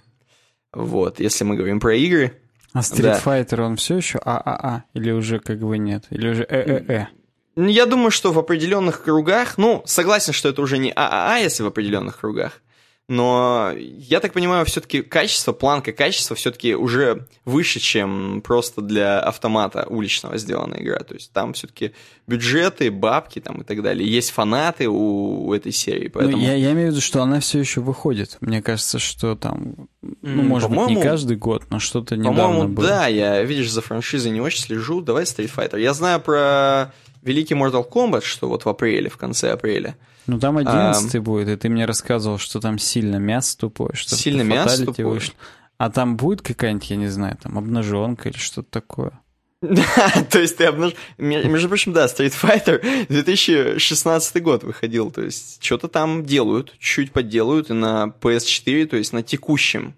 [0.74, 2.40] Вот, если мы говорим про игры,
[2.74, 4.84] а Street Fighter, он все еще ААА?
[4.94, 6.06] Или уже как бы нет?
[6.10, 7.08] Или уже ЭЭЭ?
[7.56, 11.68] Я думаю, что в определенных кругах, ну, согласен, что это уже не ААА, если в
[11.68, 12.62] определенных кругах.
[13.10, 19.86] Но я так понимаю, все-таки качество, планка качества все-таки уже выше, чем просто для автомата
[19.90, 21.00] уличного сделанная игра.
[21.00, 21.92] То есть там все-таки
[22.28, 24.10] бюджеты, бабки там и так далее.
[24.10, 26.06] Есть фанаты у, у этой серии.
[26.06, 26.38] Ну, поэтому...
[26.38, 28.38] Ну, я, я имею в виду, что она все еще выходит.
[28.40, 29.90] Мне кажется, что там,
[30.22, 32.88] ну, может быть, не каждый год, но что-то недавно По-моему, было.
[32.88, 35.02] да, я, видишь, за франшизой не очень слежу.
[35.02, 35.78] Давай Street Fighter.
[35.78, 39.98] Я знаю про Великий Mortal Kombat, что вот в апреле, в конце апреля.
[40.28, 44.16] Ну там 11 а, будет, и ты мне рассказывал, что там сильно мясо тупое, что
[44.16, 45.08] сильно мясо тупое.
[45.08, 45.34] вышло.
[45.78, 49.20] А там будет какая-нибудь, я не знаю, там обнаженка или что-то такое?
[49.64, 49.86] Да,
[50.30, 50.94] то есть ты обнаж...
[51.18, 57.70] Между прочим, да, Street Fighter 2016 год выходил, то есть что-то там делают, чуть подделают,
[57.70, 59.96] и на PS4, то есть на текущем,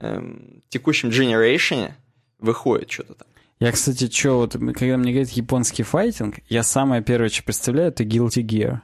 [0.00, 1.92] эм, текущем generation
[2.38, 3.28] выходит что-то там.
[3.58, 8.04] Я, кстати, что, вот, когда мне говорят японский файтинг, я самое первое, что представляю, это
[8.04, 8.80] Guilty Gear.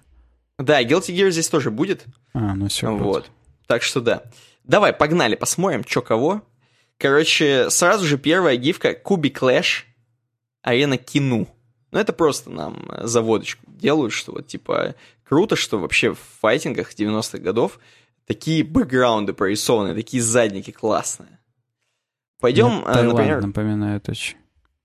[0.58, 2.04] Да, Guilty Gear здесь тоже будет.
[2.34, 2.94] А, ну все.
[2.94, 3.30] Вот.
[3.66, 4.24] Так что да.
[4.64, 6.42] Давай, погнали, посмотрим, что кого.
[6.98, 9.86] Короче, сразу же первая гифка Куби Клэш
[10.62, 11.48] Арена Кину.
[11.90, 17.38] Ну, это просто нам заводочку делают, что вот, типа, круто, что вообще в файтингах 90-х
[17.38, 17.78] годов
[18.26, 21.38] такие бэкграунды прорисованы, такие задники классные.
[22.40, 23.46] Пойдем, Таиланд например...
[23.46, 24.36] напоминает очень.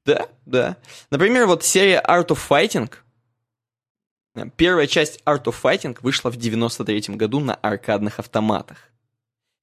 [0.05, 0.77] Да, да.
[1.11, 2.91] Например, вот серия Art of Fighting.
[4.55, 8.77] Первая часть Art of Fighting вышла в 93 году на аркадных автоматах.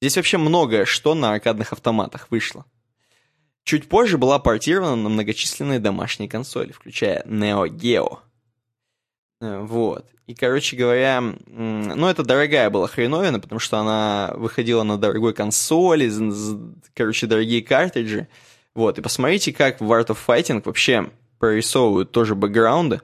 [0.00, 2.66] Здесь вообще многое, что на аркадных автоматах вышло.
[3.64, 8.18] Чуть позже была портирована на многочисленные домашние консоли, включая Neo Geo.
[9.40, 10.06] Э, вот.
[10.26, 16.10] И, короче говоря, ну, это дорогая была хреновина, потому что она выходила на дорогой консоли,
[16.94, 18.28] короче, дорогие картриджи.
[18.74, 23.00] Вот, и посмотрите, как в Art of Fighting вообще прорисовывают тоже бэкграунды.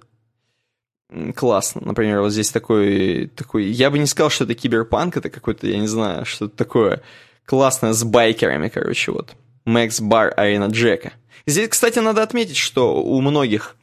[1.34, 1.82] Классно.
[1.84, 3.64] Например, вот здесь такой, такой...
[3.64, 7.02] Я бы не сказал, что это киберпанк, это какой-то, я не знаю, что-то такое
[7.46, 9.34] классное с байкерами, короче, вот.
[9.64, 11.12] Макс Бар Арена Джека.
[11.46, 13.76] Здесь, кстати, надо отметить, что у многих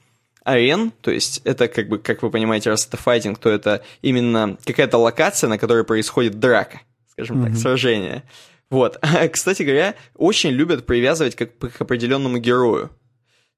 [0.43, 4.57] арен, то есть это как бы, как вы понимаете, раз это файтинг, то это именно
[4.65, 6.81] какая-то локация, на которой происходит драка,
[7.11, 7.49] скажем mm-hmm.
[7.49, 8.23] так, сражение.
[8.69, 8.97] Вот.
[9.33, 12.89] Кстати говоря, очень любят привязывать как к определенному герою.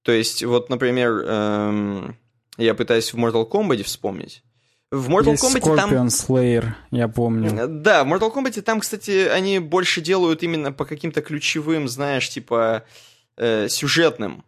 [0.02, 2.18] То есть, вот, например, эм,
[2.64, 4.44] я пытаюсь в Mortal Kombat вспомнить.
[4.92, 6.08] В Mortal Есть Kombat Scorpion там...
[6.08, 7.52] Slayer, я помню.
[7.52, 12.28] Э, да, в Mortal Kombat там, кстати, они больше делают именно по каким-то ключевым, знаешь,
[12.30, 12.84] типа
[13.38, 14.44] э, сюжетным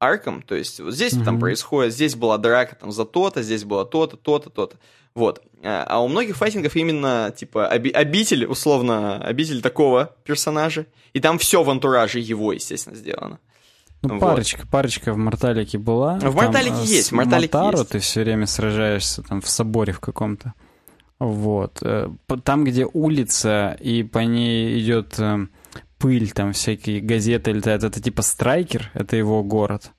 [0.00, 0.42] аркам.
[0.42, 1.24] То есть вот здесь mm-hmm.
[1.24, 4.76] там происходит, здесь была драка там за то-то, здесь было то-то, то-то, то-то.
[5.14, 5.42] Вот.
[5.62, 10.86] А, а у многих файтингов именно, типа, оби- обитель, условно, обитель такого персонажа.
[11.12, 13.38] И там все в антураже его, естественно, сделано.
[14.02, 14.20] Ну, вот.
[14.20, 16.18] парочка, парочка в Морталике была.
[16.18, 17.90] В Морталике э, есть, в Морталике Матару есть.
[17.90, 20.54] ты все время сражаешься там в соборе в каком-то.
[21.20, 21.78] Вот.
[21.82, 22.10] Э,
[22.42, 25.46] там, где улица, и по ней идет э,
[25.98, 29.92] пыль, там всякие газеты летают, это типа страйкер, это его город.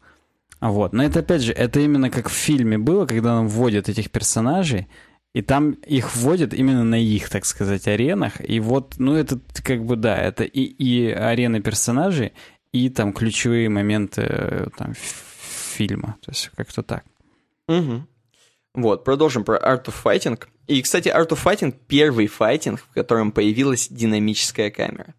[0.59, 0.91] Вот.
[0.91, 4.87] Но это, опять же, это именно как в фильме было, когда нам вводят этих персонажей,
[5.33, 8.33] и там их вводят именно на их, так сказать, аренах.
[8.47, 12.33] И вот, ну, это как бы, да, это и, и арены персонажей,
[12.73, 16.17] и там ключевые моменты э, там, фильма.
[16.21, 17.05] То есть как-то так.
[17.67, 18.05] Угу.
[18.73, 20.41] Вот, продолжим про Art of Fighting.
[20.67, 25.13] И, кстати, Art of Fighting— первый файтинг, в котором появилась динамическая камера.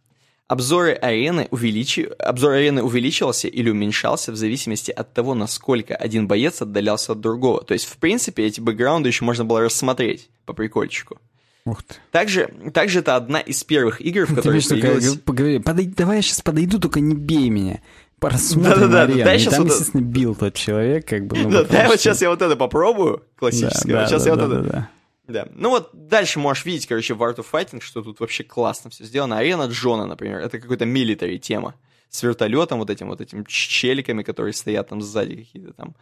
[0.48, 2.10] Обзоры арены, увеличи...
[2.18, 7.62] Обзор арены увеличивался или уменьшался в зависимости от того, насколько один боец отдалялся от другого.
[7.62, 11.18] То есть, в принципе, эти бэкграунды еще можно было рассмотреть по прикольчику.
[11.66, 11.94] Ух ты.
[12.10, 15.16] Также, также это одна из первых игр, в которой появилась...
[15.18, 15.86] Поговори, подой...
[15.86, 17.80] Давай я сейчас подойду, только не бей меня.
[18.18, 19.24] Посмотрим да, да, арену.
[19.24, 21.38] Да, и там, вот естественно, бил тот человек, как бы.
[21.38, 23.92] Ну, да, да, вот сейчас я вот это попробую, классическое.
[23.92, 24.70] Да, вот сейчас да, я да, вот да, это...
[24.70, 24.90] Да.
[25.26, 25.48] Да.
[25.54, 29.04] Ну вот дальше можешь видеть, короче, в Art of Fighting, что тут вообще классно все
[29.04, 29.38] сделано.
[29.38, 31.74] Арена Джона, например, это какой-то милитари тема.
[32.10, 35.94] С вертолетом, вот этим вот этим челиками, которые стоят там сзади какие-то там.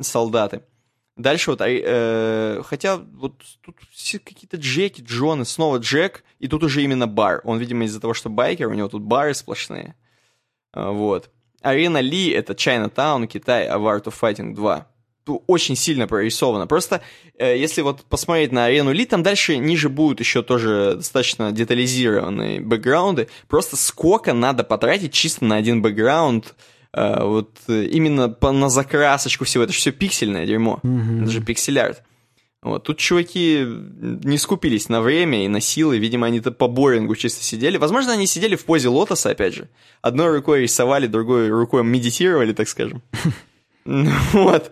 [0.00, 0.62] солдаты.
[1.20, 6.82] Дальше вот, э, хотя вот тут все какие-то Джеки, Джоны, снова Джек, и тут уже
[6.82, 7.42] именно бар.
[7.44, 9.94] Он, видимо, из-за того, что байкер, у него тут бары сплошные.
[10.72, 11.30] А, вот.
[11.60, 14.86] Арена Ли— это Чайна-таун, Китай, а Art of Fighting 2.
[15.24, 16.66] Тут очень сильно прорисовано.
[16.66, 17.02] Просто,
[17.36, 22.62] э, если вот посмотреть на арену Ли, там дальше ниже будут еще тоже достаточно детализированные
[22.62, 23.28] бэкграунды.
[23.46, 26.54] Просто сколько надо потратить чисто на один бэкграунд,
[26.92, 29.64] э, вот э, именно по, на закрасочку всего.
[29.64, 30.80] Это же все пиксельное дерьмо.
[30.82, 31.22] Mm-hmm.
[31.22, 32.02] Это же пиксель-арт.
[32.62, 32.84] Вот.
[32.84, 35.98] Тут чуваки не скупились на время и на силы.
[35.98, 37.78] Видимо, они-то по борингу чисто сидели.
[37.78, 39.68] Возможно, они сидели в позе лотоса, опять же.
[40.02, 43.02] Одной рукой рисовали, другой рукой медитировали, так скажем.
[43.84, 44.70] Вот.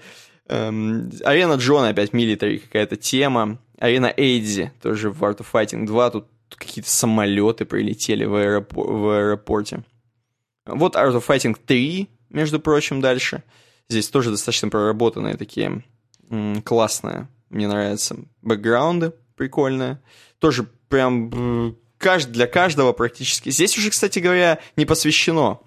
[0.48, 3.58] Эм, арена Джона опять милитари какая-то тема.
[3.78, 6.10] Арена Эйдзи тоже в Art of Fighting 2.
[6.10, 9.82] Тут какие-то самолеты прилетели в, аэропор- в аэропорте.
[10.76, 13.42] Вот Art of Fighting 3, между прочим, дальше.
[13.88, 15.82] Здесь тоже достаточно проработанные такие
[16.64, 18.16] классные мне нравятся.
[18.42, 20.00] Бэкграунды прикольные.
[20.38, 23.50] Тоже прям для каждого практически.
[23.50, 25.60] Здесь уже, кстати говоря, не посвящено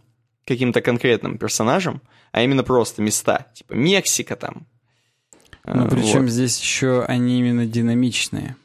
[0.45, 2.01] каким-то конкретным персонажам,
[2.31, 3.47] а именно просто места.
[3.53, 4.67] Типа Мексика там.
[5.65, 6.31] Ну, причем вот.
[6.31, 8.55] здесь еще они именно динамичные.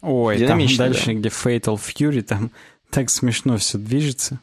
[0.00, 1.12] Ой, Динамичный, там дальше, да.
[1.14, 2.50] где Fatal Fury, там
[2.90, 4.40] так смешно все движется.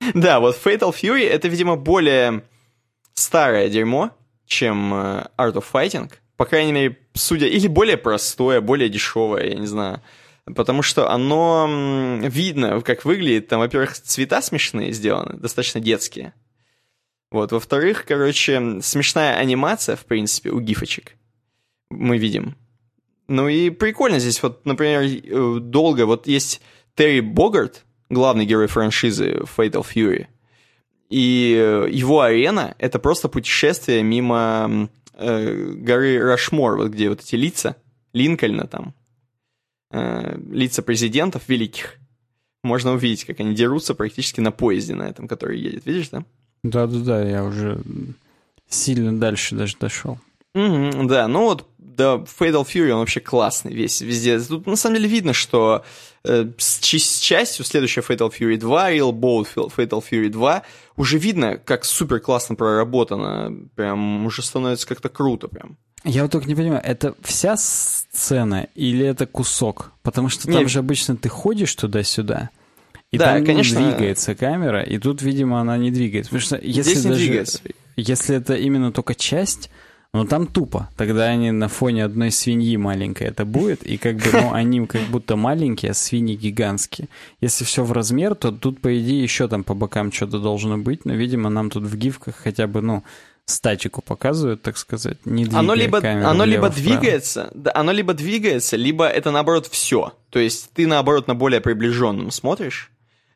[0.14, 2.44] Да, вот Fatal Fury это, видимо, более
[3.14, 4.10] старое дерьмо,
[4.46, 9.54] чем э, Art of Fighting по крайней мере, судя, или более простое, более дешевое, я
[9.54, 10.02] не знаю.
[10.44, 13.48] Потому что оно видно, как выглядит.
[13.48, 16.34] Там, во-первых, цвета смешные сделаны, достаточно детские.
[17.30, 21.14] Вот, во-вторых, короче, смешная анимация, в принципе, у гифочек.
[21.90, 22.56] Мы видим.
[23.28, 26.60] Ну и прикольно здесь, вот, например, э, долго, вот есть
[26.94, 30.26] Терри Богарт, главный герой франшизы Fatal Fury,
[31.08, 37.36] и э, его арена— это просто путешествие мимо э, горы Рашмор, вот где вот эти
[37.36, 37.76] лица,
[38.12, 38.94] Линкольна там,
[39.90, 41.96] э, лица президентов великих,
[42.64, 45.86] можно увидеть, как они дерутся практически на поезде на этом, который едет.
[45.86, 46.24] Видишь, да?
[46.64, 47.80] Да-да-да, я уже
[48.68, 50.18] сильно дальше даже дошел.
[50.56, 54.40] Mm-hmm, да, ну вот да, Fatal Fury, он вообще классный весь, везде.
[54.40, 55.84] Тут на самом деле видно, что
[56.26, 60.62] с, с частью следующая Fatal Fury 2, Real Bold Fatal Fury 2,
[60.96, 63.52] уже видно, как супер классно проработано.
[63.74, 65.76] Прям уже становится как-то круто прям.
[66.04, 69.92] Я вот только не понимаю, это вся сцена или это кусок?
[70.02, 70.70] Потому что там Нет.
[70.70, 72.50] же обычно ты ходишь туда-сюда,
[73.10, 73.80] и да, там конечно.
[73.80, 76.30] двигается камера, и тут, видимо, она не двигается.
[76.30, 77.60] Потому что если Здесь не даже, двигается.
[77.96, 79.70] Если это именно только часть,
[80.12, 80.88] ну там тупо.
[80.96, 85.02] Тогда они на фоне одной свиньи маленькой это будет, и как бы, ну, они как
[85.02, 87.08] будто маленькие, а свиньи гигантские.
[87.40, 91.04] Если все в размер, то тут, по идее, еще там по бокам что-то должно быть,
[91.04, 93.04] но, видимо, нам тут в гифках хотя бы, ну,
[93.46, 98.76] статику показывают, так сказать, не двигая оно либо, оно либо двигается, да, оно либо двигается,
[98.76, 100.12] либо это наоборот все.
[100.30, 102.90] То есть ты наоборот на более приближенном смотришь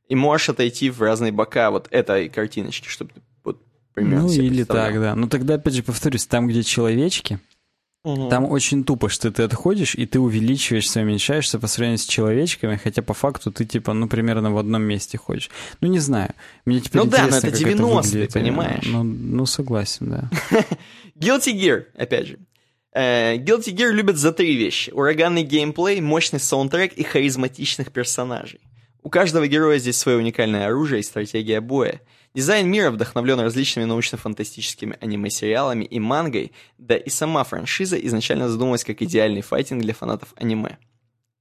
[0.09, 3.13] и можешь отойти в разные бока вот этой картиночки, чтобы
[3.95, 4.27] примерно.
[4.27, 5.15] Ну, или так, да.
[5.15, 7.39] Но тогда, опять же, повторюсь, там, где человечки,
[8.03, 8.29] угу.
[8.29, 13.03] там очень тупо, что ты отходишь, и ты увеличиваешься, уменьшаешься по сравнению с человечками, хотя
[13.03, 15.51] по факту ты, типа, ну, примерно в одном месте ходишь.
[15.81, 16.35] Ну, не знаю.
[16.65, 18.85] Мне теперь ну да, но это 90-е, понимаешь?
[18.87, 20.31] Ну, ну, согласен, да.
[21.19, 22.39] Guilty Gear, опять же.
[22.93, 24.91] Uh, Guilty Gear любят за три вещи.
[24.91, 28.61] Ураганный геймплей, мощный саундтрек и харизматичных персонажей.
[29.03, 32.01] У каждого героя здесь свое уникальное оружие и стратегия боя.
[32.33, 39.03] Дизайн мира вдохновлен различными научно-фантастическими аниме-сериалами и мангой, да и сама франшиза изначально задумывалась как
[39.03, 40.79] идеальный файтинг для фанатов аниме.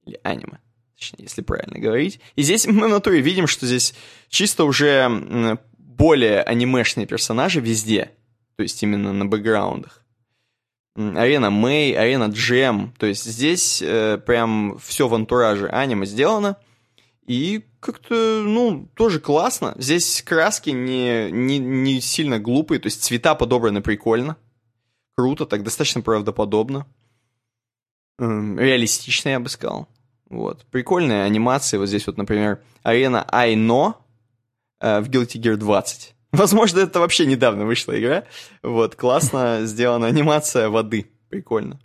[0.04, 0.58] Или аниме,
[0.98, 2.18] точнее, если правильно говорить.
[2.34, 3.94] И здесь мы в натуре видим, что здесь
[4.28, 8.10] чисто уже более анимешные персонажи везде,
[8.56, 10.04] то есть именно на бэкграундах.
[10.96, 16.56] Арена Мэй, арена Джем, то есть здесь э, прям все в антураже аниме сделано–
[17.30, 19.74] и как-то, ну, тоже классно.
[19.78, 24.36] Здесь краски не, не, не сильно глупые, то есть цвета подобраны прикольно.
[25.16, 26.88] Круто, так достаточно правдоподобно.
[28.18, 29.86] Эм, реалистично, я бы сказал.
[30.28, 30.66] Вот.
[30.72, 31.76] Прикольные анимации.
[31.76, 33.94] Вот здесь вот, например, арена Айно
[34.80, 36.16] э, в Guilty Gear 20.
[36.32, 38.24] Возможно, это вообще недавно вышла игра.
[38.64, 41.08] Вот, классно сделана анимация воды.
[41.28, 41.78] Прикольно.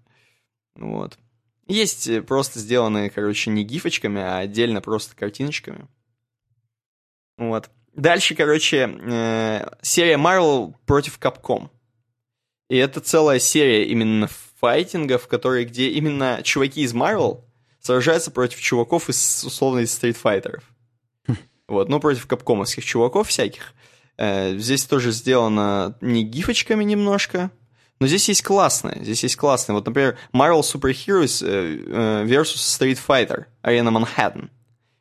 [0.76, 1.20] Вот.
[1.68, 5.88] Есть э, просто сделанные, короче, не гифочками, а отдельно просто картиночками.
[7.38, 7.70] Вот.
[7.94, 11.70] Дальше, короче, э, серия Marvel против Capcom.
[12.70, 14.30] И это целая серия именно
[14.60, 17.44] файтингов, которые, где именно чуваки из Marvel
[17.80, 20.64] сражаются против чуваков из условно стритфайтеров.
[21.28, 21.38] Хм.
[21.68, 23.74] Вот, ну, против капкомовских чуваков всяких.
[24.18, 27.50] Э, здесь тоже сделано не гифочками немножко,
[28.00, 29.76] Но здесь есть классные, здесь есть классные.
[29.76, 34.50] Вот, например, Marvel Super Heroes э, versus Street Fighter, Arena Manhattan.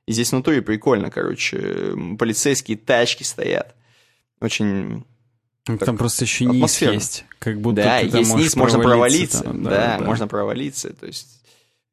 [0.06, 1.94] И здесь в натуре прикольно, короче.
[2.18, 3.74] Полицейские тачки стоят.
[4.40, 5.04] Очень...
[5.66, 7.24] Ну, там просто еще низ есть.
[7.38, 9.44] Как будто да, ты есть низ, можно провалиться.
[9.44, 10.92] там, да, да, можно провалиться.
[10.92, 11.40] То есть...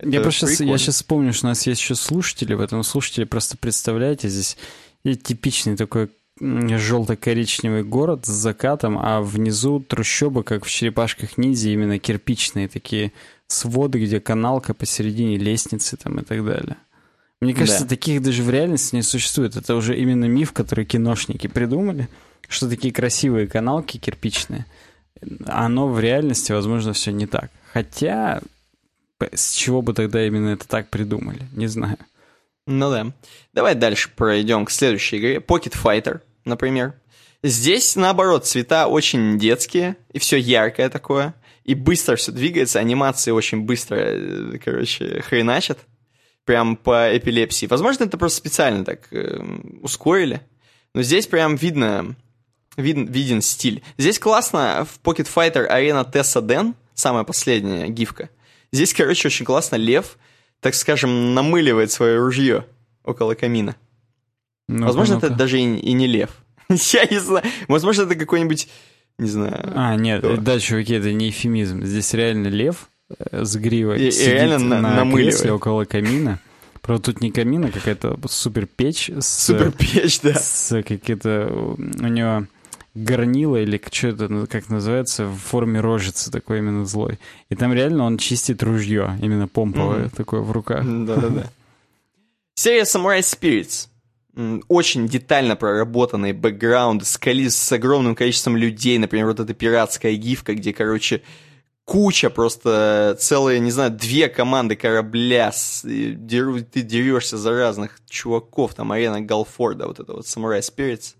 [0.03, 2.53] Я просто сейчас, я сейчас вспомню, что у нас есть еще слушатели.
[2.53, 4.57] В этом слушателе просто представляете, здесь
[5.03, 6.10] типичный такой
[6.41, 13.11] желто-коричневый город с закатом, а внизу трущобы, как в черепашках ниндзя, именно кирпичные такие
[13.47, 16.77] своды, где каналка посередине лестницы там и так далее.
[17.41, 17.89] Мне кажется, Да.
[17.89, 19.55] таких даже в реальности не существует.
[19.55, 22.07] Это уже именно миф, который киношники придумали,
[22.47, 24.65] что такие красивые каналки кирпичные.
[25.45, 27.51] Оно в реальности, возможно, все не так.
[27.73, 28.41] Хотя,
[29.19, 31.41] с чего бы тогда именно это так придумали?
[31.53, 31.97] Не знаю.
[32.68, 33.07] Ну да.
[33.53, 35.38] Давай дальше пройдем к следующей игре.
[35.38, 36.95] Pocket Fighter, например.
[37.43, 41.34] Здесь, наоборот, цвета очень детские, и все яркое такое.
[41.63, 45.80] И быстро все двигается, анимации очень быстро, э, короче, хреначат.
[46.45, 47.68] Прям по эпилепсии.
[47.68, 49.39] Возможно, это просто специально так э,
[49.81, 50.41] ускорили.
[50.93, 52.15] Но здесь прям видно,
[52.77, 53.84] виден, виден стиль.
[53.97, 58.30] Здесь классно в Pocket Fighter Arena Tessa Den, самая последняя гифка.
[58.72, 60.18] Здесь, короче, очень классно лев,
[60.59, 62.65] так скажем, намыливает свое ружье
[63.03, 63.76] около камина.
[64.72, 65.38] Ну-ка, Возможно, это ну-ка.
[65.38, 66.30] даже и, и не лев.
[66.69, 67.43] Я не знаю.
[67.68, 68.68] Возможно, это какой-нибудь,
[69.18, 69.72] не знаю.
[69.76, 70.38] А, нет, Кто?
[70.38, 71.84] да, чуваки, это не эфемизм.
[71.84, 72.88] Здесь реально лев
[73.31, 75.35] э, с гривой И- сидит реально на- на, намыливает.
[75.35, 76.39] кресле около камина.
[76.81, 80.34] Правда, тут не камин, а какая-то супер печь с, Супер печь, да.
[80.34, 81.48] с какие-то...
[81.77, 82.48] У него
[82.95, 87.19] горнило или что это, ну, как называется, в форме рожицы такой именно злой.
[87.49, 90.10] И там реально он чистит ружье, именно помповое Мгм.
[90.10, 90.84] такое в руках.
[90.84, 91.48] Да-да-да.
[92.56, 93.88] Серия Samurai Spirits.
[94.70, 98.98] Очень детально проработанный бэкграунд, скали с огромным количеством людей.
[98.98, 101.22] Например, вот эта пиратская гифка, где, короче,
[101.84, 105.52] куча просто целые, не знаю, две команды корабля.
[105.52, 108.74] с- деру- ты дерешься за разных чуваков.
[108.74, 111.16] Там арена Галфорда, вот это вот Spirits.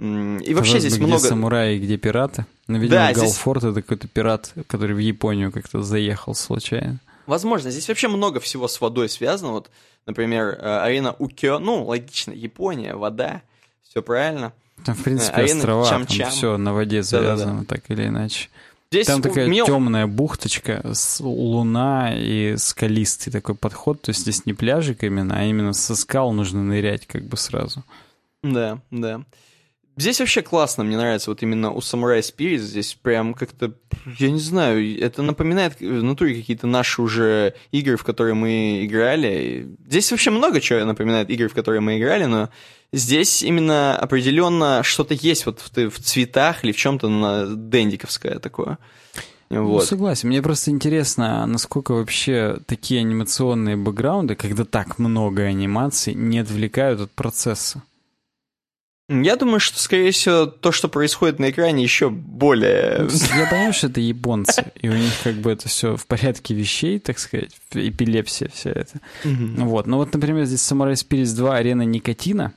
[0.00, 1.28] М, И вообще Казалось здесь бы, где много...
[1.28, 2.44] самураи, где пираты.
[2.66, 6.98] Но, видимо, Да, здесь- Галфорд это какой-то пират, который в Японию как-то заехал случайно.
[7.26, 9.52] Возможно, здесь вообще много всего с водой связано.
[9.52, 9.70] Вот,
[10.06, 13.42] например, э, арена Укё, ну, логично, Япония, вода,
[13.88, 14.52] все правильно.
[14.84, 16.18] Там, в принципе, арена острова, Чам-Чам.
[16.18, 18.48] там все на воде завязано, так или иначе.
[18.90, 24.02] Здесь Там такая мне- темная бухточка, с луна и скалистый такой подход.
[24.02, 27.84] То есть здесь не пляжик именно, а именно со скал нужно нырять как бы сразу.
[28.42, 29.22] Да, да.
[29.96, 33.74] Здесь вообще классно, мне нравится вот именно у Samurai Spirit, здесь прям как-то,
[34.18, 39.68] я не знаю, это напоминает в натуре какие-то наши уже игры, в которые мы играли.
[39.86, 42.48] Здесь вообще много чего напоминает игры, в которые мы играли, но
[42.90, 48.78] здесь именно определенно что-то есть вот в, в цветах или в чем-то на дендиковское такое.
[49.50, 49.84] Ну, Вот.
[49.84, 50.28] согласен.
[50.28, 57.10] Мне просто интересно, насколько вообще такие анимационные бэкграунды, когда так много анимаций, не отвлекают от
[57.10, 57.82] процесса.
[59.08, 63.00] Я думаю, что, скорее всего, то, что происходит на экране, еще более...
[63.00, 66.54] Ну, Я понимаю, что это японцы, и у них как бы это все в порядке
[66.54, 69.00] вещей, так сказать, эпилепсия вся это.
[69.24, 72.52] Вот, ну вот, например, здесь Samurai Spirits 2 арена никотина.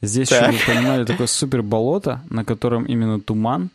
[0.00, 0.38] Здесь, Так.
[0.52, 3.70] чтобы вы понимали, такое супер болото, на котором именно туман.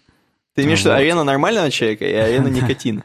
[0.56, 3.04] Ты имеешь в виду арена нормального человека и арена никотина?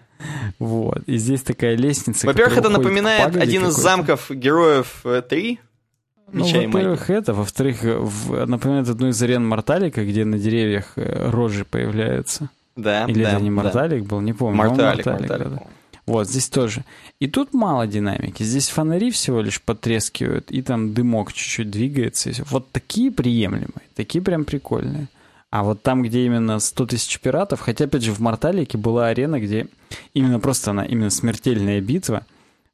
[0.58, 1.02] Вот.
[1.06, 2.26] И здесь такая лестница.
[2.26, 5.60] Во-первых, это напоминает один из замков героев 3.
[6.32, 7.34] Ну, во-первых, это.
[7.34, 12.48] Во-вторых, напоминает одну из арен Морталика, где на деревьях э, рожи появляются.
[12.74, 13.56] Да, Или да, это не да.
[13.56, 14.56] Морталик был, не помню.
[14.56, 15.66] Морталик, Морталик, Морталик, по-моему.
[16.06, 16.84] Вот, здесь тоже.
[17.20, 18.42] И тут мало динамики.
[18.42, 22.32] Здесь фонари всего лишь потрескивают, и там дымок чуть-чуть двигается.
[22.50, 25.08] Вот такие приемлемые, такие прям прикольные.
[25.50, 29.38] А вот там, где именно 100 тысяч пиратов, хотя, опять же, в Морталике была арена,
[29.38, 29.68] где
[30.14, 32.24] именно просто она, именно смертельная битва.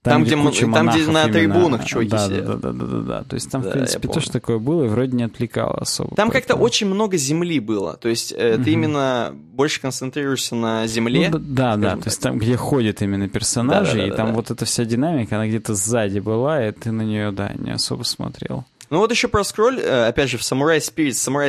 [0.09, 2.47] Там, где м- куча там, где на именно- трибунах чуваки да, сидят.
[2.47, 3.22] Да, да, да, да, да.
[3.24, 6.14] То есть там, Да, в принципе, тоже такое было, и вроде не отвлекало особо.
[6.16, 7.97] Там как-то очень много земли было.
[7.97, 8.70] То есть э, ты Мгм.
[8.70, 11.28] именно больше концентрируешься на земле.
[11.32, 12.32] Ну, да, да, да, скажем то есть так.
[12.32, 14.16] там, где ходят именно персонажи, и Да-да-да-да-да.
[14.24, 17.70] там вот эта вся динамика, она где-то сзади была, и ты на нее, да, не
[17.72, 18.64] особо смотрел.
[18.90, 21.48] Ну вот еще про скроль, э, опять же, в Samurai Spirits, Samurai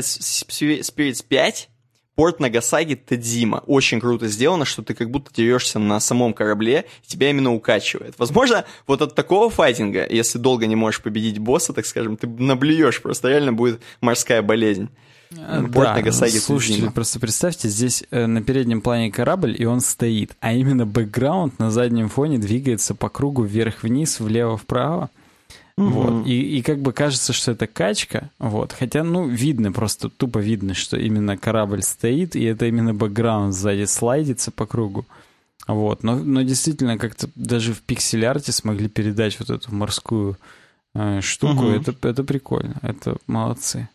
[0.81, 1.69] Spirits 5,
[2.19, 3.63] порт Нагасаги Тедзима.
[3.65, 8.15] Очень круто сделано, что ты как будто дерешься на самом корабле, и тебя именно укачивает.
[8.17, 13.01] Возможно, вот от такого файтинга, если долго не можешь победить босса, так скажем, ты наблюешь,
[13.01, 14.89] просто реально будет морская болезнь.
[15.73, 20.51] Порт Нагасаги слушайте, просто представьте, здесь э, на переднем плане корабль, и он стоит, а
[20.51, 25.09] именно бэкграунд на заднем фоне двигается по кругу вверх-вниз, влево-вправо.
[25.79, 25.89] Угу.
[25.89, 26.27] Вот.
[26.27, 28.73] И, и как бы кажется, что это качка, вот.
[28.73, 33.85] Хотя, ну, видно, просто тупо видно, что именно корабль стоит, и это именно бэкграунд сзади
[33.85, 35.05] слайдится по кругу.
[35.67, 36.03] Вот.
[36.03, 40.37] Но, но действительно, как-то даже в пиксель-арте смогли передать вот эту морскую
[40.95, 41.67] э, штуку.
[41.67, 41.69] Угу.
[41.69, 42.75] Это, это прикольно.
[42.81, 43.87] Это молодцы.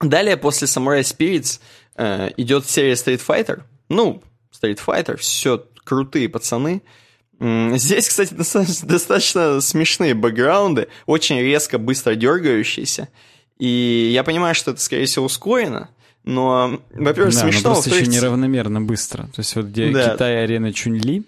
[0.00, 1.60] Далее, после Samurai Spirits,
[1.96, 3.62] э, идет серия Street Fighter.
[3.90, 6.80] Ну, Street Fighter, все крутые пацаны.
[7.42, 13.08] Здесь, кстати, достаточно смешные бэкграунды, очень резко, быстро дергающиеся.
[13.58, 15.88] И я понимаю, что это, скорее всего, ускорено,
[16.22, 19.24] но, во-первых, да, смешно, но просто еще неравномерно быстро.
[19.24, 20.12] То есть вот где да.
[20.12, 21.24] Китай арена Чунли,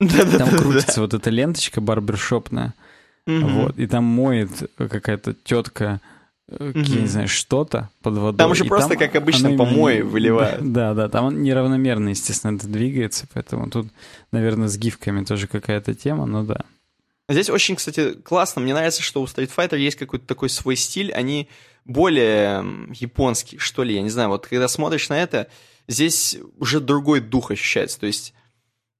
[0.00, 1.00] да, там да, крутится да.
[1.02, 2.72] вот эта ленточка барбершопная,
[3.26, 3.46] угу.
[3.46, 6.00] вот, и там моет какая-то тетка
[6.58, 6.78] угу.
[6.78, 8.38] я не знаю, что-то под водой.
[8.38, 10.10] Там уже просто, там как обычно, помои именно...
[10.10, 10.72] выливают.
[10.72, 13.88] Да, да, там неравномерно, естественно, это двигается, поэтому тут,
[14.32, 16.64] наверное, с гифками тоже какая-то тема, но да.
[17.28, 18.60] Здесь очень, кстати, классно.
[18.60, 21.12] Мне нравится, что у Street Fighter есть какой-то такой свой стиль.
[21.12, 21.48] Они
[21.84, 22.64] более
[22.98, 24.30] японские, что ли, я не знаю.
[24.30, 25.46] Вот когда смотришь на это,
[25.86, 28.00] здесь уже другой дух ощущается.
[28.00, 28.34] То есть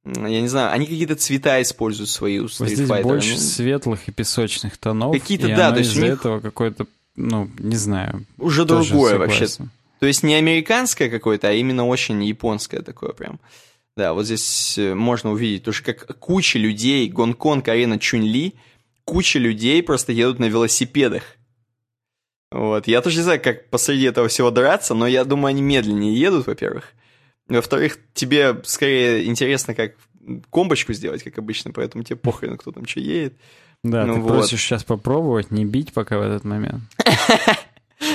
[0.05, 3.03] я не знаю, они какие-то цвета используют свои у Street Здесь Fighter.
[3.03, 5.13] больше ну, светлых и песочных тонов.
[5.13, 6.21] Какие-то, да, то есть из-за них...
[6.21, 6.87] этого какой-то
[7.29, 8.25] ну, не знаю.
[8.39, 9.47] Уже другое вообще.
[9.99, 13.39] То есть не американское какое-то, а именно очень японское такое прям.
[13.97, 18.55] Да, вот здесь э, можно увидеть, тоже как куча людей, Гонконг, арена Чунли,
[19.05, 21.37] куча людей просто едут на велосипедах.
[22.51, 26.19] Вот, я тоже не знаю, как посреди этого всего драться, но я думаю, они медленнее
[26.19, 26.93] едут, во-первых.
[27.49, 29.97] Во-вторых, тебе скорее интересно, как
[30.51, 33.35] комбочку сделать, как обычно, поэтому тебе похрен, кто там что едет.
[33.83, 34.29] Да, ну ты вот.
[34.29, 36.83] просишь сейчас попробовать, не бить пока в этот момент.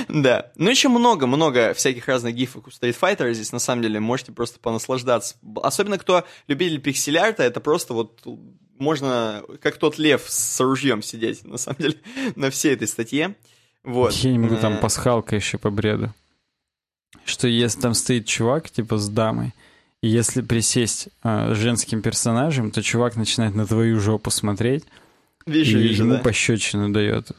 [0.10, 0.52] Да.
[0.56, 4.60] Ну, еще много-много всяких разных гифок у Street Fighter здесь, на самом деле, можете просто
[4.60, 5.36] понаслаждаться.
[5.62, 8.26] Особенно, кто любитель пиксель-арта, это просто вот
[8.78, 11.96] можно, как тот лев с ружьем сидеть, на самом деле,
[12.36, 13.36] на всей этой статье.
[13.84, 14.14] Вот.
[14.14, 16.14] Я не могу, там пасхалка еще по бреду.
[17.24, 19.54] Что если там стоит чувак, типа, с дамой,
[20.02, 24.84] и если присесть э, женским персонажем, то чувак начинает на твою жопу смотреть,
[25.46, 26.20] Вижу, и вижу, ему да.
[26.20, 27.32] пощечину дает.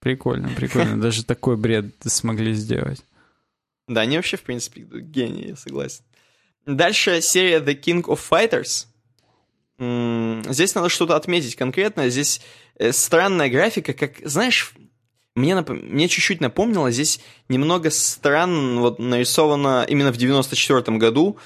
[0.00, 1.00] Прикольно, прикольно.
[1.02, 3.02] Даже такой бред смогли сделать.
[3.86, 6.02] Да, они вообще, в принципе, гении, я согласен.
[6.66, 8.86] Дальше серия The King of Fighters.
[10.50, 12.10] Здесь надо что-то отметить конкретно.
[12.10, 12.42] Здесь
[12.78, 14.74] э, странная графика, как, знаешь,
[15.38, 15.70] мне, нап...
[15.70, 21.38] мне чуть-чуть напомнило, здесь немного странно вот нарисовано именно в 94 году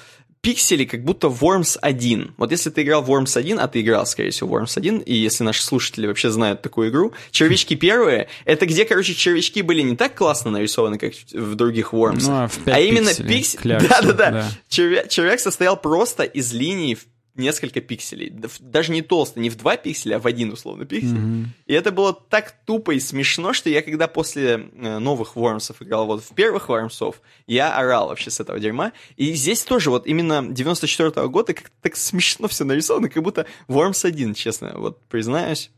[0.43, 2.33] пиксели как будто Worms 1.
[2.35, 5.13] Вот если ты играл в Worms 1, а ты играл, скорее всего, Worms 1, и
[5.15, 9.95] если наши слушатели вообще знают такую игру, червячки первые, это где, короче, червячки были не
[9.95, 13.79] так классно нарисованы, как в других Worms, ну, а, в а именно пиксели...
[13.89, 14.31] Да-да-да.
[14.31, 14.49] Да.
[14.67, 15.07] Червя...
[15.07, 16.97] Червяк состоял просто из линий
[17.35, 18.31] несколько пикселей.
[18.59, 21.17] Даже не толсто, не в 2 пикселя, а в один условно пиксель.
[21.17, 21.45] Mm-hmm.
[21.65, 26.05] И это было так тупо и смешно, что я когда после э, новых Вормсов играл
[26.05, 28.93] вот в первых Вормсов, я орал вообще с этого дерьма.
[29.17, 33.45] И здесь тоже вот именно 94 -го года как-то так смешно все нарисовано, как будто
[33.67, 35.71] Вормс 1, честно, вот признаюсь,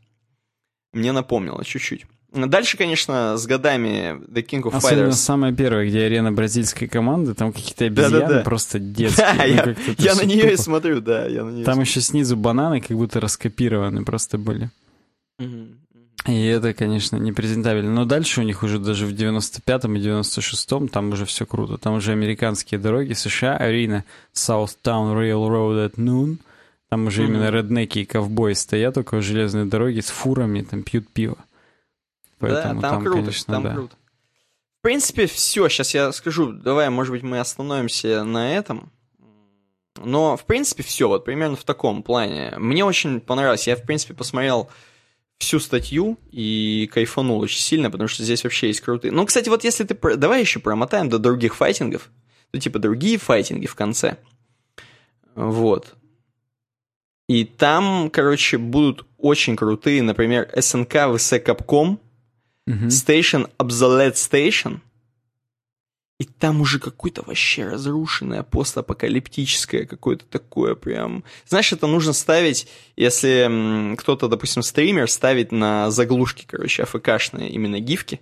[0.92, 2.06] мне напомнило чуть-чуть.
[2.36, 5.12] Дальше, конечно, с годами The King of Особенно Fighters.
[5.12, 8.40] самая первая, где арена бразильской команды, там какие-то обезьяны да, да, да.
[8.40, 9.26] просто детские.
[9.26, 10.52] Да, ну, я, я на нее тупо.
[10.52, 11.26] и смотрю, да.
[11.26, 11.90] Я на нее там смотрю.
[11.90, 14.70] еще снизу бананы как будто раскопированы просто были.
[15.38, 15.68] Угу.
[16.28, 17.92] И это, конечно, не презентабельно.
[17.92, 21.76] Но дальше у них уже даже в 95-м и 96-м там уже все круто.
[21.78, 24.04] Там уже американские дороги, США, арена
[24.34, 26.38] Southtown Railroad at Noon.
[26.88, 27.26] Там уже mm-hmm.
[27.26, 31.36] именно реднеки и ковбои стоят около железной дороги с фурами, там пьют пиво.
[32.38, 33.74] Поэтому да, там, там круто, конечно, там да.
[33.74, 33.96] круто.
[34.78, 35.68] В принципе, все.
[35.68, 36.52] Сейчас я скажу.
[36.52, 38.92] Давай, может быть, мы остановимся на этом.
[40.04, 41.08] Но, в принципе, все.
[41.08, 42.54] Вот примерно в таком плане.
[42.58, 43.66] Мне очень понравилось.
[43.66, 44.70] Я, в принципе, посмотрел
[45.38, 49.12] всю статью и кайфанул очень сильно, потому что здесь вообще есть крутые.
[49.12, 50.16] Ну, кстати, вот если ты...
[50.16, 52.10] Давай еще промотаем до других файтингов.
[52.52, 54.18] Ну, типа, другие файтинги в конце.
[55.34, 55.94] Вот.
[57.28, 61.98] И там, короче, будут очень крутые, например, СНК VS Capcom,
[62.66, 62.88] Мгм.
[62.88, 64.80] Station Obsolete Station.
[66.18, 71.24] И там уже какое-то вообще разрушенное, постапокалиптическое какое-то такое прям...
[71.46, 78.20] Знаешь, это нужно ставить, если кто-то, допустим, стример ставит на заглушки, короче, АФКшные именно гифки.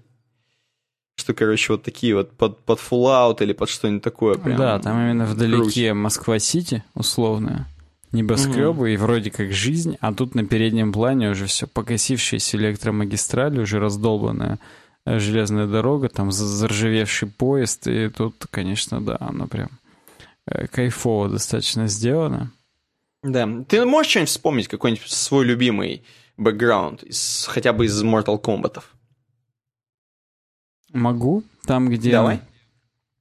[1.17, 4.57] Что, короче, вот такие вот под, под Fallout или под что-нибудь такое прям.
[4.57, 5.95] Да, там именно вдалеке.
[5.95, 7.69] Москва-Сити, условная.
[8.15, 13.81] Небоскребы и вроде как жизнь, а тут на переднем плане уже все покосившиеся электромагистрали, уже
[13.81, 14.61] раздолбанная
[15.05, 19.69] э, железная дорога, там за- заржавевший поезд, и тут, конечно, да, оно прям
[20.47, 22.53] э, кайфово достаточно сделано.
[23.25, 23.49] Да.
[23.69, 26.05] Ты можешь что-нибудь вспомнить, какой-нибудь свой любимый
[26.37, 28.83] бэкграунд, из, хотя бы из Mortal Kombat.
[30.93, 31.43] Могу.
[31.67, 32.13] Там, где...
[32.13, 32.41] Давай.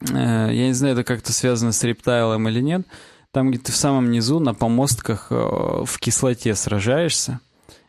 [0.01, 2.85] Э, я не знаю, это как-то связано с рептайлом или нет.
[3.33, 7.39] Там, где ты в самом низу на помостках э, в кислоте сражаешься.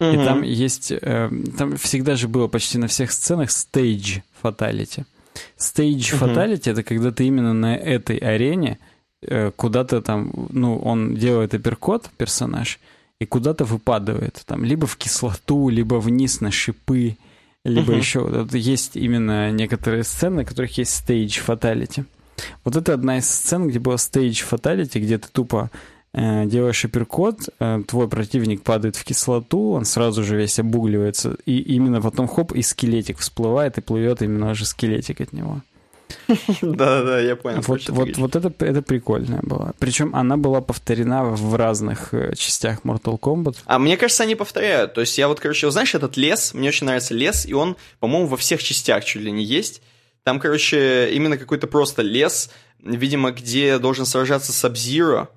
[0.00, 0.08] Угу.
[0.08, 0.90] И там есть...
[0.90, 5.04] Э, там всегда же было почти на всех сценах fatality.
[5.58, 6.24] Stage угу.
[6.24, 8.78] fatality— это когда ты именно на этой арене
[9.20, 10.32] э, куда-то там...
[10.48, 12.80] Ну, он делает апперкот, персонаж,
[13.20, 14.42] и куда-то выпадает.
[14.46, 17.18] Там либо в кислоту, либо вниз на шипы,
[17.66, 17.98] либо uh-huh.
[17.98, 22.06] еще вот, есть именно некоторые сцены, на которых есть stage fatality.
[22.64, 25.70] Вот это одна из сцен, где была stage fatality, где ты тупо
[26.12, 31.58] э, делаешь апперкот, э, твой противник падает в кислоту, он сразу же весь обугливается, и
[31.58, 35.60] именно потом хоп, и скелетик всплывает, и плывет именно уже скелетик от него.
[36.62, 37.60] Да-да-да, я понял.
[37.66, 39.72] Вот, вот, вот это, это прикольная была.
[39.78, 43.56] Причем она была повторена в разных э, частях Mortal Kombat.
[43.66, 44.94] А мне кажется, они повторяют.
[44.94, 48.26] То есть я вот, короче, знаешь, этот лес, мне очень нравится лес, и он, по-моему,
[48.26, 49.82] во всех частях чуть ли не есть.
[50.24, 55.28] Там, короче, именно какой-то просто лес, видимо, где должен сражаться Сабзиро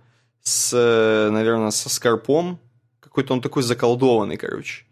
[0.41, 2.59] с, э, наверное, со Скорпом.
[2.99, 4.85] Какой-то он такой заколдованный, короче.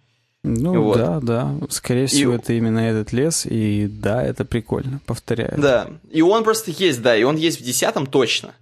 [0.43, 0.97] Ну вот.
[0.97, 1.55] да, да.
[1.69, 2.35] Скорее всего, и...
[2.35, 5.53] это именно этот лес, и да, это прикольно, повторяю.
[5.57, 5.87] Да.
[6.11, 8.53] И он просто есть, да, и он есть в десятом точно.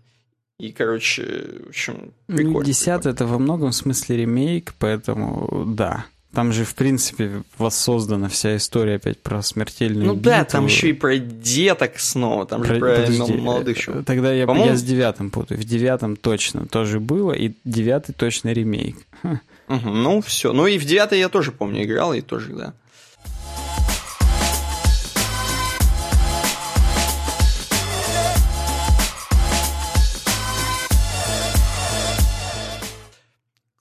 [0.60, 1.24] И, короче,
[1.66, 2.66] в общем, ну, прикольно.
[2.66, 6.06] Десятый это во многом смысле ремейк, поэтому да.
[6.34, 10.32] Там же, в принципе, воссоздана вся история опять про смертельную Ну битву.
[10.32, 14.02] да, там еще и про деток снова, там про, же про подожди, молодых еще.
[14.02, 15.60] Тогда я, я с девятым путаю.
[15.62, 18.98] В девятом точно тоже было, и девятый точно ремейк.
[19.24, 20.54] Угу, ну, все.
[20.54, 22.74] Ну и в девятый я тоже помню играл, и тоже, да.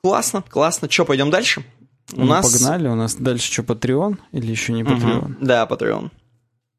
[0.02, 0.88] Классно, классно.
[0.88, 1.62] Че, пойдем дальше?
[2.12, 2.50] У ну, нас...
[2.50, 5.24] Погнали, у нас дальше что, Patreon или еще не Patreon?
[5.24, 5.34] Угу.
[5.40, 6.10] Да, Patreon.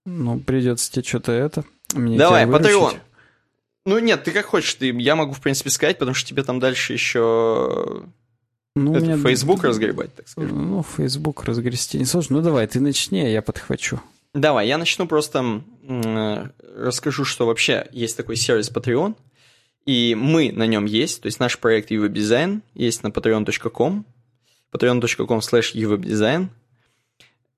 [0.06, 1.64] Ну, придется тебе что-то это...
[1.94, 2.98] Мне Давай, Patreon.
[3.86, 6.60] Ну нет, ты как хочешь, ты, я могу, в принципе, сказать, потому что тебе там
[6.60, 8.06] дальше еще
[8.76, 9.18] ну, Это меня...
[9.18, 10.52] Facebook разгребать, так сказать.
[10.52, 12.38] Ну, Facebook разгрести не сложно.
[12.38, 14.02] Ну, давай, ты начни, а я подхвачу.
[14.34, 19.16] Давай, я начну просто э, расскажу, что вообще есть такой сервис Patreon,
[19.86, 24.06] и мы на нем есть, то есть наш проект uwebdesign есть на patreon.com,
[24.74, 26.48] patreon.com slash uwebdesign.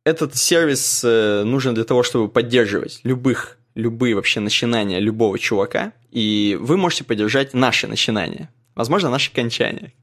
[0.03, 6.57] Этот сервис э, нужен для того, чтобы поддерживать любых, любые вообще начинания любого чувака, и
[6.59, 9.93] вы можете поддержать наши начинания, возможно, наши кончания,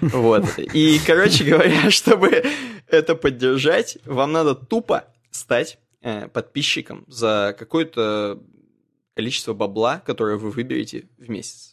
[0.00, 0.58] вот.
[0.58, 2.44] И, короче говоря, чтобы
[2.88, 8.42] это поддержать, вам надо тупо стать э, подписчиком за какое-то
[9.14, 11.71] количество бабла, которое вы выберете в месяц.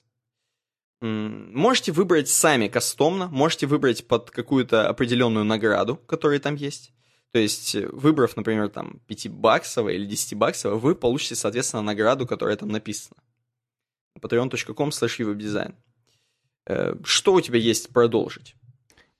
[1.01, 6.91] Можете выбрать сами кастомно, можете выбрать под какую-то определенную награду, которая там есть.
[7.31, 12.57] То есть, выбрав, например, там 5 баксово или 10 баксово, вы получите, соответственно, награду, которая
[12.57, 13.21] там написана.
[14.19, 15.73] patreon.com slash.
[16.65, 18.55] Э, что у тебя есть продолжить?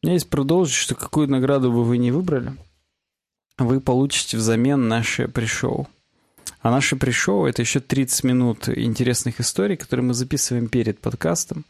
[0.01, 2.57] У меня есть продолжить, что какую награду бы вы не выбрали,
[3.57, 5.87] вы получите взамен наше пришоу.
[6.61, 11.65] А наше пришоу— это еще 30 минут интересных историй, которые мы записываем перед подкастом.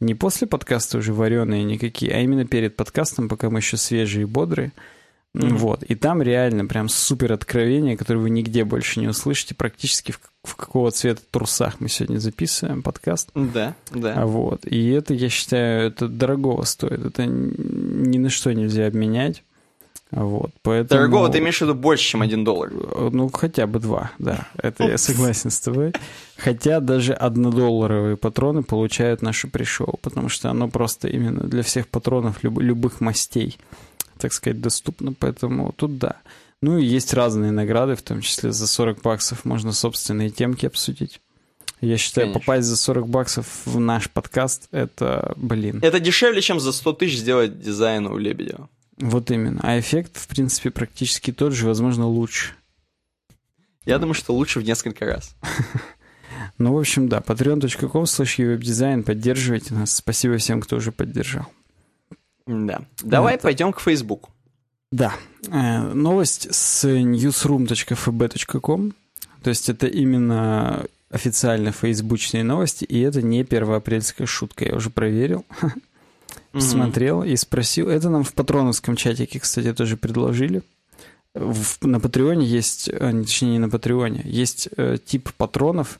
[0.00, 4.26] Не после подкаста уже вареные никакие, а именно перед подкастом, пока мы еще свежие и
[4.26, 4.72] бодрые—
[5.34, 5.56] Mm-hmm.
[5.56, 5.82] Вот.
[5.84, 10.56] И там реально прям супер откровение, которое вы нигде больше не услышите, практически в, в
[10.56, 13.30] какого цвета трусах мы сегодня записываем подкаст.
[13.34, 14.26] Да, да.
[14.26, 14.66] Вот.
[14.66, 17.04] И это, я считаю, это дорогого стоит.
[17.04, 19.42] Это ни на что нельзя обменять.
[20.12, 21.00] Вот, поэтому...
[21.00, 22.70] Дорогого ты имеешь в виду больше, чем один доллар?
[22.70, 24.46] Ну, хотя бы два, да.
[24.56, 25.92] Это я согласен с тобой.
[26.36, 32.44] Хотя даже однодолларовые патроны получают наше пришел, потому что оно просто именно для всех патронов
[32.44, 33.58] люб- любых мастей
[34.22, 36.16] так сказать, доступно, поэтому тут да.
[36.60, 41.20] Ну и есть разные награды, в том числе за 40 баксов можно собственные темки обсудить.
[41.80, 42.40] Я считаю, Конечно.
[42.40, 45.80] попасть за 40 баксов в наш подкаст, это, блин.
[45.82, 48.68] Это дешевле, чем за 100 тысяч сделать дизайн у Лебедева.
[49.02, 49.58] Вот именно.
[49.64, 52.52] А эффект, в принципе, практически тот же, возможно, лучше.
[53.84, 55.34] Я думаю, что лучше в несколько раз.
[56.58, 59.94] Ну, в общем, да, patreon.com slash веб-дизайн, поддерживайте нас.
[59.94, 61.46] Спасибо всем, кто уже поддержал.
[62.46, 62.82] Да.
[63.02, 63.44] Давай Это...
[63.44, 64.28] пойдем к Facebook.
[64.90, 65.14] Да.
[65.48, 68.94] Э, новость с newsroom.fb.com.
[69.42, 74.64] То есть это именно официально фейсбучные новости, и это не первоапрельская шутка.
[74.64, 75.44] Я уже проверил,
[76.58, 77.88] смотрел и спросил.
[77.88, 80.62] Это нам в патроновском чатике, кстати, тоже предложили.
[81.34, 85.98] В, на Патреоне есть, а, точнее не на Патреоне, есть э, тип патронов,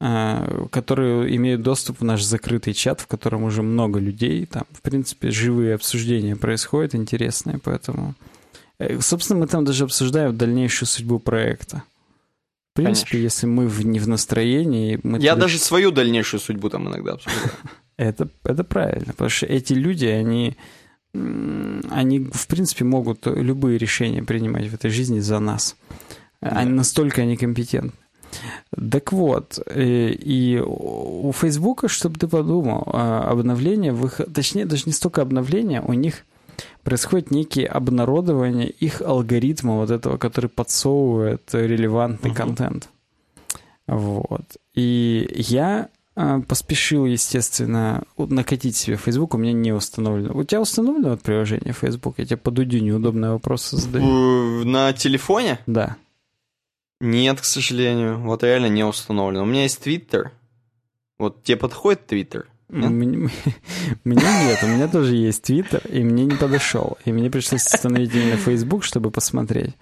[0.00, 4.46] э, которые имеют доступ в наш закрытый чат, в котором уже много людей.
[4.46, 8.14] Там, в принципе, живые обсуждения происходят, интересные, поэтому...
[8.78, 11.82] Э, собственно, мы там даже обсуждаем дальнейшую судьбу проекта.
[12.72, 13.24] В принципе, Конечно.
[13.24, 15.00] если мы в, не в настроении...
[15.02, 15.46] Мы Я тогда...
[15.46, 17.50] даже свою дальнейшую судьбу там иногда обсуждаю.
[17.98, 20.56] Это, это правильно, потому что эти люди, они,
[21.12, 25.76] они, в принципе, могут любые решения принимать в этой жизни за нас.
[26.40, 27.92] Они настолько они компетентны.
[28.92, 34.32] Так вот, э, и у Фейсбука, чтобы ты подумал, а, обновление, выход...
[34.32, 36.24] точнее, даже не столько обновления, у них
[36.84, 42.36] происходит некие обнародование их алгоритма вот этого, который подсовывает релевантный uh-huh.
[42.36, 42.90] контент.
[43.86, 44.44] Вот.
[44.74, 45.88] И я
[46.48, 50.34] поспешил, естественно, накатить себе Facebook, у меня не установлено.
[50.34, 52.14] У тебя установлено вот приложение Facebook?
[52.18, 54.64] Я тебе по Дудю неудобные вопросы задаю.
[54.64, 55.60] На телефоне?
[55.66, 55.96] Да.
[57.00, 58.18] Нет, к сожалению.
[58.18, 59.44] Вот реально не установлено.
[59.44, 60.30] У меня есть Twitter.
[61.18, 62.46] Вот тебе подходит Twitter?
[62.68, 63.30] Мне,
[64.04, 66.98] нет, у меня тоже есть Twitter, и мне не подошел.
[67.06, 69.74] И мне пришлось установить именно Facebook, чтобы посмотреть.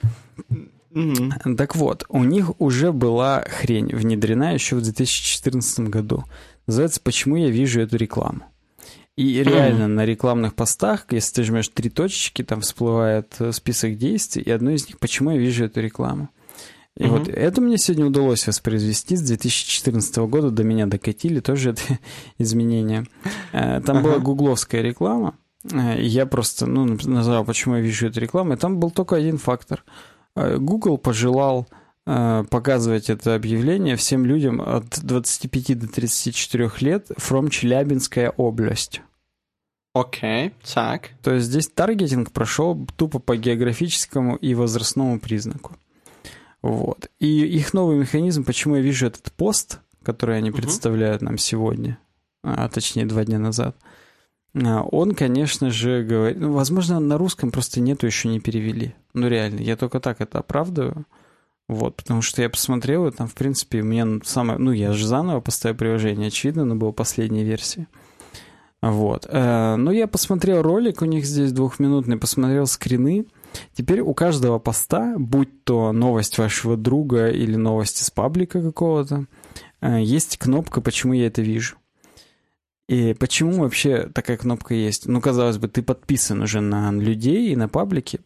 [0.96, 1.56] Mm-hmm.
[1.56, 6.24] Так вот, у них уже была хрень внедрена еще в 2014 году.
[6.66, 8.46] Называется «Почему я вижу эту рекламу?».
[9.16, 14.42] И реально на рекламных постах, если ты жмешь три точечки, там всплывает э, список действий,
[14.42, 16.30] и одно из них «Почему я вижу эту рекламу?».
[16.96, 17.08] И mm-hmm.
[17.08, 19.16] вот это мне сегодня удалось воспроизвести.
[19.16, 21.82] С 2014 года до меня докатили тоже это
[22.38, 23.06] изменение.
[23.52, 24.02] Э, там uh-huh.
[24.02, 25.36] была гугловская реклама.
[25.70, 28.54] Э, я просто ну, назвал, почему я вижу эту рекламу.
[28.54, 29.84] И там был только один фактор–
[30.36, 31.66] Google пожелал
[32.06, 39.00] э, показывать это объявление всем людям от 25 до 34 лет from Челябинская область.
[39.94, 41.10] Окей, okay, так.
[41.22, 45.74] То есть здесь таргетинг прошел тупо по географическому и возрастному признаку.
[46.60, 47.08] Вот.
[47.18, 50.56] И их новый механизм, почему я вижу этот пост, который они uh-huh.
[50.56, 51.98] представляют нам сегодня,
[52.42, 53.74] а точнее два дня назад,
[54.64, 56.38] он, конечно же, говорит...
[56.38, 58.94] Ну, возможно, на русском просто нету, еще не перевели.
[59.12, 61.04] Ну, реально, я только так это оправдываю.
[61.68, 64.58] Вот, потому что я посмотрел, и там, в принципе, у меня самое...
[64.58, 67.88] Ну, я же заново поставил приложение, очевидно, но была последняя версия.
[68.80, 69.26] Вот.
[69.28, 73.26] Э, но я посмотрел ролик, у них здесь двухминутный, посмотрел скрины.
[73.74, 79.26] Теперь у каждого поста, будь то новость вашего друга или новость из паблика какого-то,
[79.80, 81.76] э, есть кнопка «Почему я это вижу?».
[82.88, 85.06] И почему вообще такая кнопка есть?
[85.06, 88.20] Ну, казалось бы, ты подписан уже на людей и на паблики.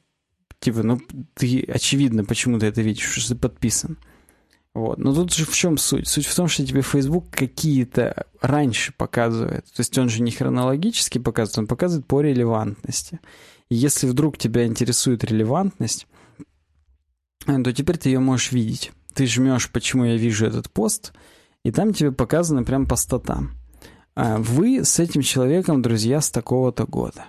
[0.59, 1.01] Типа, ну,
[1.35, 3.97] ты очевидно, почему ты это видишь, что ты подписан.
[4.75, 4.99] Вот.
[4.99, 6.07] Но тут же в чем суть?
[6.07, 9.65] Суть в том, что тебе Facebook какие-то раньше показывает.
[9.65, 13.21] То есть он же не хронологически показывает, он показывает по релевантности.
[13.71, 16.07] И если вдруг тебя интересует релевантность,
[17.47, 18.93] то теперь ты ее можешь видеть.
[19.15, 21.13] Ты жмешь, почему я вижу этот пост,
[21.65, 23.60] и там тебе показано прям по статам.
[24.21, 27.25] А, вы с этим человеком друзья с такого-то года.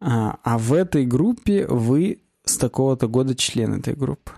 [0.00, 4.32] А, а в этой группе вы с такого-то года член этой группы.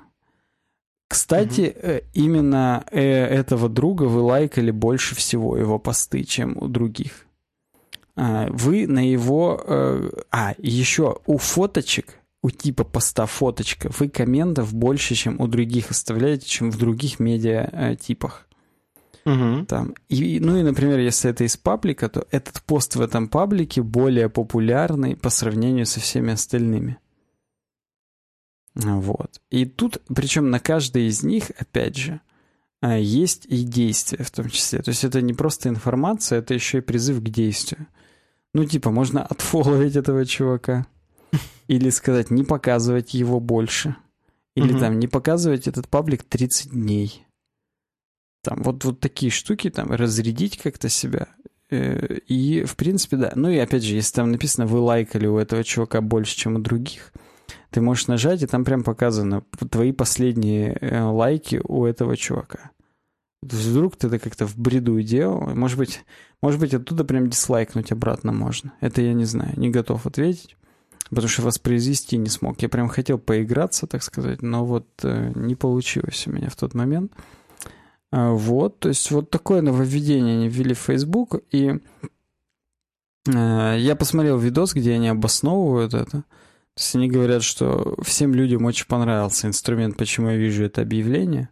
[1.09, 2.09] Кстати, угу.
[2.13, 7.27] именно э, этого друга вы лайкали больше всего его посты, чем у других.
[8.17, 9.65] А, вы на его...
[9.67, 15.91] Э, а, еще у фоточек, у типа поста фоточка, вы комментов больше, чем у других
[15.91, 18.47] оставляете, чем в других медиа типах.
[19.25, 19.67] Угу.
[19.67, 19.95] Там.
[20.09, 24.29] И, ну и, например, если это из паблика, то этот пост в этом паблике более
[24.29, 26.99] популярный по сравнению со всеми остальными.
[28.75, 29.41] Вот.
[29.51, 32.21] И тут, причем на каждой из них, опять же,
[32.81, 34.81] а, есть и действия в том числе.
[34.81, 37.87] То есть это не просто информация, это еще и призыв к действию.
[38.55, 40.87] Ну, типа, можно отфоловить этого чувака.
[41.69, 43.97] Или сказать, не показывать его больше.
[44.55, 44.81] Или угу.
[44.81, 47.27] там, не показывать этот паблик 30 дней.
[48.43, 51.29] Там вот, вот такие штуки, там, разрядить как-то себя.
[51.71, 53.33] Э, и, в принципе, да.
[53.35, 56.59] Ну и, опять же, если там написано, вы лайкали у этого чувака больше, чем у
[56.59, 57.13] других,
[57.71, 62.71] ты можешь нажать, и там прям показано твои последние э, лайки у этого чувака.
[63.43, 66.05] Вдруг ты это как-то в бреду делал, может быть,
[66.43, 68.73] может быть, оттуда прям дизлайкнуть обратно можно.
[68.81, 70.57] Это я не знаю, не готов ответить,
[71.09, 72.61] потому что воспроизвести не смог.
[72.61, 76.75] Я прям хотел поиграться, так сказать, но вот э, не получилось у меня в тот
[76.75, 77.13] момент.
[78.13, 81.79] А, вот, то есть вот такое нововведение они ввели в Facebook, и
[83.33, 86.25] э, я посмотрел видос, где они обосновывают это.
[86.75, 91.51] То есть они говорят, что всем людям очень понравился инструмент, почему я вижу это объявление.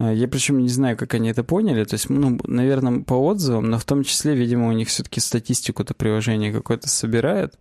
[0.00, 1.84] А, я причем не знаю, как они это поняли.
[1.84, 5.82] То есть, ну, наверное, по отзывам, но в том числе, видимо, у них все-таки статистику
[5.82, 7.58] это приложение какое-то собирает.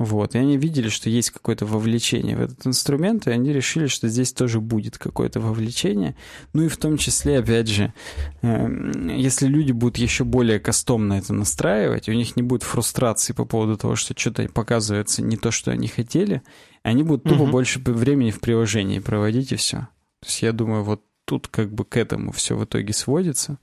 [0.00, 4.08] Вот, и они видели, что есть какое-то вовлечение в этот инструмент, и они решили, что
[4.08, 6.16] здесь тоже будет какое-то вовлечение.
[6.54, 7.92] Ну и в том числе, опять же,
[8.40, 13.44] э, если люди будут еще более кастомно это настраивать, у них не будет фрустрации по
[13.44, 16.40] поводу того, что что-то показывается не то, что они хотели,
[16.82, 17.50] они будут тупо угу.
[17.50, 19.80] больше времени в приложении проводить, и все.
[20.20, 23.58] То есть я думаю, вот тут как бы к этому все в итоге сводится.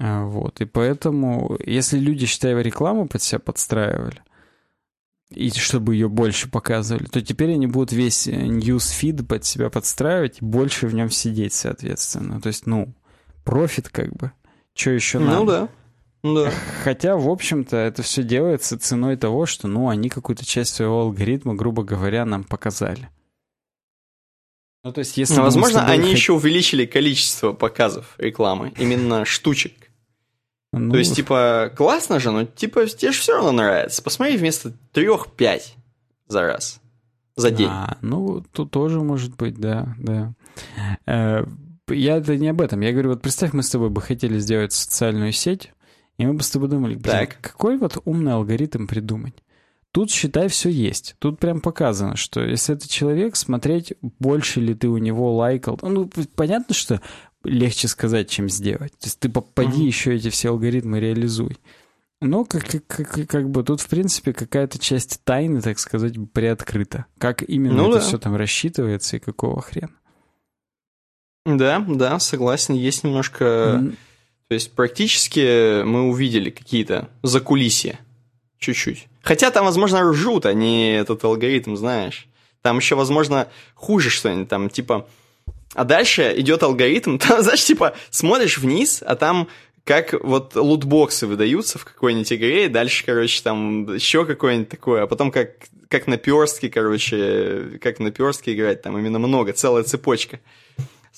[0.00, 4.20] А, вот, и поэтому, если люди, считай, рекламу под себя подстраивали,
[5.30, 10.44] и чтобы ее больше показывали, то теперь они будут весь ньюсфид под себя подстраивать и
[10.44, 12.40] больше в нем сидеть, соответственно.
[12.40, 12.94] То есть, ну,
[13.44, 14.32] профит как бы.
[14.74, 15.36] Что еще надо?
[15.36, 15.68] Ну да.
[16.22, 16.52] Да.
[16.84, 21.54] Хотя, в общем-то, это все делается ценой того, что, ну, они какую-то часть своего алгоритма,
[21.54, 23.08] грубо говоря, нам показали.
[24.84, 25.34] Ну, то есть, если...
[25.34, 26.12] Ну, возможно, они хот...
[26.12, 29.87] еще увеличили количество показов рекламы, именно штучек.
[30.72, 30.92] Ну...
[30.92, 34.02] То есть, типа, классно же, но, типа, тебе же все равно нравится.
[34.02, 35.74] Посмотри вместо трех-пять
[36.26, 36.80] за раз.
[37.36, 37.68] За день.
[37.70, 40.34] А, ну, тут тоже может быть, да, да.
[41.06, 41.44] Э,
[41.88, 42.80] я это не об этом.
[42.80, 45.72] Я говорю, вот представь, мы с тобой бы хотели сделать социальную сеть,
[46.18, 47.38] и мы бы с тобой думали, блин, так.
[47.40, 49.34] какой вот умный алгоритм придумать?
[49.92, 51.16] Тут, считай, все есть.
[51.18, 55.78] Тут прям показано, что если это человек, смотреть, больше ли ты у него лайкал.
[55.80, 57.00] Ну, понятно, что
[57.44, 58.92] легче сказать, чем сделать.
[58.92, 59.86] То есть ты попади mm-hmm.
[59.86, 61.58] еще эти все алгоритмы реализуй.
[62.20, 67.06] Но как, как, как бы тут, в принципе, какая-то часть тайны, так сказать, приоткрыта.
[67.18, 68.04] Как именно ну, это да.
[68.04, 69.94] все там рассчитывается и какого хрена.
[71.46, 72.74] Да, да, согласен.
[72.74, 73.44] Есть немножко...
[73.80, 73.96] Mm.
[74.48, 78.00] То есть практически мы увидели какие-то закулисья.
[78.58, 79.06] Чуть-чуть.
[79.22, 82.26] Хотя там, возможно, ржут, не этот алгоритм, знаешь.
[82.62, 84.48] Там еще, возможно, хуже что-нибудь.
[84.48, 85.06] Там, типа,
[85.74, 89.48] а дальше идет алгоритм, там, знаешь, типа, смотришь вниз, а там
[89.84, 95.06] как вот лутбоксы выдаются в какой-нибудь игре, и дальше, короче, там еще какое-нибудь такое, а
[95.06, 95.52] потом как,
[95.88, 100.40] как на перстке, короче, как на перстке играть, там именно много, целая цепочка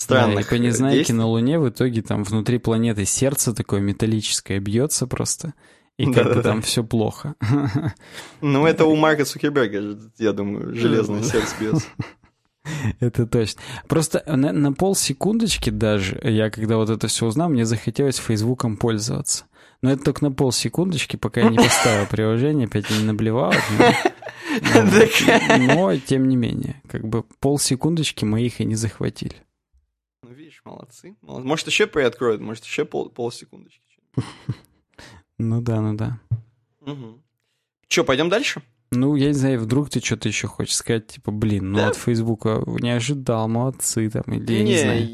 [0.01, 4.61] странных да, и по незнайке на Луне в итоге там внутри планеты сердце такое металлическое
[4.61, 5.55] бьется просто,
[5.97, 6.67] и как да, бы да, там да.
[6.67, 7.35] все плохо.
[8.41, 11.87] Ну, это у Марка Цукерберга, я думаю, железное сердце бьется.
[13.01, 13.63] Это точно.
[13.89, 19.47] Просто на, на полсекундочки даже, я когда вот это все узнал, мне захотелось Фейсбуком пользоваться.
[19.83, 23.55] Но это только на полсекундочки, пока я не поставил приложение, опять не наблевал.
[24.75, 24.85] Но,
[25.59, 29.37] но, тем не менее, как бы полсекундочки моих и не захватили.
[30.23, 31.17] Ну, видишь, молодцы.
[31.23, 33.81] Может, еще приоткроют, может, еще пол, полсекундочки.
[35.39, 36.21] Ну да, ну да.
[37.89, 38.63] Че, пойдем дальше?
[38.93, 41.89] Ну, я не знаю, вдруг ты что-то еще хочешь сказать, типа, блин, ну да.
[41.89, 45.09] от Фейсбука не ожидал, молодцы там, или я не, не знаю.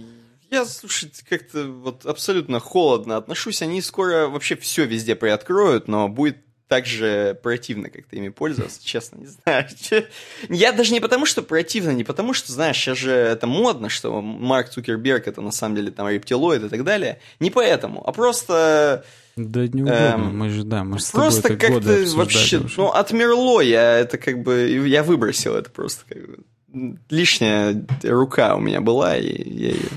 [0.50, 3.62] Я, слушай, как-то вот абсолютно холодно отношусь.
[3.62, 6.38] Они скоро вообще все везде приоткроют, но будет
[6.68, 9.66] так же противно как-то ими пользоваться, честно, не знаю.
[10.48, 14.20] Я даже не потому, что противно, не потому, что, знаешь, сейчас же это модно, что
[14.20, 17.20] Марк Цукерберг это на самом деле там рептилоид и так далее.
[17.40, 19.04] Не поэтому, а просто
[19.36, 22.80] да не угодно, эм, мы же, да, мы же Просто как-то вообще, уже.
[22.80, 26.96] ну, отмерло, я это как бы, я выбросил это просто как бы.
[27.10, 29.90] Лишняя рука у меня была, и я ее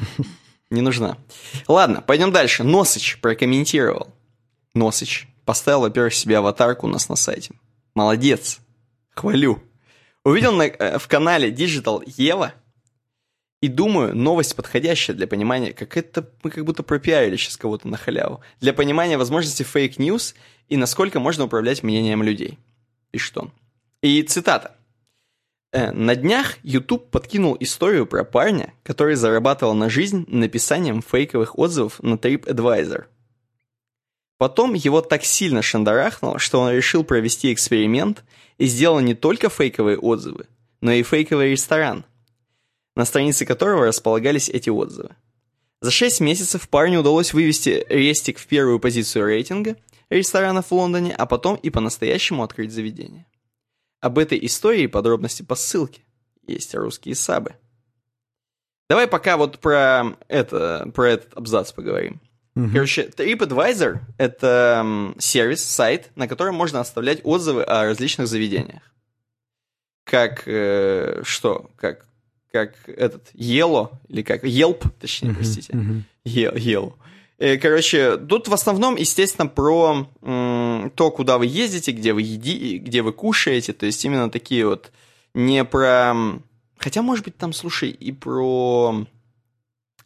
[0.69, 1.17] не нужна.
[1.67, 2.63] Ладно, пойдем дальше.
[2.63, 4.13] Носыч прокомментировал.
[4.73, 7.55] Носыч поставил, во-первых, себе аватарку у нас на сайте.
[7.95, 8.59] Молодец.
[9.15, 9.59] Хвалю.
[10.23, 12.53] Увидел на, э, в канале Digital Ева
[13.59, 17.97] и думаю, новость подходящая для понимания, как это мы как будто пропиарили сейчас кого-то на
[17.97, 20.35] халяву, для понимания возможности fake news
[20.67, 22.59] и насколько можно управлять мнением людей.
[23.09, 23.51] Пишет он.
[24.03, 24.75] И цитата.
[25.71, 31.99] «Э, на днях YouTube подкинул историю про парня, который зарабатывал на жизнь написанием фейковых отзывов
[32.03, 33.05] на TripAdvisor.
[34.39, 38.23] Потом его так сильно шандарахнуло, что он решил провести эксперимент
[38.57, 40.47] и сделал не только фейковые отзывы,
[40.79, 42.05] но и фейковый ресторан,
[42.95, 45.09] на странице которого располагались эти отзывы.
[45.81, 49.75] За 6 месяцев парню удалось вывести Рестик в первую позицию рейтинга
[50.09, 53.25] ресторанов в Лондоне, а потом и по-настоящему открыть заведение.
[53.99, 56.01] Об этой истории подробности по ссылке.
[56.47, 57.55] Есть русские сабы.
[58.89, 62.21] Давай пока вот про, это, про этот абзац поговорим.
[62.59, 62.71] Угу.
[62.73, 68.81] Короче, TripAdvisor— это сервис, сайт, на котором можно оставлять отзывы о различных заведениях.
[70.03, 72.05] Как, э, что, как
[72.51, 75.73] как этот Yellow, или как Yelp, точнее, простите.
[76.25, 76.93] Yellow.
[77.37, 82.79] Э, короче, тут в основном, естественно, про м, то, куда вы ездите, где вы еди,
[82.79, 84.91] где вы кушаете, то есть именно такие вот
[85.33, 86.13] не про...
[86.77, 89.05] Хотя, может быть, там, слушай, и про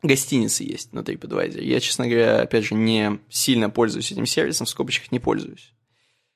[0.04, 1.62] гостиницы есть на TripAdvisor.
[1.62, 5.74] Я, честно говоря, опять же, не сильно пользуюсь этим сервисом, в скобочках не пользуюсь.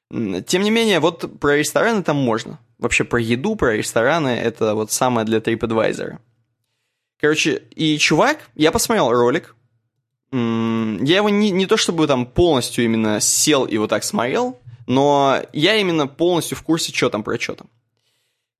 [0.09, 2.59] Тем не менее, вот про рестораны там можно.
[2.79, 6.19] Вообще про еду, про рестораны, это вот самое для TripAdvisor.
[7.19, 9.55] Короче, и чувак, я посмотрел ролик,
[10.31, 15.41] я его не, не то чтобы там полностью именно сел и вот так смотрел, но
[15.53, 17.69] я именно полностью в курсе, что там про что там.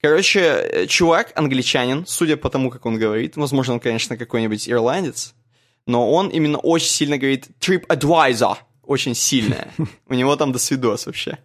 [0.02, 5.34] Короче, э, чувак англичанин, судя по тому, как он говорит, возможно, он, конечно, какой-нибудь ирландец,
[5.88, 9.74] но он именно очень сильно говорит TripAdvisor, очень сильная.
[10.08, 11.40] У него там до свидос вообще.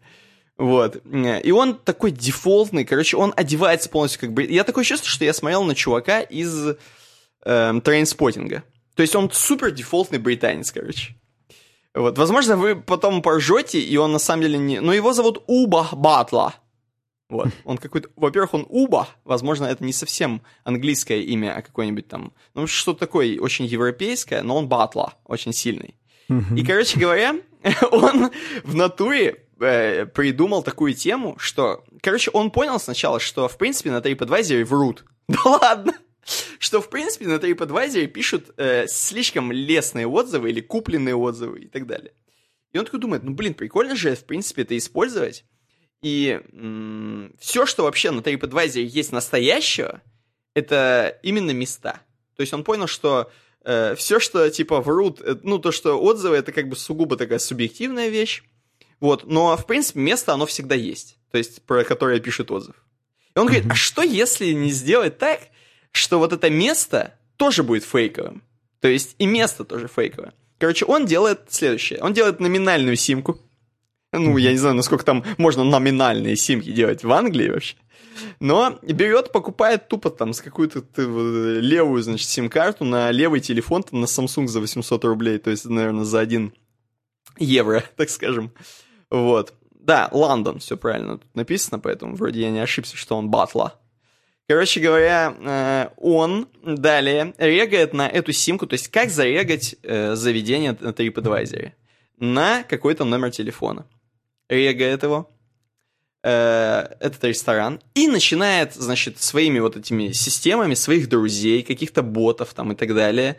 [0.59, 1.03] Вот.
[1.07, 4.45] И он такой дефолтный, короче, он одевается полностью как бы...
[4.45, 6.77] Я такое чувство, что я смотрел на чувака из
[7.45, 8.63] эм, трейнспотинга.
[8.95, 11.17] То есть он супер дефолтный британец, короче.
[11.95, 12.19] Вот.
[12.19, 14.81] Возможно, вы потом поржете, и он на самом деле не...
[14.81, 16.55] Но его зовут Уба Батла.
[17.33, 17.49] Вот.
[17.65, 18.11] Он какой-то...
[18.15, 19.09] Во-первых, он Уба.
[19.25, 22.35] Возможно, это не совсем английское имя, а какое-нибудь там...
[22.53, 25.97] Ну, что-то такое очень европейское, но он Батла, очень сильный.
[26.29, 27.37] И, короче говоря,
[27.91, 28.31] он
[28.65, 31.85] в натуре э, придумал такую тему, что...
[32.03, 35.05] Короче, он понял сначала, что, в принципе, на TripAdvisor врут.
[35.29, 35.95] Да ладно!
[36.59, 41.87] Что, в принципе, на TripAdvisor пишут э, слишком лестные отзывы или купленные отзывы и так
[41.87, 42.13] далее.
[42.73, 45.47] И он такой думает, ну, блин, прикольно же, в принципе, это использовать.
[46.03, 50.01] И м- все, что вообще на TripAdvisor есть настоящего,
[50.55, 52.01] это именно места.
[52.37, 53.31] То есть он понял, что
[53.65, 57.39] э, все, что типа врут, э, ну, то, что отзывы, это как бы сугубо такая
[57.39, 58.43] субъективная вещь.
[59.01, 61.17] Вот, но, в принципе, место, оно всегда есть.
[61.31, 62.77] То есть, про которое пишет отзыв.
[63.35, 65.41] И он говорит, а что если не сделать так,
[65.93, 68.43] что вот это место тоже будет фейковым.
[68.81, 70.35] То есть и место тоже фейковое.
[70.59, 72.01] Короче, он делает следующее.
[72.01, 73.41] Он делает номинальную симку.
[74.13, 77.77] Ну, я не знаю, насколько там можно номинальные симки делать в Англии вообще.
[78.41, 84.05] Но берет, покупает тупо там с какую-то левую, значит, сим-карту на левый телефон, там на
[84.05, 86.53] Samsung за 800 рублей, то есть, наверное, за 1
[87.39, 88.53] евро, так скажем.
[89.11, 89.55] Вот.
[89.71, 93.81] Да, Лондон, все правильно тут написано, поэтому вроде я не ошибся, что он батла.
[94.47, 100.77] Короче говоря, э, он далее регает на эту симку, то есть как зарегать э, заведение
[100.79, 101.73] на TripAdvisor
[102.19, 103.87] на какой-то номер телефона.
[104.53, 105.31] Регает его,
[106.23, 112.73] э, этот ресторан, и начинает, значит, своими вот этими системами, своих друзей, каких-то ботов там
[112.73, 113.37] и так далее,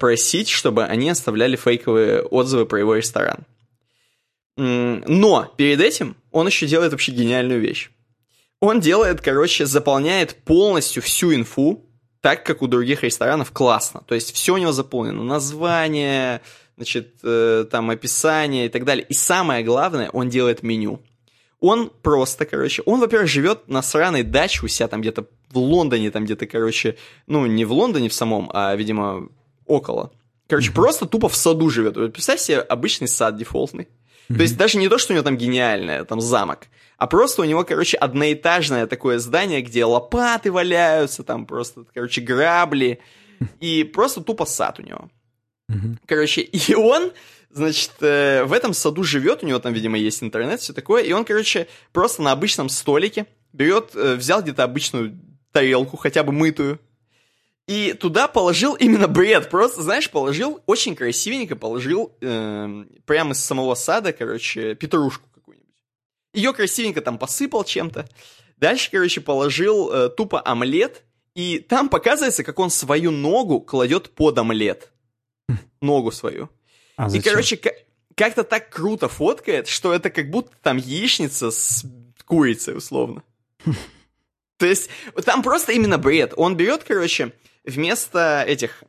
[0.00, 3.44] просить, чтобы они оставляли фейковые отзывы про его ресторан.
[4.56, 7.90] Но перед этим он еще делает вообще гениальную вещь.
[8.60, 11.84] Он делает, короче, заполняет полностью всю инфу,
[12.20, 14.02] так как у других ресторанов классно.
[14.08, 15.22] То есть все у него заполнено.
[15.22, 16.40] Название,
[16.78, 19.04] значит, э, там описание и так далее.
[19.08, 21.00] И самое главное, он делает меню.
[21.60, 26.10] Он просто, короче, он, во-первых, живет на сраной даче у себя там где-то в Лондоне,
[26.10, 26.96] там где-то, короче,
[27.26, 29.28] ну, не в Лондоне в самом, а, видимо,
[29.66, 30.12] около.
[30.46, 30.74] Короче, mm-hmm.
[30.74, 31.94] просто тупо в саду живет.
[32.12, 33.88] Представь себе обычный сад дефолтный.
[34.28, 34.36] Mm-hmm.
[34.36, 37.44] То есть даже не то, что у него там гениальное, там замок, а просто у
[37.44, 43.00] него, короче, одноэтажное такое здание, где лопаты валяются, там просто, короче, грабли,
[43.60, 45.10] и просто тупо сад у него.
[46.06, 47.12] Короче, и он,
[47.50, 51.12] значит, э, в этом саду живет, у него там, видимо, есть интернет, все такое, и
[51.12, 55.18] он, короче, просто на обычном столике берет, э, взял где-то обычную
[55.52, 56.80] тарелку, хотя бы мытую,
[57.68, 59.50] и туда положил именно бред.
[59.50, 65.68] Просто, знаешь, положил очень красивенько, положил э, прямо из самого сада, короче, петрушку какую-нибудь.
[66.32, 68.08] Ее красивенько там посыпал чем-то.
[68.56, 71.02] Дальше, короче, положил э, тупо омлет.
[71.34, 74.90] И там показывается, как он свою ногу кладет под омлет.
[75.80, 76.48] Ногу свою.
[76.96, 77.60] А и, короче,
[78.14, 81.84] как-то так круто фоткает, что это как будто там яичница с
[82.24, 83.22] курицей, условно.
[84.58, 84.90] То есть
[85.24, 86.32] там просто именно бред.
[86.36, 87.32] Он берет, короче,
[87.64, 88.82] вместо этих,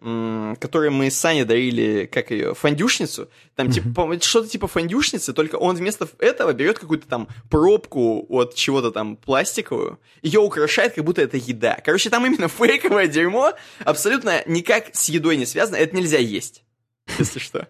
[0.59, 5.75] которые мы с Саней дарили, как ее, фондюшницу, там типа что-то типа фондюшницы, только он
[5.75, 11.37] вместо этого берет какую-то там пробку от чего-то там пластиковую, ее украшает, как будто это
[11.37, 11.77] еда.
[11.83, 13.53] Короче, там именно фейковое дерьмо,
[13.83, 16.63] абсолютно никак с едой не связано, это нельзя есть,
[17.19, 17.68] если что.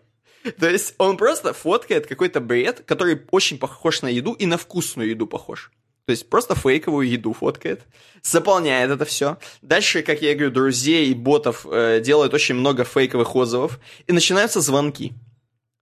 [0.60, 5.10] То есть он просто фоткает какой-то бред, который очень похож на еду и на вкусную
[5.10, 5.72] еду похож.
[6.06, 7.82] То есть просто фейковую еду фоткает,
[8.24, 9.38] заполняет это все.
[9.62, 14.60] Дальше, как я говорю, друзей и ботов э, делают очень много фейковых отзывов, и начинаются
[14.60, 15.14] звонки.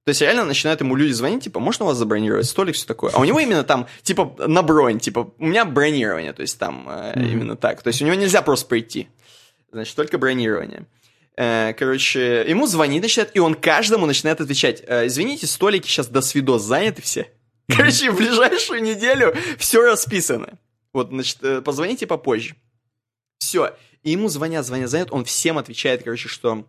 [0.03, 3.11] То есть реально начинают ему люди звонить, типа, можно у вас забронировать столик, все такое.
[3.13, 6.87] А у него именно там, типа, на бронь, типа, у меня бронирование, то есть там
[6.89, 7.31] э, mm-hmm.
[7.31, 7.81] именно так.
[7.81, 9.07] То есть у него нельзя просто прийти.
[9.71, 10.81] Значит, только бронирование.
[10.81, 11.06] Э,
[11.37, 16.63] короче, ему звонит, начинает, и он каждому начинает отвечать, э, извините, столики сейчас до свидос
[16.63, 17.31] заняты все.
[17.67, 20.57] Короче, в ближайшую неделю все расписано.
[20.93, 22.55] Вот, значит, э, позвоните попозже.
[23.37, 23.75] Все.
[24.01, 25.09] И ему звонят, звонят, звонят.
[25.11, 26.65] Он всем отвечает, короче, что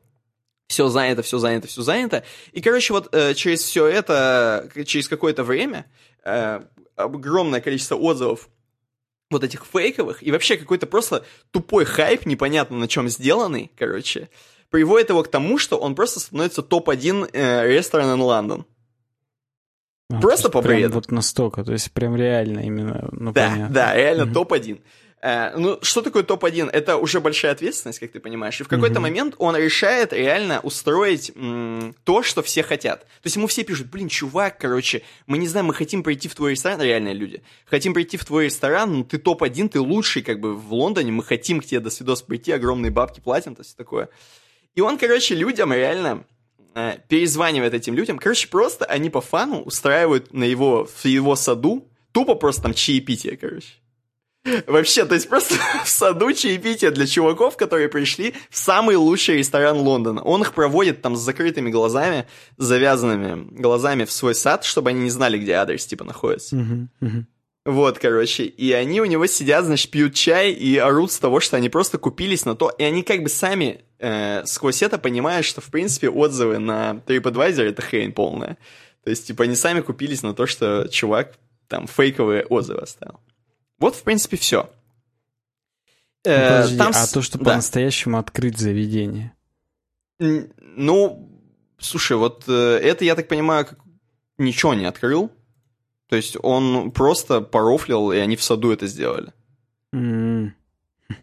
[0.66, 2.24] все занято, все занято, все занято.
[2.52, 5.86] И, короче, вот э, через все это, через какое-то время,
[6.24, 6.60] э,
[6.94, 8.50] огромное количество отзывов
[9.30, 14.30] вот этих фейковых, и вообще какой-то просто тупой хайп, непонятно на чем сделанный, короче,
[14.70, 18.66] приводит его к тому, что он просто становится топ-1 э, ресторан Лондон.
[20.10, 20.94] А, Просто по бреду.
[20.94, 23.74] Вот настолько, то есть прям реально именно, ну Да, понятно.
[23.74, 24.34] да, реально Мгм.
[24.34, 24.80] топ-1.
[25.20, 26.70] Э, ну, что такое топ-1?
[26.70, 28.58] Это уже большая ответственность, как ты понимаешь.
[28.60, 29.02] И в какой-то Мгм.
[29.02, 33.00] момент он решает реально устроить м, то, что все хотят.
[33.00, 36.34] То есть ему все пишут, блин, чувак, короче, мы не знаем, мы хотим прийти в
[36.36, 37.42] твой ресторан, реальные люди.
[37.66, 41.24] Хотим прийти в твой ресторан, ну ты топ-1, ты лучший как бы в Лондоне, мы
[41.24, 44.08] хотим к тебе до свидос прийти, огромные бабки платим, то есть такое.
[44.74, 46.24] И он, короче, людям реально
[46.74, 48.18] э, перезванивает этим людям.
[48.18, 53.36] Короче, просто они по фану устраивают на его, в его саду тупо просто там чаепитие,
[53.36, 53.74] короче.
[54.66, 59.78] Вообще, то есть просто в саду чаепитие для чуваков, которые пришли в самый лучший ресторан
[59.78, 60.22] Лондона.
[60.22, 62.26] Он их проводит там с закрытыми глазами,
[62.56, 66.56] завязанными глазами в свой сад, чтобы они не знали, где адрес типа находится.
[67.66, 71.58] Вот, короче, и они у него сидят, значит, пьют чай и орут с того, что
[71.58, 75.60] они просто купились на то, и они как бы сами э, сквозь это понимают, что,
[75.60, 78.56] в принципе, отзывы на TripAdvisor это хрень полная.
[79.04, 81.38] То есть, типа, они сами купились на то, что чувак
[81.68, 83.20] там фейковые отзывы оставил.
[83.78, 84.68] Вот, в принципе, все.
[86.24, 87.50] Ну, подожди, а с- то, что Э, да.
[87.52, 89.32] по-настоящему открыть заведение.
[90.18, 91.30] Ну,
[91.78, 92.52] слушай, вот э,
[92.82, 93.78] это, я так понимаю, как
[94.36, 95.30] ничего не открыл.
[96.08, 99.32] То есть он просто порофлил, и они в саду это сделали.
[99.92, 100.54] М,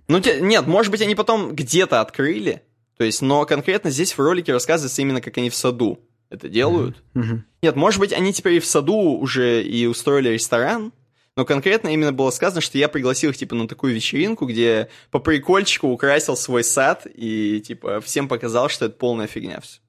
[0.07, 2.63] Ну, нет, может быть, они потом где-то открыли.
[2.97, 5.99] То есть, но конкретно здесь в ролике рассказывается именно, как они в саду
[6.29, 7.03] это делают.
[7.13, 7.45] мгм.
[7.61, 10.91] Нет, может быть, они теперь и в саду уже и устроили ресторан,
[11.35, 15.19] но конкретно именно было сказано, что я пригласил их, типа, на такую вечеринку, где по
[15.19, 19.79] прикольчику украсил свой сад и, типа, всем показал, что это полная фигня все.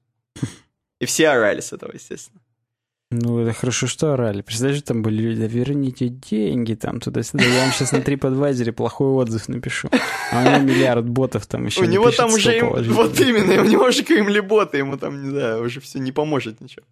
[0.99, 2.41] И все орали с этого, естественно.
[3.09, 4.41] Ну, это хорошо, что орали.
[4.41, 7.45] Представляешь, там были люди, «Да верните деньги там туда-сюда.
[7.45, 9.89] Я вам сейчас на TripAdvisor плохой отзыв напишу.
[10.31, 13.61] А у него миллиард ботов там еще у него там 100 уже, им- вот именно,
[13.61, 16.85] у него уже кремлеботы, ему там, не знаю, уже все не поможет ничего.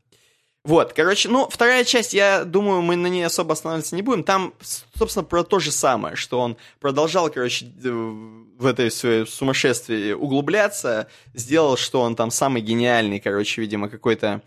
[0.64, 4.24] Вот, короче, ну, вторая часть, я думаю, мы на ней особо останавливаться не будем.
[4.24, 4.54] Там,
[4.96, 11.76] собственно, про то же самое, что он продолжал, короче, в этой своей сумасшествии углубляться, сделал,
[11.78, 14.42] что он там самый гениальный, короче, видимо, какой-то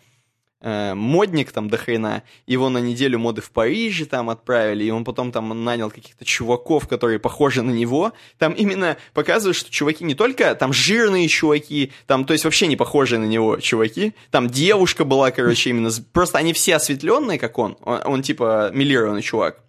[0.60, 5.05] э, модник там до хрена, его на неделю моды в Париже там отправили, и он
[5.05, 8.12] потом там нанял каких-то чуваков, которые похожи на него.
[8.39, 12.76] Там именно показывают, что чуваки не только там жирные чуваки, там, то есть вообще не
[12.76, 17.76] похожие на него чуваки, там девушка была, короче, именно, просто они все осветленные, как он,
[17.82, 19.62] он, он, типа милированный чувак.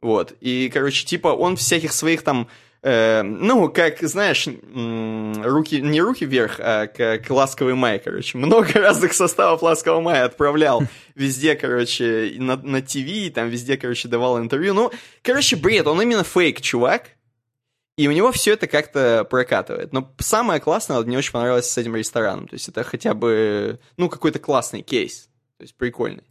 [0.00, 2.48] Вот, и, короче, типа он всяких своих там
[2.82, 8.38] э, ну, как, знаешь, руки, не руки вверх, а как ласковый май, короче.
[8.38, 10.82] Много разных составов ласкового мая отправлял
[11.14, 14.74] везде, короче, на, на ТВ, там везде, короче, давал интервью.
[14.74, 14.90] Ну,
[15.22, 17.10] короче, бред, он именно фейк, чувак.
[17.96, 19.92] И у него все это как-то прокатывает.
[19.92, 22.48] Но самое классное, вот мне очень понравилось с этим рестораном.
[22.48, 25.28] То есть это хотя бы, ну, какой-то классный кейс.
[25.58, 26.24] То есть прикольный.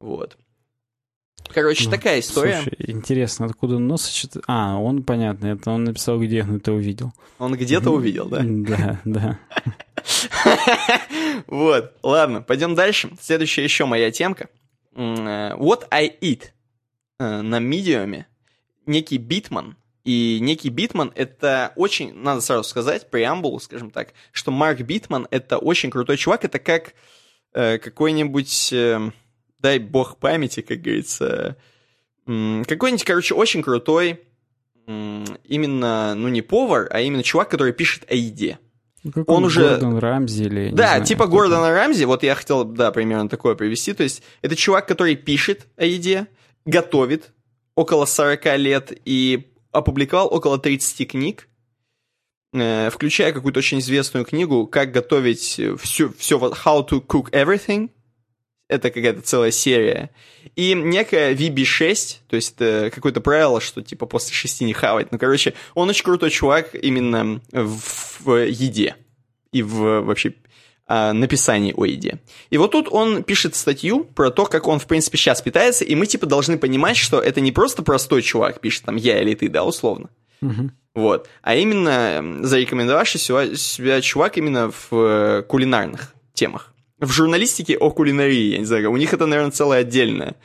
[0.00, 0.38] Вот.
[1.48, 2.56] Короче, Ну, такая история.
[2.62, 6.72] Слушай, интересно, откуда он нос сочет- А, он, понятно, это он написал, где он это
[6.72, 7.12] увидел.
[7.38, 8.40] Он где-то увидел, да?
[8.44, 9.38] Да, да.
[11.46, 13.10] Вот, ладно, пойдем дальше.
[13.20, 14.48] Следующая еще моя темка.
[14.94, 16.44] Э, What I Eat
[17.18, 18.26] э, на медиуме.
[18.86, 19.76] Некий Битман.
[20.04, 25.58] И некий Битман это очень, надо сразу сказать, преамбулу, скажем так, что Марк Битман это
[25.58, 26.44] очень крутой чувак.
[26.44, 26.94] Это как
[27.54, 29.10] э, какой-нибудь, э,
[29.62, 31.56] дай бог памяти, как говорится,
[32.26, 34.20] какой-нибудь, короче, очень крутой
[34.86, 38.58] именно, ну не повар, а именно чувак, который пишет о еде.
[39.04, 40.70] Ну, как Он уже- Гордон Рамзи или...
[40.70, 43.94] Да, знаю, типа Гордона Рамзи, вот я хотел, да, примерно такое привести.
[43.94, 46.28] То есть это чувак, который пишет о еде,
[46.64, 47.32] готовит
[47.74, 51.48] около 40 лет и опубликовал около 30 книг,
[52.52, 57.90] э, включая какую-то очень известную книгу «Как готовить всю, все, How to Cook Everything».
[58.72, 60.10] Это какая-то целая серия.
[60.56, 65.12] И некая VB6, то есть это какое-то правило, что типа после шести не хавать.
[65.12, 68.96] Ну, короче, он очень крутой чувак именно в, еде
[69.52, 70.34] и в вообще
[70.86, 72.18] а, написании о еде.
[72.50, 75.94] И вот тут он пишет статью про то, как он, в принципе, сейчас питается, и
[75.94, 79.48] мы, типа, должны понимать, что это не просто простой чувак пишет, там, я или ты,
[79.48, 80.10] да, условно.
[80.94, 81.28] Вот.
[81.40, 81.88] А именно
[82.18, 86.71] м, зарекомендовавший себя, себя чувак именно в э, кулинарных темах.
[87.02, 90.36] В журналистике о кулинарии, я не знаю, у них это, наверное, целая отдельная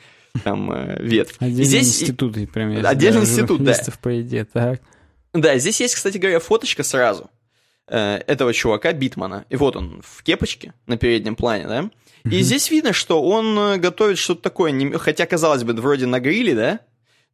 [0.44, 1.36] там э, ветвь.
[1.38, 3.74] Отдельный здесь, институт, прям есть, Отдельный да, институт, да.
[4.02, 4.80] по еде, так.
[5.32, 7.30] да, здесь есть, кстати говоря, фоточка сразу.
[7.88, 9.44] э, этого чувака, Битмана.
[9.50, 11.90] И вот он в кепочке на переднем плане, да?
[12.24, 16.54] И здесь видно, что он э, готовит что-то такое, хотя, казалось бы, вроде на гриле,
[16.54, 16.80] да?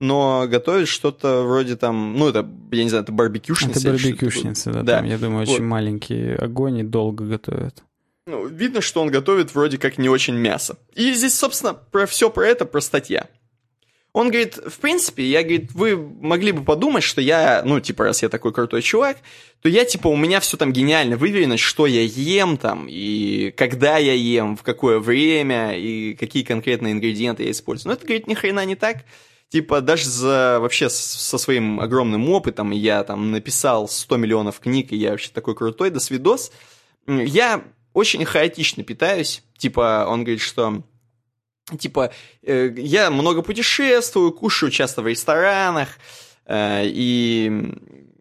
[0.01, 3.81] Но готовит что-то вроде там, ну, это, я не знаю, это барбекюшница.
[3.81, 4.97] Это барбекюшница, да, да.
[4.99, 5.55] Там, я думаю, вот.
[5.55, 7.83] очень маленький огонь и долго готовят.
[8.27, 10.79] Ну, видно, что он готовит вроде как не очень мясо.
[10.95, 13.29] И здесь, собственно, про все про это, про статья.
[14.15, 18.23] Он говорит, в принципе, я, говорит, вы могли бы подумать, что я, ну, типа, раз
[18.23, 19.19] я такой крутой чувак,
[19.61, 23.99] то я, типа, у меня все там гениально выверено, что я ем там, и когда
[23.99, 27.91] я ем, в какое время, и какие конкретные ингредиенты я использую.
[27.91, 28.99] Но это, говорит, ни хрена не так.
[29.49, 34.97] Типа, даже за, вообще со своим огромным опытом, я там написал 100 миллионов книг, и
[34.97, 36.53] я вообще такой крутой, до свидос.
[37.07, 37.65] Я
[37.95, 39.43] очень хаотично питаюсь.
[39.57, 40.83] Типа, он говорит, что
[41.79, 42.13] Типа,
[42.43, 45.89] э, я много путешествую, кушаю часто в ресторанах,
[46.45, 47.51] э, и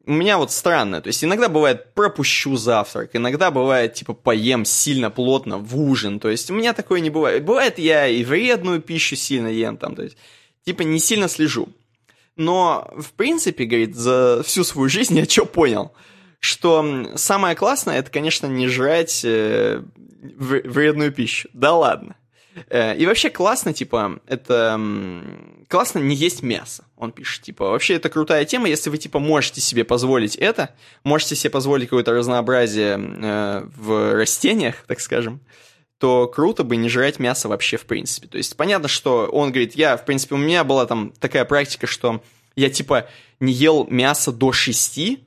[0.06, 5.10] у меня вот странно, то есть иногда бывает пропущу завтрак, иногда бывает типа поем сильно
[5.12, 7.44] плотно в ужин, то есть у меня такое не бывает.
[7.44, 10.18] Бывает я и вредную пищу сильно ем там, то есть
[10.66, 11.68] типа не сильно слежу.
[12.36, 15.92] Но, в принципе, говорит, за всю свою жизнь я что понял?
[16.44, 19.82] Что самое классное, это, конечно, не жрать э,
[20.22, 21.48] вредную пищу.
[21.54, 22.18] Да ладно.
[22.68, 24.78] Э, и вообще классно, типа, это
[25.70, 27.44] классно не есть мясо, он пишет.
[27.44, 30.76] Типа, вообще это крутая тема, если вы, типа, можете себе позволить это,
[31.06, 35.40] можете себе позволить какое-то разнообразие э, в растениях, так скажем,
[35.98, 38.28] то круто бы не жрать мясо вообще в принципе.
[38.28, 41.88] То есть понятно, что он говорит, я, в принципе, у меня была там такая практика,
[41.88, 42.22] что
[42.58, 43.08] я, типа,
[43.40, 45.20] не ел мясо до 6,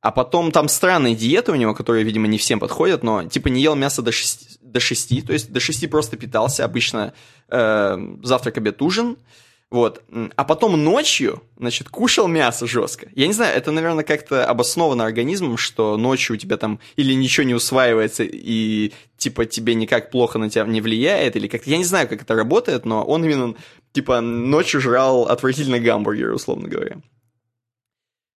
[0.00, 3.62] а потом там странные диеты у него, которые, видимо, не всем подходят, но типа не
[3.62, 7.12] ел мясо до 6, до 6 то есть до 6 просто питался, обычно
[7.48, 9.16] э, завтрак, обед, ужин,
[9.70, 10.02] вот.
[10.34, 13.08] А потом ночью, значит, кушал мясо жестко.
[13.14, 17.46] Я не знаю, это, наверное, как-то обосновано организмом, что ночью у тебя там или ничего
[17.46, 21.70] не усваивается, и типа тебе никак плохо на тебя не влияет, или как-то...
[21.70, 23.54] Я не знаю, как это работает, но он именно,
[23.92, 26.96] типа, ночью жрал отвратительный гамбургер, условно говоря.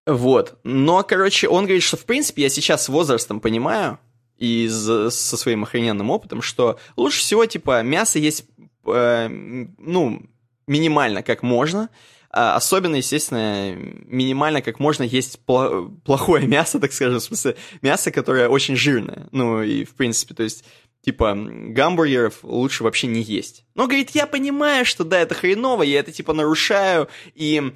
[0.05, 0.59] Вот.
[0.63, 3.99] Но, короче, он говорит, что, в принципе, я сейчас с возрастом понимаю,
[4.37, 8.45] и со своим охрененным опытом, что лучше всего, типа, мясо есть,
[8.85, 10.21] э, ну,
[10.67, 11.89] минимально как можно,
[12.29, 18.11] а особенно, естественно, минимально как можно есть пло- плохое мясо, так скажем, в смысле, мясо,
[18.11, 19.29] которое очень жирное.
[19.31, 20.65] Ну, и, в принципе, то есть,
[21.01, 23.63] типа, гамбургеров лучше вообще не есть.
[23.73, 27.73] Но, говорит, я понимаю, что да, это хреново, я это, типа, нарушаю, и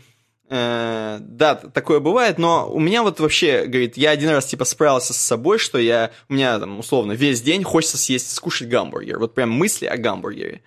[0.52, 5.14] Э, да, такое бывает, но у меня вот вообще, говорит, я один раз типа справился
[5.14, 9.36] с собой, что я, у меня там условно весь день хочется съесть, скушать гамбургер, вот
[9.36, 10.62] прям мысли о гамбургере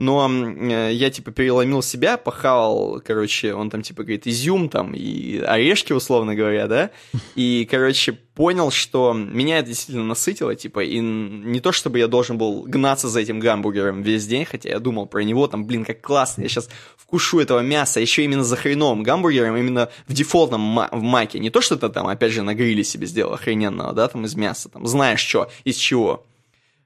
[0.00, 5.38] но э, я, типа, переломил себя, похавал, короче, он там, типа, говорит, изюм там и
[5.38, 6.90] орешки, условно говоря, да,
[7.34, 12.38] и, короче, понял, что меня это действительно насытило, типа, и не то, чтобы я должен
[12.38, 16.00] был гнаться за этим гамбургером весь день, хотя я думал про него, там, блин, как
[16.00, 20.88] классно, я сейчас вкушу этого мяса, еще именно за хреновым гамбургером, именно в дефолтном ма-
[20.92, 24.08] в маке, не то, что ты там, опять же, на гриле себе сделал охрененного, да,
[24.08, 26.24] там, из мяса, там, знаешь что, из чего,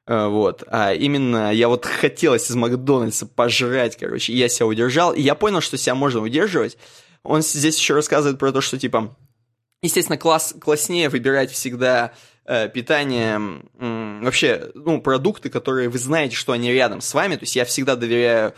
[0.06, 0.64] вот.
[0.68, 5.34] А именно я вот хотелось из Макдональдса пожрать, короче, и я себя удержал, и я
[5.34, 6.76] понял, что себя можно удерживать.
[7.22, 9.16] Он здесь еще рассказывает про то, что, типа,
[9.82, 12.12] естественно, класс, класснее выбирать всегда
[12.44, 17.42] э, питание, э, вообще, ну, продукты, которые вы знаете, что они рядом с вами, то
[17.42, 18.54] есть я всегда доверяю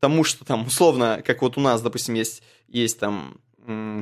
[0.00, 3.38] тому, что там, условно, как вот у нас, допустим, есть, есть там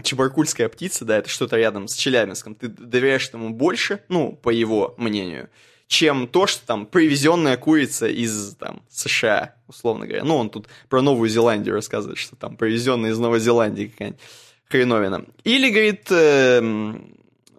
[0.03, 4.95] чебаркульская птица, да, это что-то рядом с Челябинском, ты доверяешь этому больше, ну, по его
[4.99, 5.49] мнению,
[5.87, 10.25] чем то, что там привезенная курица из там, США, условно говоря.
[10.25, 14.21] Ну, он тут про Новую Зеландию рассказывает, что там привезенная из Новой Зеландии какая-нибудь
[14.69, 15.27] хреновина.
[15.45, 16.61] Или, говорит, э,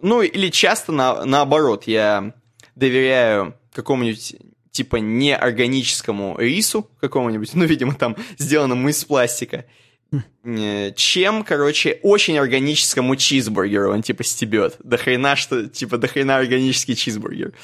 [0.02, 2.34] ну, или часто на, наоборот, я
[2.74, 4.36] доверяю какому-нибудь
[4.70, 9.64] типа неорганическому рису какому-нибудь, ну, видимо, там сделанному из пластика,
[10.44, 14.76] э, чем, короче, очень органическому чизбургеру он, типа, стебет.
[14.84, 17.54] До хрена, что, типа, до хрена органический чизбургер.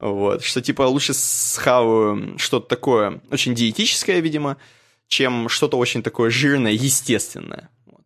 [0.00, 4.56] Вот, что типа лучше схаваю что-то такое очень диетическое, видимо,
[5.08, 7.70] чем что-то очень такое жирное, естественное.
[7.86, 8.02] Вот.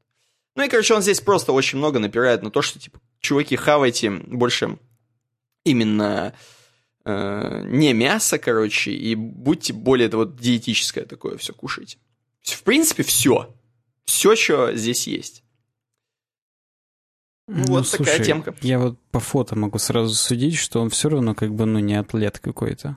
[0.56, 4.10] Ну и, короче, он здесь просто очень много напирает на то, что, типа, чуваки, хавайте
[4.10, 4.78] больше
[5.64, 6.35] именно
[7.05, 11.98] э, не мясо, короче, и будьте более это вот диетическое такое все кушайте.
[12.43, 13.55] В принципе, все.
[14.05, 15.41] Все, что здесь есть.
[17.55, 18.55] Ну, вот слушай, такая темка.
[18.62, 21.95] Я вот по фото могу сразу судить, что он все равно как бы, ну, не
[21.95, 22.97] атлет какой-то.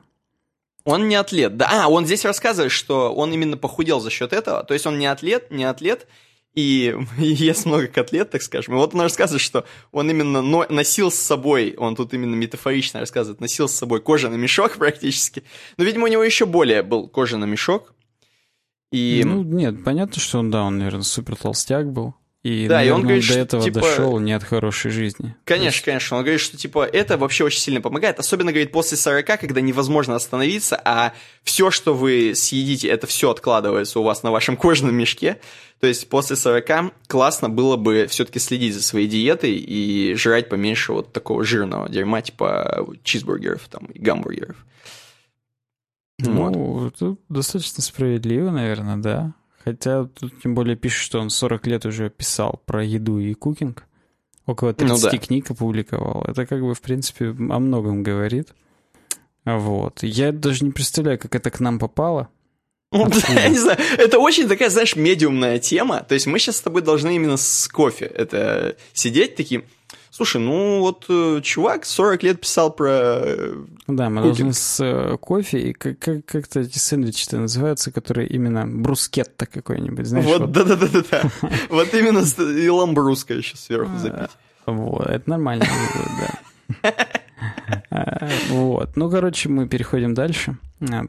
[0.85, 1.85] Он не атлет, да.
[1.85, 4.63] А, он здесь рассказывает, что он именно похудел за счет этого.
[4.63, 6.07] То есть он не атлет, не атлет,
[6.53, 8.75] и, и ест много котлет, так скажем.
[8.75, 13.01] И вот он рассказывает, что он именно но, носил с собой, он тут именно метафорично
[13.01, 15.43] рассказывает, носил с собой кожаный мешок практически.
[15.77, 17.93] Но, видимо, у него еще более был кожаный мешок.
[18.91, 19.23] И...
[19.25, 22.15] Ну, нет, понятно, что он, да, он, наверное, супер толстяк был.
[22.45, 23.79] И, да, наверное, и он говорит, до этого типа...
[23.79, 25.35] дошел не от хорошей жизни.
[25.45, 25.81] Конечно, есть...
[25.83, 26.17] конечно.
[26.17, 28.19] Он говорит, что типа это вообще очень сильно помогает.
[28.19, 31.13] Особенно, говорит, после 40, когда невозможно остановиться, а
[31.43, 35.39] все, что вы съедите, это все откладывается у вас на вашем кожаном мешке.
[35.79, 40.93] То есть после 40 классно было бы все-таки следить за своей диетой и жрать поменьше
[40.93, 44.57] вот такого жирного дерьма, типа чизбургеров там, и гамбургеров.
[46.19, 46.93] Ну, вот.
[46.93, 49.33] это достаточно справедливо, наверное, да.
[49.65, 53.85] Хотя тут тем более пишет, что он 40 лет уже писал про еду и кукинг.
[54.45, 55.17] Около 30 ну, да.
[55.17, 56.23] книг опубликовал.
[56.27, 58.53] Это как бы, в принципе, о многом говорит.
[59.43, 60.03] Вот.
[60.03, 62.29] Я даже не представляю, как это к нам попало.
[62.91, 66.01] Я не знаю, это очень такая, знаешь, медиумная тема.
[66.07, 69.65] То есть мы сейчас с тобой должны именно с кофе это сидеть таким,
[70.15, 73.53] Слушай, ну вот э, чувак 40 лет писал про э,
[73.87, 78.65] Да, мы должны с э, кофе, и как, как, как-то эти сэндвичи называются, которые именно
[78.65, 80.25] брускетта какой-нибудь, знаешь?
[80.25, 81.23] Вот, да-да-да-да.
[81.69, 84.29] Вот именно и ламбруска еще сверху запить.
[84.65, 85.65] Вот, это нормально
[86.81, 86.93] да.
[88.51, 88.95] Вот.
[88.95, 90.57] Ну, короче, мы переходим дальше.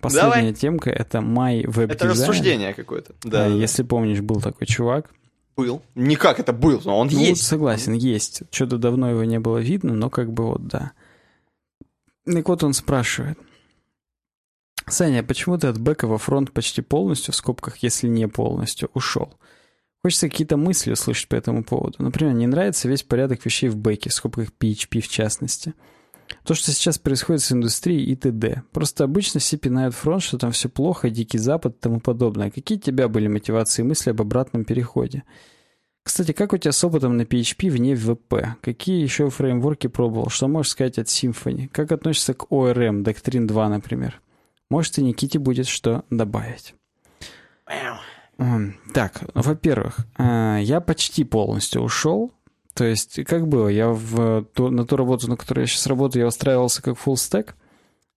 [0.03, 0.53] Последняя Давай.
[0.53, 3.15] темка— это My Web Это рассуждение какое-то.
[3.23, 3.47] Да.
[3.47, 5.13] Если помнишь, был такой чувак,
[5.57, 5.83] был.
[5.95, 7.43] Не как это был, но он ну, есть.
[7.43, 8.43] согласен, есть.
[8.51, 10.93] Что-то давно его не было видно, но как бы вот да.
[12.25, 13.39] Так вот он спрашивает.
[14.89, 19.35] Саня, почему ты от бэка во фронт почти полностью, в скобках, если не полностью, ушел?
[20.05, 21.97] Хочется какие-то мысли услышать по этому поводу.
[21.99, 25.75] Например, не нравится весь порядок вещей в бэке, в скобках PHP в частности.
[26.45, 28.63] То, что сейчас происходит с индустрией и т.д.
[28.73, 32.51] Просто обычно все пинают фронт, что там все плохо, Дикий Запад и тому подобное.
[32.51, 35.25] Какие у тебя были мотивации и мысли об обратном переходе?
[36.03, 38.47] Кстати, как у тебя с опытом на PHP вне VP?
[38.61, 40.29] Какие еще фреймворки пробовал?
[40.29, 41.69] Что можешь сказать от Symfony?
[41.69, 44.21] Как относишься к ORM, Doctrine 2, например?
[44.71, 46.75] Может, и Никите будет что добавить.
[48.95, 52.33] Так, во-первых, э, я почти полностью ушел
[52.77, 56.23] то есть, как было, я в, ту, на ту работу, на которой я сейчас работаю,
[56.23, 57.55] я устраивался как full stack,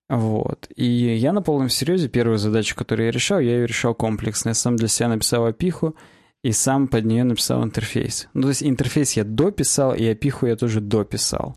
[0.09, 0.67] вот.
[0.75, 4.49] И я на полном серьезе первую задачу, которую я решал, я ее решал комплексно.
[4.49, 5.95] Я сам для себя написал опиху,
[6.43, 8.27] и сам под нее написал интерфейс.
[8.33, 11.55] Ну, то есть интерфейс я дописал, и опиху я тоже дописал.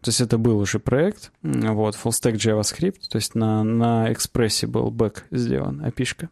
[0.00, 4.66] То есть это был уже проект, вот, full stack JavaScript, то есть на, на экспрессе
[4.66, 6.28] был бэк сделан, опишка.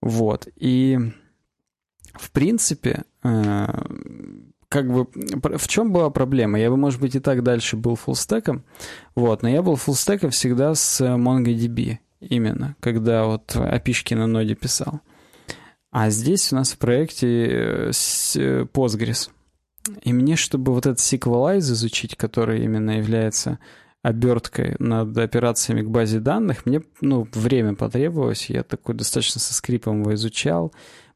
[0.00, 0.98] Вот, и
[2.14, 3.66] в принципе, э,
[4.72, 5.06] как бы
[5.58, 6.58] в чем была проблема?
[6.58, 8.64] Я бы, может быть, и так дальше был фуллстеком,
[9.14, 15.00] вот, но я был фуллстеком всегда с MongoDB именно, когда вот опишки на ноде писал.
[15.90, 17.90] А здесь у нас в проекте э,
[18.36, 19.28] э, Postgres.
[20.00, 23.58] И мне, чтобы вот этот SQLize изучить, который именно является
[24.02, 28.48] оберткой над операциями к базе данных, мне ну, время потребовалось.
[28.48, 30.72] Я такой достаточно со скрипом его изучал.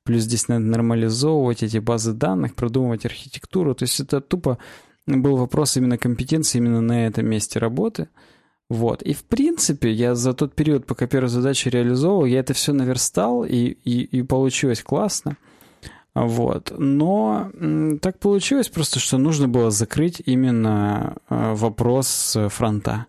[0.06, 3.74] Плюс здесь надо нормализовывать эти базы данных, продумывать архитектуру.
[3.74, 4.58] То есть это тупо
[5.06, 8.08] был вопрос именно компетенции именно на этом месте работы.
[8.70, 9.02] Вот.
[9.02, 13.44] И в принципе, я за тот период, пока первую задачу реализовывал, я это все наверстал,
[13.44, 15.36] и, и, и получилось классно.
[16.14, 16.72] Вот.
[16.78, 17.50] Но
[18.00, 23.06] так получилось просто, что нужно было закрыть именно э, вопрос фронта.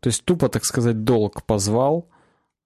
[0.00, 2.08] То есть тупо, так сказать, долг позвал,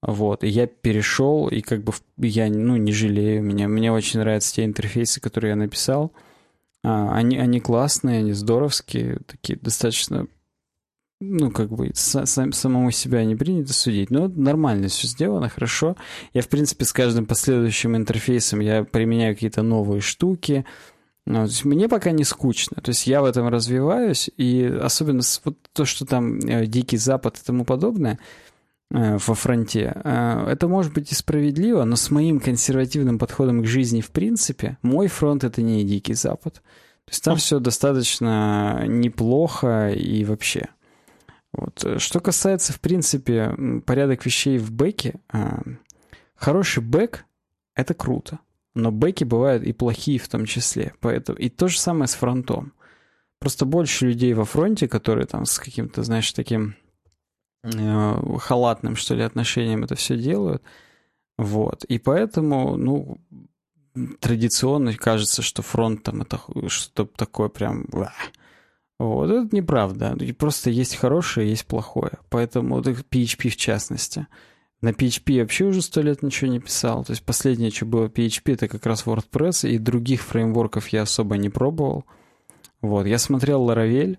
[0.06, 3.42] вот, и я перешел, и как бы я, ну, не жалею.
[3.42, 6.12] Мне, мне очень нравятся те интерфейсы, которые я написал.
[6.84, 10.28] А, они, они классные, они здоровские, такие достаточно,
[11.18, 14.10] ну, как бы, сам, самому себя не принято судить.
[14.10, 15.96] Но нормально все сделано, хорошо.
[16.32, 20.64] Я, в принципе, с каждым последующим интерфейсом я применяю какие-то новые штуки.
[21.26, 22.80] Ну, то есть мне пока не скучно.
[22.80, 27.38] То есть я в этом развиваюсь, и особенно вот то, что там э, Дикий Запад
[27.38, 28.20] и тому подобное—
[28.90, 29.92] во фронте.
[30.04, 34.78] Э, это может быть и справедливо, но с моим консервативным подходом к жизни в принципе,
[34.82, 36.54] мой фронт это не Дикий Запад.
[36.54, 40.68] То есть там все достаточно неплохо и вообще.
[41.52, 41.84] Вот.
[41.98, 43.54] Что касается, в принципе,
[43.86, 45.58] порядок вещей в бэке, э,
[46.34, 47.24] хороший бэк—
[47.74, 48.40] это круто.
[48.74, 50.92] Но бэки бывают и плохие в том числе.
[51.00, 51.38] Поэтому...
[51.38, 52.72] И то же самое с фронтом.
[53.38, 56.85] Просто больше людей во фронте, которые там с каким-то, знаешь, таким Э,
[58.38, 60.62] халатным, что ли, отношением это все делают.
[61.38, 61.84] Вот.
[61.84, 63.18] И поэтому, ну,
[64.20, 67.86] традиционно кажется, что фронт там это что-то такое прям...
[68.98, 70.16] Вот, это неправда.
[70.38, 72.12] Просто есть хорошее, есть плохое.
[72.30, 74.26] Поэтому вот PHP в частности.
[74.80, 77.04] На PHP вообще уже сто лет ничего не писал.
[77.04, 81.36] То есть последнее, что было PHP, это как раз WordPress, и других фреймворков я особо
[81.36, 82.04] не пробовал.
[82.80, 84.18] Вот, я смотрел Laravel,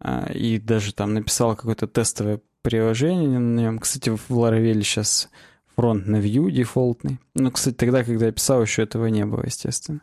[0.00, 3.78] а, и даже там написал какое-то тестовое приложение на нем.
[3.78, 5.30] Кстати, в Laravel сейчас
[5.74, 7.18] фронт на Vue дефолтный.
[7.34, 10.02] Ну, кстати, тогда, когда я писал, еще этого не было, естественно.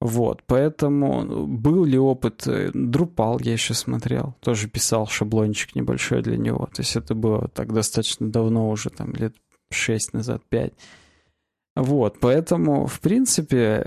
[0.00, 6.36] Вот, поэтому был ли опыт э, Drupal, я еще смотрел, тоже писал шаблончик небольшой для
[6.36, 6.66] него.
[6.66, 9.34] То есть это было так достаточно давно уже, там лет
[9.72, 10.72] 6 назад, 5.
[11.74, 13.84] Вот, поэтому, в принципе,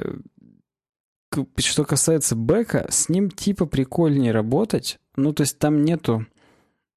[1.56, 5.00] что касается бэка, с ним типа прикольнее работать.
[5.16, 6.26] Ну, то есть там нету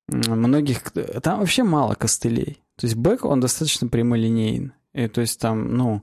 [0.08, 0.82] многих...
[1.22, 2.62] Там вообще мало костылей.
[2.76, 4.72] То есть бэк, он достаточно прямолинейный.
[4.92, 6.02] И, то есть там, ну,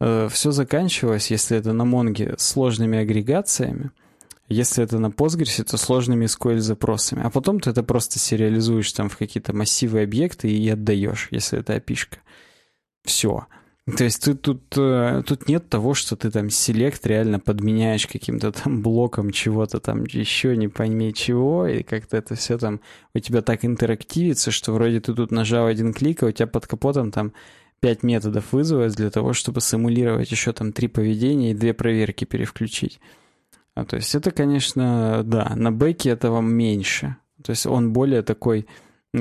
[0.00, 3.90] э, все заканчивалось, если это на Монге, сложными агрегациями.
[4.48, 7.22] Если это на Postgres, то сложными SQL-запросами.
[7.24, 11.74] А потом ты это просто сериализуешь там в какие-то массивы объекты и отдаешь, если это
[11.74, 12.18] опишка.
[13.04, 13.46] Все.
[13.84, 18.52] То есть ты тут, э, тут нет того, что ты там селект реально подменяешь каким-то
[18.52, 22.80] там блоком чего-то там еще не пойми чего, и как-то это все там
[23.12, 26.68] у тебя так интерактивится, что вроде ты тут нажал один клик, а у тебя под
[26.68, 27.32] капотом там
[27.80, 33.00] пять методов вызывать для того, чтобы симулировать еще там три поведения и две проверки перевключить.
[33.74, 37.16] А, то есть это, конечно, да, на бэке этого меньше.
[37.42, 38.68] То есть он более такой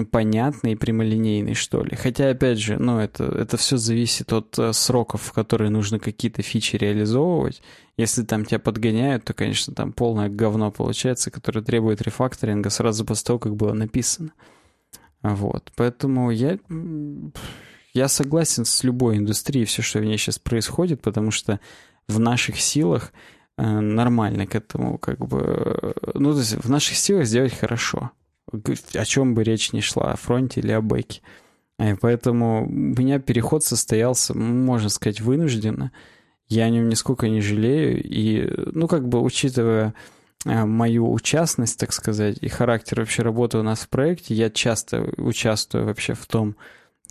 [0.09, 1.95] понятный и прямолинейный, что ли.
[1.95, 6.41] Хотя, опять же, ну, это, это все зависит от э, сроков, в которые нужно какие-то
[6.41, 7.61] фичи реализовывать.
[7.97, 13.25] Если там тебя подгоняют, то, конечно, там полное говно получается, которое требует рефакторинга сразу после
[13.25, 14.31] того, как было написано.
[15.23, 15.73] Вот.
[15.75, 16.57] Поэтому я,
[17.93, 21.59] я согласен с любой индустрией, все, что в ней сейчас происходит, потому что
[22.07, 23.11] в наших силах
[23.57, 28.11] э, нормально к этому, как бы, э, ну, то есть в наших силах сделать хорошо
[28.51, 31.21] о чем бы речь ни шла, о фронте или о бэке.
[31.99, 35.91] Поэтому у меня переход состоялся, можно сказать, вынужденно.
[36.47, 38.03] Я о нем нисколько не жалею.
[38.03, 39.95] И, ну, как бы, учитывая
[40.45, 45.09] э, мою участность, так сказать, и характер вообще работы у нас в проекте, я часто
[45.17, 46.55] участвую вообще в том,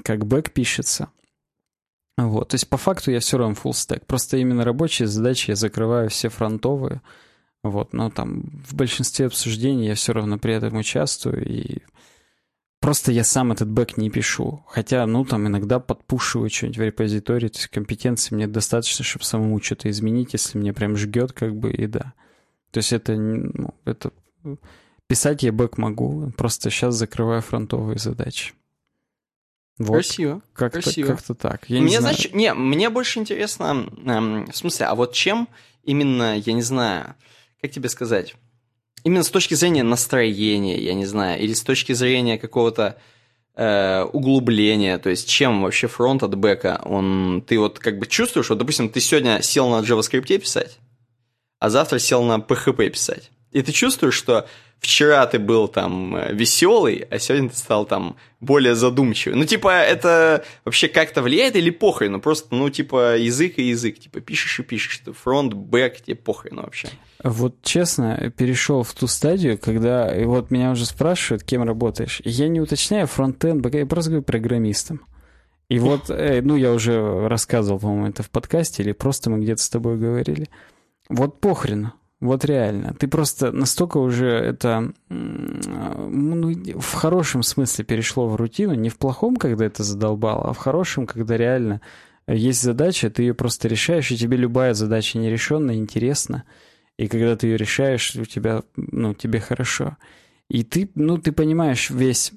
[0.05, 1.09] как бэк пишется.
[2.17, 4.05] Вот, то есть по факту я все равно full stack.
[4.07, 7.01] Просто именно рабочие задачи я закрываю все фронтовые.
[7.63, 11.83] Вот, но там в большинстве обсуждений я все равно при этом участвую, и
[12.81, 14.65] просто я сам этот бэк не пишу.
[14.67, 19.61] Хотя, ну, там иногда подпушиваю что-нибудь в репозитории, то есть компетенции мне достаточно, чтобы самому
[19.63, 22.15] что-то изменить, если мне прям жгет, как бы, и да.
[22.71, 24.13] То есть это, ну, это...
[25.07, 28.55] Писать я бэк могу, просто сейчас закрываю фронтовые задачи.
[29.77, 29.95] Вот.
[29.95, 30.43] Красиво.
[30.53, 31.07] Как-то, Красиво.
[31.09, 31.69] Как-то так.
[31.69, 35.49] Я мне, не значит, не, мне больше интересно, эм, в смысле, а вот чем
[35.83, 37.17] именно, я не знаю,
[37.61, 38.35] как тебе сказать,
[39.05, 42.99] именно с точки зрения настроения, я не знаю, или с точки зрения какого-то
[43.55, 48.51] э, углубления, то есть чем вообще фронт от бэка, он, ты вот как бы чувствуешь,
[48.51, 50.79] вот, допустим, ты сегодня сел на JavaScript писать,
[51.59, 54.49] а завтра сел на PHP писать, и ты чувствуешь, что
[54.81, 59.39] вчера ты был там э, веселый, а сегодня ты стал там более задумчивый.
[59.39, 62.13] Ну, типа, это вообще как-то влияет или похрен?
[62.13, 63.99] Ну, просто, ну, типа, язык и язык.
[63.99, 65.03] Типа, пишешь и пишешь.
[65.23, 66.89] Фронт, бэк, тебе похрен вообще.
[67.23, 72.23] Вот честно, перешел в ту стадию, когда и вот меня уже спрашивают, кем работаешь.
[72.25, 75.03] Я не уточняю фронтенд, бэк, я просто говорю программистом.
[75.69, 79.63] И вот, э, ну, я уже рассказывал, по-моему, это в подкасте, или просто мы где-то
[79.63, 80.49] с тобой говорили.
[81.09, 81.93] Вот похрен.
[82.21, 82.95] Вот реально.
[82.95, 89.37] Ты просто настолько уже это ну, в хорошем смысле перешло в рутину, не в плохом,
[89.37, 91.81] когда это задолбало, а в хорошем, когда реально
[92.27, 96.45] есть задача, ты ее просто решаешь, и тебе любая задача нерешенная интересна.
[96.99, 99.97] И когда ты ее решаешь, у тебя, ну, тебе хорошо.
[100.51, 102.33] И ты, ну, ты понимаешь весь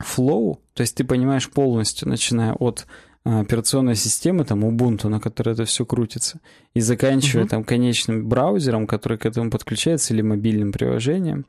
[0.00, 2.86] флоу, то есть ты понимаешь полностью, начиная от
[3.24, 6.40] операционной системы, там, Ubuntu, на которой это все крутится,
[6.74, 7.48] и заканчивая uh-huh.
[7.48, 11.44] там конечным браузером, который к этому подключается, или мобильным приложением,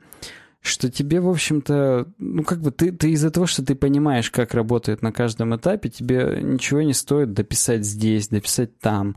[0.60, 4.52] что тебе, в общем-то, ну, как бы ты, ты из-за того, что ты понимаешь, как
[4.52, 9.16] работает на каждом этапе, тебе ничего не стоит дописать здесь, дописать там,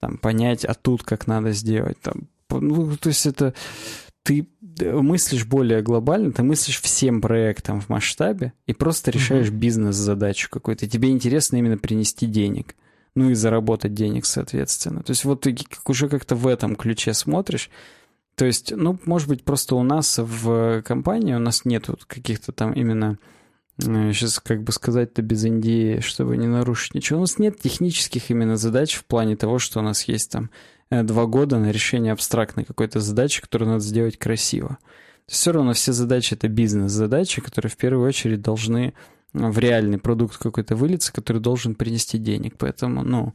[0.00, 3.54] там, понять, а тут как надо сделать, там, ну, то есть это
[4.22, 4.48] ты
[4.78, 9.58] мыслишь более глобально, ты мыслишь всем проектом в масштабе и просто решаешь mm-hmm.
[9.58, 10.88] бизнес-задачу какую-то.
[10.88, 12.74] Тебе интересно именно принести денег.
[13.14, 15.02] Ну и заработать денег, соответственно.
[15.02, 15.56] То есть вот ты
[15.86, 17.70] уже как-то в этом ключе смотришь.
[18.36, 22.72] То есть, ну, может быть, просто у нас в компании у нас нет каких-то там
[22.72, 23.18] именно
[23.80, 27.18] сейчас э, как бы сказать-то без Индии, чтобы не нарушить ничего.
[27.18, 30.50] У нас нет технических именно задач в плане того, что у нас есть там
[30.90, 34.78] два года на решение абстрактной какой-то задачи, которую надо сделать красиво.
[35.26, 38.94] Все равно все задачи— это бизнес-задачи, которые в первую очередь должны
[39.32, 42.54] в реальный продукт какой-то вылиться, который должен принести денег.
[42.58, 43.34] Поэтому, ну,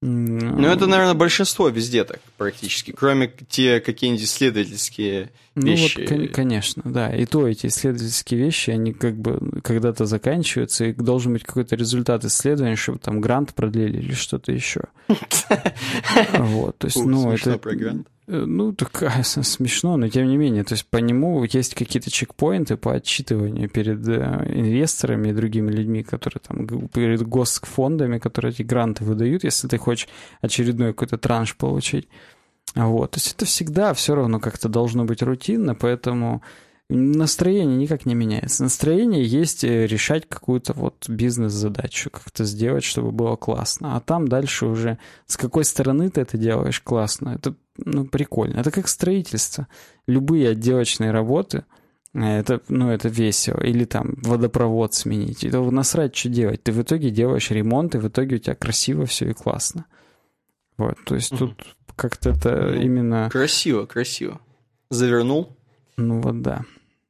[0.00, 6.06] ну, это, наверное, большинство везде так практически, кроме те какие-нибудь исследовательские вещи.
[6.08, 7.14] Ну, вот, конечно, да.
[7.14, 12.24] И то эти исследовательские вещи, они как бы когда-то заканчиваются, и должен быть какой-то результат
[12.24, 14.82] исследования, чтобы там грант продлили или что-то еще.
[16.38, 17.58] Вот, то есть, ну, это...
[18.28, 20.64] Э, ну, так смешно, но тем не менее.
[20.64, 26.02] То есть по нему есть какие-то чекпоинты по отчитыванию перед э, инвесторами и другими людьми,
[26.02, 30.08] которые там, перед госфондами, которые эти гранты выдают, если ты хочешь
[30.40, 32.08] очередной какой-то транш получить.
[32.74, 33.12] Вот.
[33.12, 36.42] То есть это всегда все равно как-то должно быть рутинно, поэтому
[36.88, 38.62] настроение никак не меняется.
[38.62, 43.96] Настроение есть э, решать какую-то вот бизнес-задачу, как-то сделать, чтобы было классно.
[43.96, 48.60] А там дальше уже с какой стороны ты это делаешь классно, это ну, прикольно.
[48.60, 49.68] Это как строительство.
[50.06, 51.64] Любые отделочные работы,
[52.14, 53.60] э, это, ну, это весело.
[53.62, 55.44] Или там водопровод сменить.
[55.44, 56.62] Это насрать, что делать.
[56.62, 59.86] Ты в итоге делаешь ремонт, и в итоге у тебя красиво все и классно.
[60.78, 63.28] Вот, то есть тут как-то это ну, именно...
[63.30, 64.40] Красиво, красиво.
[64.90, 65.56] Завернул?
[65.96, 66.64] Ну вот да.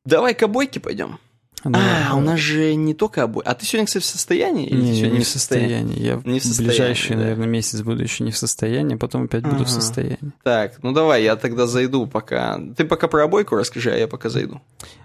[0.05, 1.19] Давай к обойке пойдем.
[1.64, 2.09] Да.
[2.10, 3.43] А, у нас же не только обои.
[3.44, 4.66] А ты сегодня, кстати, в состоянии?
[4.66, 6.01] Или не, сегодня не в состоянии.
[6.01, 7.22] Я не в состоянии, ближайший, да.
[7.22, 9.52] наверное, месяц буду еще не в состоянии, потом опять ага.
[9.52, 10.32] буду в состоянии.
[10.43, 12.60] Так, ну давай, я тогда зайду пока.
[12.76, 14.60] Ты пока про обойку расскажи, а я пока зайду.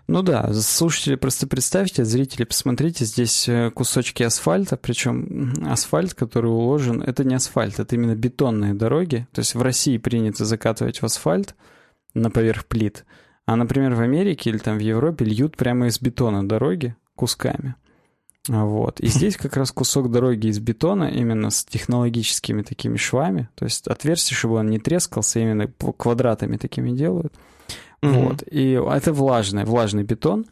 [0.07, 7.01] Ну да, слушатели, просто представьте, зрители, посмотрите, здесь э, кусочки асфальта, причем асфальт, который уложен,
[7.01, 9.27] это не асфальт, это именно бетонные дороги.
[9.33, 11.55] То есть в России принято закатывать в асфальт
[12.13, 13.03] на поверх плит,
[13.47, 17.75] а, например, в Америке или там в Европе льют прямо из бетона дороги кусками.
[18.47, 18.99] Вот.
[18.99, 23.87] И здесь как раз кусок дороги из бетона именно с технологическими такими швами, то есть
[23.87, 27.33] отверстие, чтобы он не трескался, именно квадратами такими делают.
[28.01, 28.23] Mm-hmm.
[28.23, 28.43] Вот.
[28.51, 30.45] И это влажный, влажный бетон.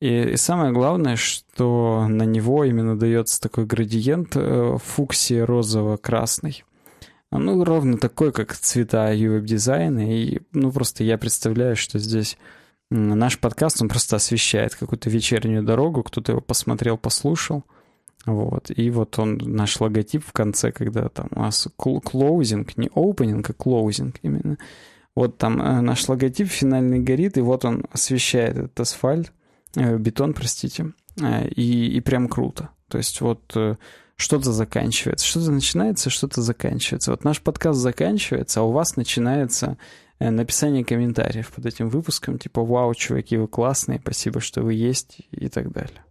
[0.00, 6.64] И, и самое главное, что на него именно дается такой градиент э, фуксия розово-красный.
[7.32, 10.12] Ну, ровно такой, как цвета веб-дизайна.
[10.12, 12.36] И, ну, просто я представляю, что здесь
[12.90, 17.64] наш подкаст, он просто освещает какую-то вечернюю дорогу, кто-то его посмотрел, послушал.
[18.26, 18.70] Вот.
[18.76, 23.52] И вот он, наш логотип в конце, когда там у нас клоузинг, не opening, а
[23.52, 24.58] клоузинг именно.
[25.14, 29.32] Вот там э, наш логотип финальный горит, и вот он освещает этот асфальт,
[29.76, 32.70] э, бетон, простите, э, и, и прям круто.
[32.88, 33.56] То есть вот
[34.20, 37.10] что-то заканчивается, что-то начинается, что-то заканчивается.
[37.10, 39.78] Вот наш подкаст заканчивается, а у вас начинается
[40.18, 45.18] э, написание комментариев под этим выпуском, типа «Вау, чуваки, вы классные, спасибо, что вы есть»
[45.30, 46.04] и так далее.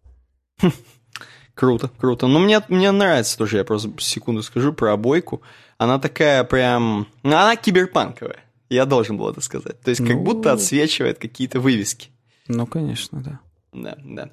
[1.53, 2.27] Круто, круто.
[2.27, 5.41] Ну, мне, мне нравится тоже, я просто секунду скажу про обойку.
[5.77, 7.05] Она такая прям...
[7.21, 9.79] Ну, она киберпанковая, я должен был это сказать.
[9.81, 10.23] То есть как ну...
[10.23, 12.11] будто отсвечивает какие-то вывески.
[12.47, 13.39] Ну, конечно, да.
[13.73, 14.29] Да, да.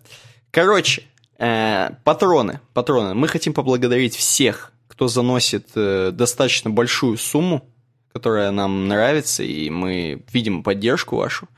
[0.52, 1.02] Короче,
[1.38, 3.14] Э, патроны, патроны.
[3.14, 7.68] Мы хотим поблагодарить всех, кто заносит э, достаточно большую сумму,
[8.12, 11.48] которая нам нравится, и мы видим поддержку вашу.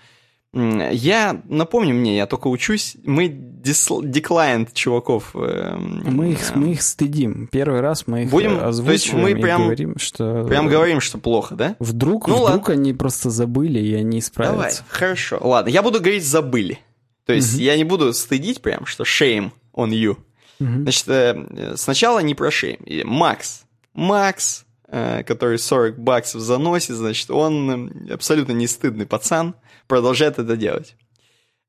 [0.55, 5.31] Я, напомню мне, я только учусь, мы деклайнт чуваков.
[5.35, 7.49] Э, мы, их, мы их стыдим.
[7.53, 10.45] Первый раз мы их Будем, озвучиваем то есть мы прям, говорим, что...
[10.45, 11.77] Прям говорим, что плохо, да?
[11.79, 12.83] Вдруг, ну, вдруг ладно.
[12.83, 14.83] они просто забыли, и они исправятся.
[14.83, 15.39] Давай, хорошо.
[15.41, 16.81] Ладно, я буду говорить «забыли».
[17.27, 17.63] То есть угу.
[17.63, 20.19] я не буду стыдить прям, что shame on you.
[20.61, 20.83] Mm-hmm.
[20.83, 22.81] Значит, э, сначала не про шейм.
[23.05, 23.65] Макс.
[23.95, 29.55] Макс, э, который 40 баксов заносит, значит, он э, абсолютно не стыдный пацан,
[29.87, 30.97] продолжает это делать.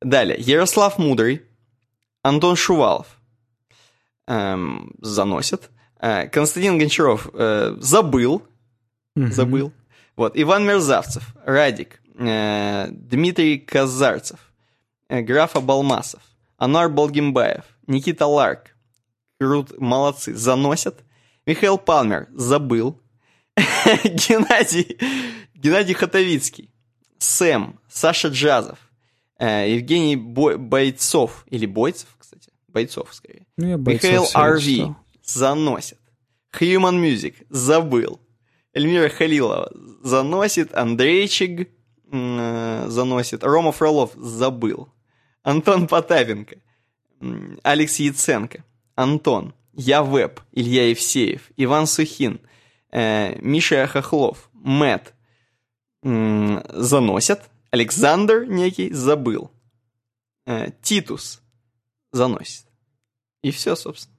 [0.01, 0.37] Далее.
[0.39, 1.43] Ярослав Мудрый,
[2.23, 3.07] Антон Шувалов
[4.27, 5.69] эм, заносит.
[5.99, 8.43] Константин Гончаров э, забыл.
[9.17, 9.31] Mm-hmm.
[9.31, 9.73] Забыл.
[10.15, 10.33] Вот.
[10.35, 14.39] Иван Мерзавцев, Радик, э, Дмитрий Казарцев,
[15.07, 16.21] э, Графа Балмасов,
[16.57, 18.75] Анар Балгимбаев, Никита Ларк.
[19.39, 21.03] Крут, молодцы, заносят.
[21.45, 23.01] Михаил Палмер, забыл.
[24.03, 24.97] Геннадий,
[25.55, 26.71] Геннадий Хатовицкий.
[27.17, 28.77] Сэм, Саша Джазов.
[29.39, 31.45] Э, Евгений Бой, Бойцов.
[31.49, 32.51] Или Бойцев, кстати.
[32.67, 33.47] Бойцов, скорее.
[33.57, 34.93] Ну, я Михаил Арви.
[35.23, 35.99] Заносит.
[36.59, 37.35] Human Music.
[37.49, 38.21] Забыл.
[38.73, 39.71] Эльмира Халилова.
[40.03, 40.75] Заносит.
[40.75, 41.69] Андрейчик.
[42.11, 43.43] Э, заносит.
[43.43, 44.11] Рома Фролов.
[44.15, 44.93] Забыл.
[45.41, 46.57] Антон Потапенко.
[47.63, 48.63] Алекс Яценко,
[48.95, 52.39] Антон, Я Веб, Илья Евсеев, Иван Сухин,
[52.91, 55.13] э, Миша Хохлов, Мэт
[56.03, 59.51] э, заносят, Александр некий забыл,
[60.45, 61.41] э, Титус
[62.11, 62.65] заносит.
[63.41, 64.17] И все, собственно.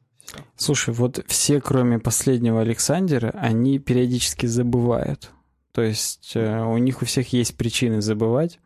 [0.57, 5.31] Слушай, вот все, кроме последнего Александра, они периодически забывают.
[5.73, 8.59] То есть э, у них у всех есть причины забывать.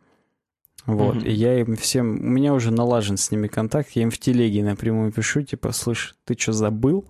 [0.85, 1.25] Вот, Мгм.
[1.25, 4.63] и я им всем, у меня уже налажен с ними контакт, я им в телеге
[4.63, 7.05] напрямую пишу, типа, слышь, ты что, забыл?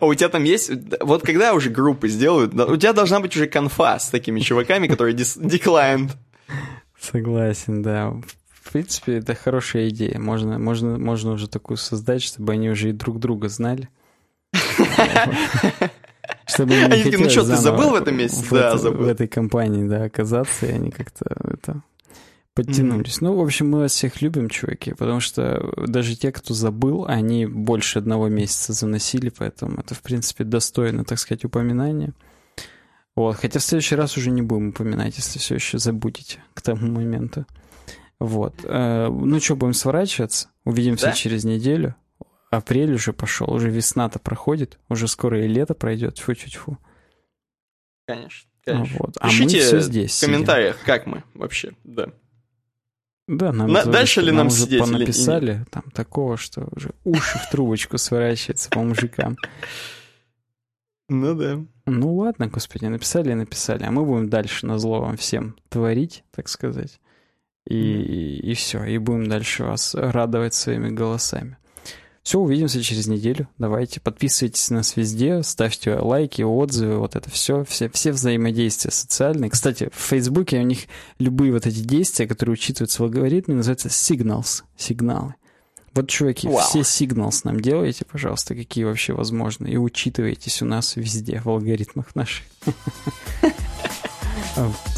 [0.00, 0.70] А у тебя там есть...
[1.00, 5.16] Вот когда уже группы сделают, у тебя должна быть уже конфа с такими чуваками, которые
[5.16, 6.12] declined.
[7.00, 8.14] Согласен, да.
[8.48, 10.18] В принципе, это хорошая идея.
[10.18, 13.88] Можно, можно, можно уже такую создать, чтобы они уже и друг друга знали.
[16.46, 18.44] Чтобы Они такие, ну что, ты забыл в этом месяце?
[18.44, 19.04] в Да, забыл.
[19.04, 21.82] В этой компании, да, оказаться, и они как-то это
[22.56, 23.20] подтянулись.
[23.20, 27.46] Ну, в общем, мы вас всех любим, чуваки, потому что даже те, кто забыл, они
[27.46, 32.12] больше одного месяца заносили, поэтому это, в принципе, достойно, так сказать, упоминания.
[33.14, 36.90] Вот, хотя в следующий раз уже не будем упоминать, если все еще забудете к тому
[36.90, 37.46] моменту.
[38.18, 38.54] Вот.
[38.64, 40.48] Э, Ну что, будем сворачиваться?
[40.64, 41.12] Увидимся Да.
[41.12, 41.94] через неделю.
[42.50, 46.78] Апрель уже пошел, уже весна-то проходит, уже скоро и лето пройдет, тьфу-тьфу-тьфу.
[48.06, 48.96] Конечно, конечно.
[49.00, 49.16] Вот.
[49.20, 50.34] А мы Пишите все здесь в сидим.
[50.34, 52.08] комментариях, как мы вообще, да.
[53.28, 56.90] Да, нам На- тоже дальше ли нам уже сидеть или- понаписали там такого, что уже
[57.04, 59.36] уши в трубочку сворачиваются по мужикам.
[61.08, 61.58] Ну да.
[61.86, 63.84] Ну ладно, господи, написали и написали.
[63.84, 67.00] А мы будем дальше на зло вам всем творить, так сказать.
[67.68, 68.84] И, и все.
[68.84, 71.56] И будем дальше вас радовать своими голосами.
[72.26, 73.46] Все, увидимся через неделю.
[73.56, 79.48] Давайте, подписывайтесь на нас везде, ставьте лайки, отзывы, вот это все, все, все взаимодействия социальные.
[79.48, 80.88] Кстати, в Фейсбуке у них
[81.20, 85.36] любые вот эти действия, которые учитываются в алгоритме, называются signals, сигналы.
[85.94, 86.58] Вот, чуваки, Вау.
[86.58, 92.16] все signals нам делайте, пожалуйста, какие вообще возможны, и учитывайтесь у нас везде, в алгоритмах
[92.16, 92.44] наших.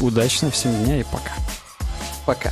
[0.01, 1.35] Удачного всем дня и пока.
[2.25, 2.51] Пока.